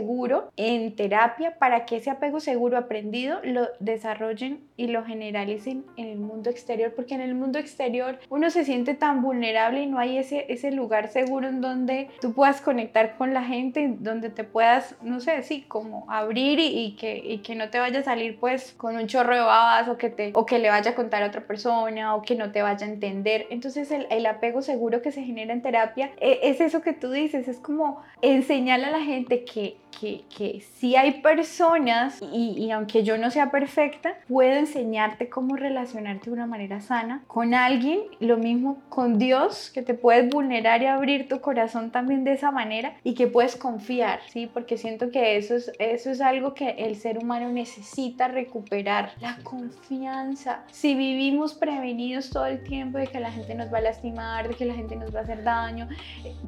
en 0.57 0.95
terapia 0.95 1.57
para 1.57 1.85
que 1.85 1.97
ese 1.97 2.09
apego 2.09 2.39
seguro 2.39 2.77
aprendido 2.77 3.39
lo 3.43 3.67
desarrollen 3.79 4.59
y 4.77 4.87
lo 4.87 5.03
generalicen 5.03 5.85
en 5.97 6.07
el 6.07 6.17
mundo 6.17 6.49
exterior, 6.49 6.93
porque 6.95 7.15
en 7.15 7.21
el 7.21 7.35
mundo 7.35 7.59
exterior 7.59 8.19
uno 8.29 8.49
se 8.49 8.65
siente 8.65 8.93
tan 8.93 9.21
vulnerable 9.21 9.81
y 9.81 9.87
no 9.87 9.99
hay 9.99 10.17
ese, 10.17 10.45
ese 10.49 10.71
lugar 10.71 11.07
seguro 11.07 11.47
en 11.47 11.61
donde 11.61 12.09
tú 12.19 12.33
puedas 12.33 12.61
conectar 12.61 13.17
con 13.17 13.33
la 13.33 13.43
gente, 13.43 13.95
donde 13.99 14.29
te 14.29 14.43
puedas, 14.43 14.95
no 15.01 15.19
sé, 15.19 15.43
sí, 15.43 15.63
como 15.67 16.05
abrir 16.09 16.59
y, 16.59 16.95
que, 16.95 17.17
y 17.17 17.39
que 17.39 17.55
no 17.55 17.69
te 17.69 17.79
vaya 17.79 17.99
a 17.99 18.03
salir 18.03 18.39
pues 18.39 18.73
con 18.73 18.95
un 18.95 19.07
chorro 19.07 19.35
de 19.35 19.41
babas 19.41 19.87
o 19.87 19.97
que, 19.97 20.09
te, 20.09 20.31
o 20.33 20.45
que 20.45 20.59
le 20.59 20.69
vaya 20.69 20.91
a 20.91 20.95
contar 20.95 21.23
a 21.23 21.27
otra 21.27 21.41
persona 21.47 22.15
o 22.15 22.21
que 22.21 22.35
no 22.35 22.51
te 22.51 22.61
vaya 22.61 22.85
a 22.85 22.89
entender. 22.89 23.47
Entonces 23.49 23.91
el, 23.91 24.07
el 24.09 24.25
apego 24.25 24.61
seguro 24.61 25.01
que 25.01 25.11
se 25.11 25.23
genera 25.23 25.53
en 25.53 25.61
terapia 25.61 26.11
es, 26.19 26.39
es 26.43 26.61
eso 26.61 26.81
que 26.81 26.93
tú 26.93 27.11
dices, 27.11 27.47
es 27.47 27.57
como 27.57 28.01
enseñarle 28.21 28.87
a 28.87 28.91
la 28.91 29.01
gente 29.01 29.45
que 29.45 29.77
que, 29.99 30.25
que 30.35 30.63
sí 30.75 30.95
hay 30.95 31.21
personas 31.21 32.21
y, 32.21 32.51
y, 32.57 32.71
aunque 32.71 33.03
yo 33.03 33.17
no 33.17 33.31
sea 33.31 33.51
perfecta, 33.51 34.17
puedo 34.27 34.53
enseñarte 34.53 35.29
cómo 35.29 35.55
relacionarte 35.55 36.29
de 36.29 36.33
una 36.33 36.45
manera 36.45 36.81
sana 36.81 37.23
con 37.27 37.53
alguien, 37.53 38.01
lo 38.19 38.37
mismo 38.37 38.81
con 38.89 39.17
Dios, 39.17 39.71
que 39.73 39.81
te 39.81 39.93
puedes 39.93 40.29
vulnerar 40.29 40.81
y 40.81 40.85
abrir 40.85 41.27
tu 41.27 41.39
corazón 41.39 41.91
también 41.91 42.23
de 42.23 42.33
esa 42.33 42.51
manera 42.51 42.95
y 43.03 43.13
que 43.13 43.27
puedes 43.27 43.55
confiar, 43.55 44.19
¿sí? 44.27 44.49
Porque 44.51 44.77
siento 44.77 45.11
que 45.11 45.37
eso 45.37 45.55
es, 45.55 45.71
eso 45.79 46.11
es 46.11 46.21
algo 46.21 46.53
que 46.53 46.69
el 46.71 46.95
ser 46.95 47.17
humano 47.17 47.49
necesita 47.49 48.27
recuperar, 48.27 49.13
la 49.21 49.37
confianza. 49.43 50.63
Si 50.71 50.95
vivimos 50.95 51.53
prevenidos 51.53 52.29
todo 52.29 52.45
el 52.45 52.63
tiempo 52.63 52.97
de 52.97 53.07
que 53.07 53.19
la 53.19 53.31
gente 53.31 53.55
nos 53.55 53.73
va 53.73 53.77
a 53.77 53.81
lastimar, 53.81 54.47
de 54.47 54.55
que 54.55 54.65
la 54.65 54.73
gente 54.73 54.95
nos 54.95 55.13
va 55.13 55.19
a 55.19 55.23
hacer 55.23 55.43
daño, 55.43 55.87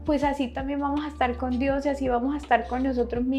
pues 0.05 0.23
así 0.23 0.47
también 0.49 0.79
vamos 0.79 1.05
a 1.05 1.07
estar 1.07 1.37
con 1.37 1.57
Dios 1.59 1.85
y 1.85 1.89
así 1.89 2.07
vamos 2.07 2.33
a 2.33 2.37
estar 2.37 2.67
con 2.67 2.83
nosotros 2.83 3.23
mismos 3.23 3.36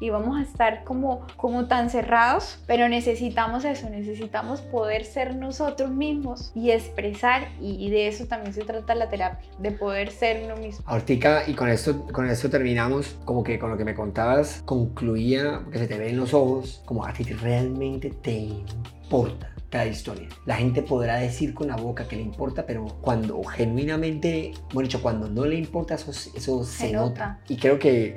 y 0.00 0.10
vamos 0.10 0.38
a 0.38 0.42
estar 0.42 0.84
como, 0.84 1.26
como 1.36 1.66
tan 1.66 1.90
cerrados, 1.90 2.58
pero 2.66 2.88
necesitamos 2.88 3.64
eso, 3.64 3.88
necesitamos 3.88 4.60
poder 4.60 5.04
ser 5.04 5.36
nosotros 5.36 5.90
mismos 5.90 6.52
y 6.54 6.70
expresar 6.70 7.48
y, 7.60 7.90
de 7.90 8.08
eso 8.08 8.26
también 8.26 8.52
se 8.52 8.64
trata 8.64 8.94
la 8.94 9.08
terapia, 9.08 9.48
de 9.58 9.72
poder 9.72 10.10
ser 10.10 10.42
uno 10.44 10.56
mismo. 10.56 10.84
Ahorita, 10.86 11.48
y 11.48 11.54
con 11.54 11.68
esto, 11.68 12.06
con 12.12 12.28
esto 12.28 12.50
terminamos, 12.50 13.16
como 13.24 13.42
que 13.42 13.58
con 13.58 13.70
lo 13.70 13.76
que 13.76 13.84
me 13.84 13.94
contabas, 13.94 14.62
concluía, 14.64 15.62
que 15.70 15.78
se 15.78 15.86
te 15.86 15.98
ve 15.98 16.10
en 16.10 16.16
los 16.16 16.34
ojos, 16.34 16.82
como 16.84 17.04
a 17.04 17.12
ti 17.12 17.24
realmente 17.24 18.10
te 18.10 18.32
importa 18.32 19.50
cada 19.70 19.86
historia. 19.86 20.28
La 20.46 20.56
gente 20.56 20.82
podrá 20.82 21.16
decir 21.16 21.54
con 21.54 21.68
la 21.68 21.76
boca 21.76 22.06
que 22.08 22.16
le 22.16 22.22
importa, 22.22 22.66
pero 22.66 22.86
cuando 23.00 23.42
genuinamente, 23.44 24.52
bueno, 24.74 24.88
dicho, 24.88 25.00
cuando 25.00 25.28
no 25.28 25.46
le 25.46 25.56
importa, 25.56 25.94
eso, 25.94 26.10
eso 26.10 26.64
se, 26.64 26.92
nota. 26.92 27.40
Y 27.48 27.56
creo 27.56 27.78
que 27.78 28.16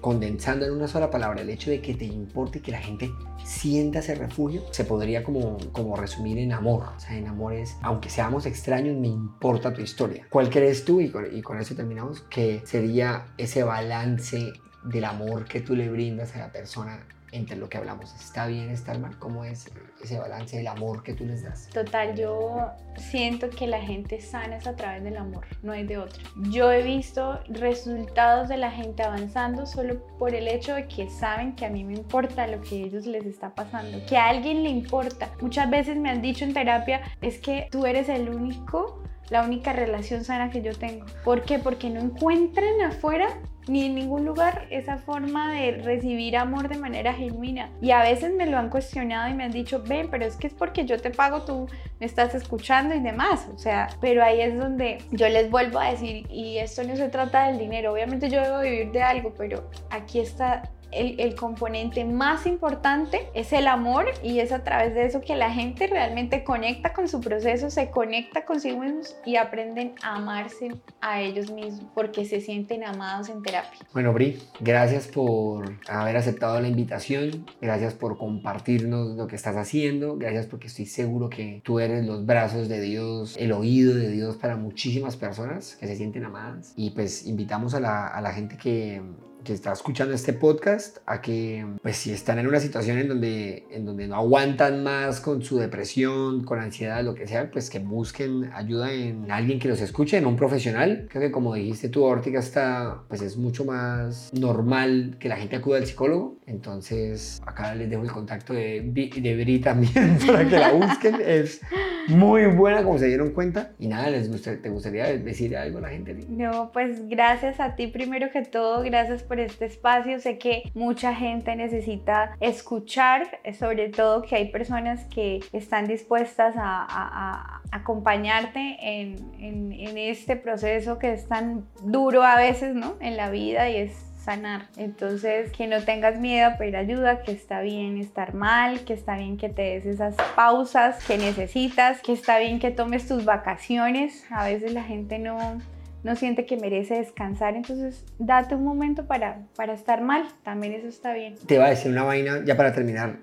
condensando 0.00 0.66
en 0.66 0.72
una 0.72 0.88
sola 0.88 1.10
palabra, 1.10 1.40
el 1.40 1.50
hecho 1.50 1.70
de 1.70 1.80
que 1.80 1.94
te 1.94 2.04
importe 2.04 2.58
y 2.58 2.60
que 2.60 2.70
la 2.70 2.80
gente 2.80 3.10
sienta 3.44 4.00
ese 4.00 4.14
refugio, 4.14 4.62
se 4.70 4.84
podría 4.84 5.24
como, 5.24 5.56
como 5.72 5.96
resumir 5.96 6.38
en 6.38 6.52
amor. 6.52 6.84
O 6.96 7.00
sea, 7.00 7.16
en 7.16 7.26
amor 7.26 7.54
es, 7.54 7.76
aunque 7.80 8.10
seamos 8.10 8.44
extraños, 8.44 8.96
me 8.96 9.08
importa 9.08 9.72
tu 9.72 9.80
historia. 9.80 10.26
¿Cuál 10.28 10.50
crees 10.50 10.84
tú? 10.84 11.00
Y 11.00 11.10
con, 11.10 11.34
y 11.34 11.40
con 11.40 11.58
eso 11.58 11.74
terminamos, 11.74 12.20
que 12.22 12.62
sería 12.66 13.26
ese 13.38 13.62
balance 13.62 14.52
del 14.84 15.04
amor 15.04 15.44
que 15.44 15.60
tú 15.60 15.76
le 15.76 15.88
brindas 15.88 16.34
a 16.36 16.40
la 16.40 16.52
persona 16.52 17.06
entre 17.32 17.56
lo 17.56 17.68
que 17.68 17.78
hablamos. 17.78 18.14
¿Está 18.14 18.46
bien, 18.46 18.70
está 18.70 18.96
mal? 18.98 19.18
¿Cómo 19.18 19.44
es 19.44 19.66
ese 20.02 20.18
balance 20.18 20.56
del 20.56 20.68
amor 20.68 21.02
que 21.02 21.14
tú 21.14 21.24
les 21.24 21.42
das? 21.42 21.68
Total, 21.70 22.14
yo 22.14 22.70
siento 22.96 23.50
que 23.50 23.66
la 23.66 23.80
gente 23.80 24.20
sana 24.20 24.56
es 24.56 24.66
a 24.66 24.76
través 24.76 25.02
del 25.02 25.16
amor, 25.16 25.46
no 25.62 25.72
es 25.72 25.88
de 25.88 25.98
otro. 25.98 26.22
Yo 26.50 26.70
he 26.70 26.82
visto 26.82 27.40
resultados 27.48 28.48
de 28.48 28.58
la 28.58 28.70
gente 28.70 29.02
avanzando 29.02 29.66
solo 29.66 29.98
por 30.18 30.34
el 30.34 30.46
hecho 30.46 30.74
de 30.74 30.86
que 30.86 31.08
saben 31.08 31.54
que 31.56 31.66
a 31.66 31.70
mí 31.70 31.84
me 31.84 31.94
importa 31.94 32.46
lo 32.46 32.60
que 32.60 32.82
a 32.82 32.86
ellos 32.86 33.06
les 33.06 33.24
está 33.24 33.54
pasando, 33.54 33.98
que 34.06 34.16
a 34.16 34.28
alguien 34.28 34.62
le 34.62 34.68
importa. 34.68 35.30
Muchas 35.40 35.70
veces 35.70 35.96
me 35.96 36.10
han 36.10 36.22
dicho 36.22 36.44
en 36.44 36.54
terapia, 36.54 37.00
es 37.22 37.38
que 37.38 37.68
tú 37.70 37.86
eres 37.86 38.08
el 38.08 38.28
único 38.28 39.02
la 39.30 39.42
única 39.42 39.72
relación 39.72 40.24
sana 40.24 40.50
que 40.50 40.62
yo 40.62 40.74
tengo. 40.74 41.06
¿Por 41.24 41.42
qué? 41.42 41.58
Porque 41.58 41.90
no 41.90 42.00
encuentran 42.00 42.80
afuera 42.82 43.28
ni 43.68 43.86
en 43.86 43.94
ningún 43.94 44.24
lugar 44.24 44.66
esa 44.70 44.96
forma 44.98 45.52
de 45.54 45.72
recibir 45.72 46.36
amor 46.36 46.68
de 46.68 46.78
manera 46.78 47.14
genuina. 47.14 47.70
Y 47.80 47.92
a 47.92 48.02
veces 48.02 48.34
me 48.34 48.46
lo 48.46 48.58
han 48.58 48.70
cuestionado 48.70 49.30
y 49.30 49.34
me 49.34 49.44
han 49.44 49.52
dicho, 49.52 49.82
ven, 49.86 50.08
pero 50.10 50.24
es 50.24 50.36
que 50.36 50.48
es 50.48 50.54
porque 50.54 50.84
yo 50.84 50.98
te 50.98 51.10
pago, 51.10 51.42
tú 51.42 51.68
me 52.00 52.06
estás 52.06 52.34
escuchando 52.34 52.94
y 52.94 53.00
demás. 53.00 53.48
O 53.54 53.58
sea, 53.58 53.88
pero 54.00 54.24
ahí 54.24 54.40
es 54.40 54.58
donde 54.58 54.98
yo 55.12 55.28
les 55.28 55.50
vuelvo 55.50 55.78
a 55.78 55.90
decir, 55.90 56.26
y 56.28 56.58
esto 56.58 56.82
no 56.82 56.96
se 56.96 57.08
trata 57.08 57.46
del 57.46 57.58
dinero, 57.58 57.92
obviamente 57.92 58.28
yo 58.28 58.42
debo 58.42 58.60
vivir 58.60 58.90
de 58.90 59.02
algo, 59.02 59.32
pero 59.36 59.70
aquí 59.90 60.20
está 60.20 60.62
el, 60.92 61.34
componente 61.34 62.04
más 62.04 62.46
importante 62.46 63.28
es 63.34 63.52
el 63.52 63.66
amor 63.66 64.06
y 64.22 64.40
es 64.40 64.52
a 64.52 64.62
través 64.62 64.94
de 64.94 65.06
eso 65.06 65.20
que 65.20 65.34
la 65.34 65.50
gente 65.50 65.86
realmente 65.86 66.44
conecta 66.44 66.92
con 66.92 67.08
su 67.08 67.20
proceso, 67.20 67.70
se 67.70 67.90
conecta 67.90 68.44
consigo 68.44 68.80
mismos 68.80 69.16
y 69.24 69.36
aprenden 69.36 69.94
a 70.02 70.16
amarse 70.16 70.74
a 71.00 71.20
ellos 71.20 71.50
mismos 71.50 71.84
porque 71.94 72.24
se 72.24 72.40
sienten 72.40 72.84
amados 72.84 73.28
en 73.28 73.42
terapia. 73.42 73.80
Bueno, 73.92 74.12
Bri, 74.12 74.38
gracias 74.60 75.08
por 75.08 75.78
haber 75.88 76.16
aceptado 76.16 76.60
la 76.60 76.68
invitación, 76.68 77.46
gracias 77.60 77.94
por 77.94 78.18
compartirnos 78.18 79.16
lo 79.16 79.26
que 79.26 79.36
estás 79.36 79.56
haciendo, 79.56 80.16
gracias 80.16 80.46
porque 80.46 80.66
estoy 80.66 80.86
seguro 80.86 81.28
que 81.28 81.60
tú 81.64 81.80
eres 81.80 82.04
los 82.04 82.26
brazos 82.26 82.68
de 82.68 82.80
Dios, 82.80 83.36
el 83.38 83.52
oído 83.52 83.94
de 83.94 84.08
Dios 84.08 84.36
para 84.36 84.56
muchísimas 84.56 85.16
personas 85.16 85.76
que 85.76 85.86
se 85.86 85.96
sienten 85.96 86.24
amadas 86.24 86.72
y 86.76 86.90
pues 86.90 87.26
invitamos 87.26 87.74
a 87.74 87.80
la, 87.80 88.06
a 88.08 88.20
la 88.20 88.32
gente 88.32 88.56
que 88.56 89.02
que 89.44 89.52
está 89.52 89.72
escuchando 89.72 90.14
este 90.14 90.32
podcast 90.32 90.98
a 91.06 91.20
que, 91.20 91.66
pues 91.82 91.96
si 91.96 92.12
están 92.12 92.38
en 92.38 92.46
una 92.46 92.60
situación 92.60 92.98
en 92.98 93.08
donde, 93.08 93.66
en 93.70 93.84
donde 93.84 94.06
no 94.06 94.16
aguantan 94.16 94.82
más 94.82 95.20
con 95.20 95.42
su 95.42 95.58
depresión, 95.58 96.44
con 96.44 96.60
ansiedad, 96.60 97.02
lo 97.02 97.14
que 97.14 97.26
sea, 97.26 97.50
pues 97.50 97.70
que 97.70 97.78
busquen 97.78 98.50
ayuda 98.54 98.92
en 98.92 99.30
alguien 99.30 99.58
que 99.58 99.68
los 99.68 99.80
escuche, 99.80 100.16
en 100.16 100.26
un 100.26 100.36
profesional. 100.36 101.06
Creo 101.10 101.22
que 101.22 101.30
como 101.30 101.54
dijiste 101.54 101.88
tú, 101.88 102.04
Órtica, 102.04 102.38
está, 102.38 103.02
pues 103.08 103.22
es 103.22 103.36
mucho 103.36 103.64
más 103.64 104.32
normal 104.32 105.16
que 105.18 105.28
la 105.28 105.36
gente 105.36 105.56
acuda 105.56 105.78
al 105.78 105.86
psicólogo. 105.86 106.36
Entonces, 106.46 107.40
acá 107.46 107.74
les 107.74 107.88
dejo 107.88 108.02
el 108.02 108.10
contacto 108.10 108.52
de, 108.52 108.82
de 108.82 109.36
Bri 109.36 109.60
también 109.60 110.18
para 110.26 110.44
que 110.48 110.58
la 110.58 110.72
busquen. 110.72 111.20
Es 111.24 111.60
muy 112.08 112.46
buena, 112.46 112.82
como 112.82 112.98
se 112.98 113.06
dieron 113.06 113.30
cuenta. 113.30 113.72
Y 113.78 113.86
nada, 113.86 114.10
les 114.10 114.30
¿te 114.42 114.68
gustaría 114.68 115.06
decir 115.18 115.56
algo 115.56 115.78
a 115.78 115.82
la 115.82 115.88
gente? 115.90 116.14
No, 116.28 116.70
pues 116.72 117.08
gracias 117.08 117.60
a 117.60 117.76
ti 117.76 117.86
primero 117.86 118.30
que 118.32 118.42
todo, 118.42 118.82
gracias 118.82 119.22
por 119.22 119.38
este 119.38 119.66
espacio. 119.66 120.18
Sé 120.18 120.38
que 120.38 120.64
mucha 120.74 121.14
gente 121.14 121.54
necesita 121.54 122.36
escuchar, 122.40 123.28
sobre 123.58 123.88
todo 123.90 124.22
que 124.22 124.36
hay 124.36 124.50
personas 124.50 125.04
que 125.04 125.40
están 125.52 125.86
dispuestas 125.86 126.54
a, 126.56 127.60
acompañarte 127.70 128.76
en, 128.82 129.16
en, 129.38 129.72
en 129.72 129.96
este 129.96 130.36
proceso 130.36 130.98
que 130.98 131.14
es 131.14 131.26
tan 131.26 131.64
duro 131.82 132.22
a 132.22 132.36
veces, 132.36 132.74
¿no? 132.74 132.96
En 133.00 133.16
la 133.16 133.30
vida 133.30 133.70
y 133.70 133.76
es 133.76 134.11
sanar. 134.22 134.68
Entonces, 134.76 135.50
que 135.52 135.66
no 135.66 135.82
tengas 135.82 136.18
miedo 136.18 136.48
a 136.48 136.56
pedir 136.56 136.76
ayuda, 136.76 137.22
que 137.22 137.32
está 137.32 137.60
bien 137.60 137.98
estar 137.98 138.34
mal, 138.34 138.80
que 138.84 138.94
está 138.94 139.16
bien 139.16 139.36
que 139.36 139.48
te 139.48 139.62
des 139.62 139.86
esas 139.86 140.14
pausas 140.36 141.04
que 141.04 141.18
necesitas, 141.18 142.00
que 142.00 142.12
está 142.12 142.38
bien 142.38 142.58
que 142.58 142.70
tomes 142.70 143.06
tus 143.06 143.24
vacaciones. 143.24 144.24
A 144.30 144.44
veces 144.44 144.72
la 144.72 144.82
gente 144.84 145.18
no, 145.18 145.58
no 146.04 146.16
siente 146.16 146.46
que 146.46 146.56
merece 146.56 146.96
descansar, 146.96 147.56
entonces 147.56 148.04
date 148.18 148.54
un 148.54 148.64
momento 148.64 149.06
para, 149.06 149.42
para 149.56 149.72
estar 149.72 150.02
mal, 150.02 150.26
también 150.42 150.72
eso 150.72 150.88
está 150.88 151.12
bien. 151.12 151.34
Te 151.46 151.54
iba 151.54 151.66
a 151.66 151.70
decir 151.70 151.90
una 151.90 152.04
vaina, 152.04 152.44
ya 152.44 152.56
para 152.56 152.72
terminar, 152.72 153.18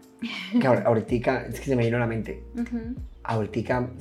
que 0.60 0.68
ahorita 0.86 1.46
es 1.48 1.60
que 1.60 1.66
se 1.66 1.76
me 1.76 1.84
vino 1.84 1.98
a 1.98 2.02
la 2.02 2.08
mente. 2.08 2.44
Ahorita 3.24 3.92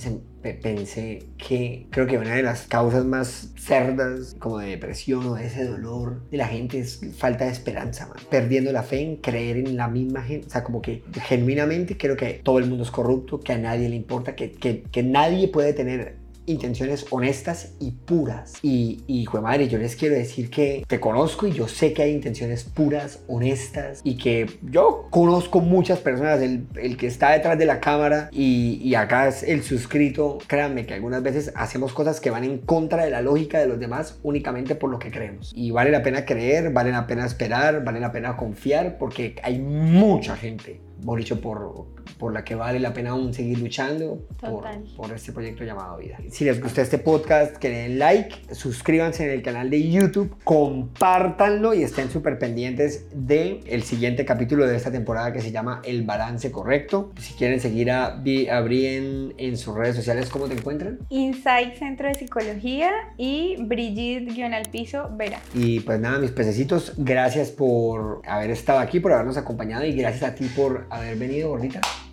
pensé 0.43 1.25
que 1.37 1.87
creo 1.91 2.07
que 2.07 2.19
una 2.19 2.35
de 2.35 2.43
las 2.43 2.67
causas 2.67 3.05
más 3.05 3.53
cerdas, 3.57 4.37
como 4.39 4.59
de 4.59 4.69
depresión 4.69 5.27
o 5.27 5.35
de 5.35 5.47
ese 5.47 5.65
dolor 5.65 6.23
de 6.31 6.37
la 6.37 6.49
gente, 6.49 6.79
es 6.79 7.01
falta 7.17 7.45
de 7.45 7.53
esperanza, 7.53 8.07
man. 8.07 8.19
perdiendo 8.31 8.73
la 8.73 8.83
fe 8.83 9.01
en 9.01 9.17
creer 9.17 9.57
en 9.57 9.77
la 9.77 9.89
misma 9.89 10.23
gente. 10.23 10.47
O 10.47 10.51
sea, 10.51 10.65
como 10.65 10.81
que 10.81 11.03
genuinamente 11.13 11.97
creo 11.97 12.17
que 12.17 12.41
todo 12.43 12.59
el 12.59 12.67
mundo 12.67 12.85
es 12.85 12.91
corrupto, 12.91 13.41
que 13.41 13.53
a 13.53 13.59
nadie 13.59 13.89
le 13.89 13.97
importa, 13.97 14.35
que, 14.35 14.53
que, 14.53 14.83
que 14.83 15.03
nadie 15.03 15.49
puede 15.49 15.73
tener 15.73 16.17
intenciones 16.49 17.07
honestas 17.11 17.75
y 17.79 17.93
puras. 17.93 18.55
Y, 18.63 19.03
y 19.07 19.27
madre, 19.41 19.69
yo 19.69 19.79
les 19.79 19.97
quiero 19.97 20.15
decir 20.15 20.51
que 20.51 20.85
te 20.87 20.99
conozco 20.99 21.47
y 21.47 21.53
yo 21.53 21.69
sé 21.69 21.93
que 21.93 22.03
hay 22.03 22.13
intenciones 22.13 22.65
puras, 22.65 23.21
honestas 23.29 24.01
y 24.05 24.17
que 24.17 24.47
yo 24.63 25.07
conozco 25.11 25.61
muchas 25.61 25.99
personas, 25.99 26.41
el, 26.41 26.67
el 26.77 26.97
que 26.97 27.07
está 27.07 27.31
detrás 27.33 27.59
de 27.59 27.67
la 27.67 27.81
cámara 27.81 28.29
y, 28.33 28.81
y, 28.83 28.95
acá 28.95 29.29
es 29.29 29.43
el 29.43 29.63
suscrito, 29.63 30.39
créanme 30.47 30.87
que 30.87 30.95
algunas 30.95 31.23
veces 31.23 31.53
hacemos 31.55 31.93
cosas 31.93 32.21
que 32.21 32.31
van 32.31 32.45
en 32.45 32.59
contra 32.59 33.05
de 33.05 33.11
la 33.11 33.23
lógica 33.23 33.59
de 33.59 33.67
los 33.67 33.79
demás 33.79 34.19
únicamente 34.23 34.75
por 34.75 34.91
lo 34.91 34.99
que 34.99 35.11
creemos. 35.11 35.53
Y 35.55 35.71
vale 35.71 35.91
la 35.91 36.03
pena 36.03 36.25
creer, 36.25 36.73
vale 36.73 36.91
la 36.91 37.07
pena 37.07 37.27
esperar, 37.27 37.85
vale 37.85 38.01
la 38.01 38.13
pena 38.13 38.37
confiar 38.37 38.99
porque 38.99 39.37
hay 39.43 39.59
mucha 39.59 40.37
gente 40.37 40.88
por 41.05 41.19
dicho, 41.19 41.41
por, 41.41 41.87
por 42.19 42.33
la 42.33 42.45
que 42.45 42.55
vale 42.55 42.81
la 42.81 42.93
pena 42.93 43.11
aún 43.11 43.33
seguir 43.33 43.59
luchando 43.59 44.27
por, 44.41 44.65
por, 44.97 45.13
este 45.13 45.33
proyecto 45.33 45.65
llamado 45.65 45.99
Vida. 45.99 46.19
Si 46.31 46.45
les 46.45 46.61
gusta 46.61 46.83
este 46.83 46.99
podcast, 46.99 47.57
que 47.57 47.71
den 47.71 47.99
like, 47.99 48.55
suscríbanse 48.55 49.25
en 49.25 49.31
el 49.31 49.43
canal 49.43 49.71
de 49.71 49.89
YouTube, 49.89 50.35
compártanlo 50.45 51.75
y 51.75 51.83
estén 51.83 52.11
súper 52.11 52.39
pendientes 52.39 53.07
del 53.13 53.61
el 53.67 53.83
siguiente 53.83 54.25
capítulo 54.25 54.67
de 54.67 54.77
esta 54.77 54.91
temporada 54.91 55.33
que 55.33 55.41
se 55.41 55.53
llama 55.53 55.81
El 55.85 56.03
Balance 56.03 56.51
Correcto. 56.51 57.13
Si 57.19 57.35
quieren 57.35 57.61
seguir 57.61 57.91
a, 57.91 58.07
a 58.17 58.61
Bri 58.61 59.35
en, 59.39 59.57
sus 59.57 59.75
redes 59.75 59.97
sociales, 59.97 60.29
¿cómo 60.29 60.47
te 60.47 60.55
encuentran? 60.55 60.99
Insight 61.09 61.77
Centro 61.77 62.09
de 62.09 62.15
Psicología 62.15 62.91
y 63.17 63.57
Brigitte-Al 63.61 64.69
Piso 64.71 65.11
Vera. 65.17 65.41
Y 65.55 65.81
pues 65.81 65.99
nada, 66.01 66.19
mis 66.19 66.31
pececitos, 66.31 66.93
gracias 66.97 67.51
por 67.51 68.23
haber 68.27 68.51
estado 68.51 68.79
aquí, 68.81 69.01
por 69.01 69.13
habernos 69.13 69.37
acompañado 69.37 69.85
y 69.85 69.93
gracias 69.93 70.23
a 70.31 70.35
ti 70.35 70.47
por 70.55 70.88
haber 70.91 71.17
venido, 71.17 71.51
gordita. 71.51 71.81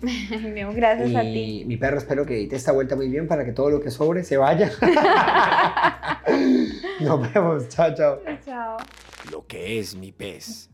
gracias 0.74 1.14
a 1.14 1.20
ti. 1.22 1.64
Mi 1.66 1.76
perro 1.76 1.98
espero 1.98 2.26
que 2.26 2.46
te 2.46 2.56
esta 2.56 2.72
vuelta 2.72 2.96
muy 2.96 3.08
bien 3.08 3.26
para 3.26 3.44
que 3.44 3.52
todo 3.52 3.70
lo 3.70 3.80
que 3.80 3.90
sobre 3.90 4.24
se 4.24 4.36
vaya. 4.36 4.70
Nos 7.00 7.32
vemos. 7.32 7.68
Chao, 7.68 7.94
chao. 7.94 8.20
Chao. 8.44 8.76
Lo 9.30 9.46
que 9.46 9.78
es 9.78 9.94
mi 9.94 10.12
pez. 10.12 10.70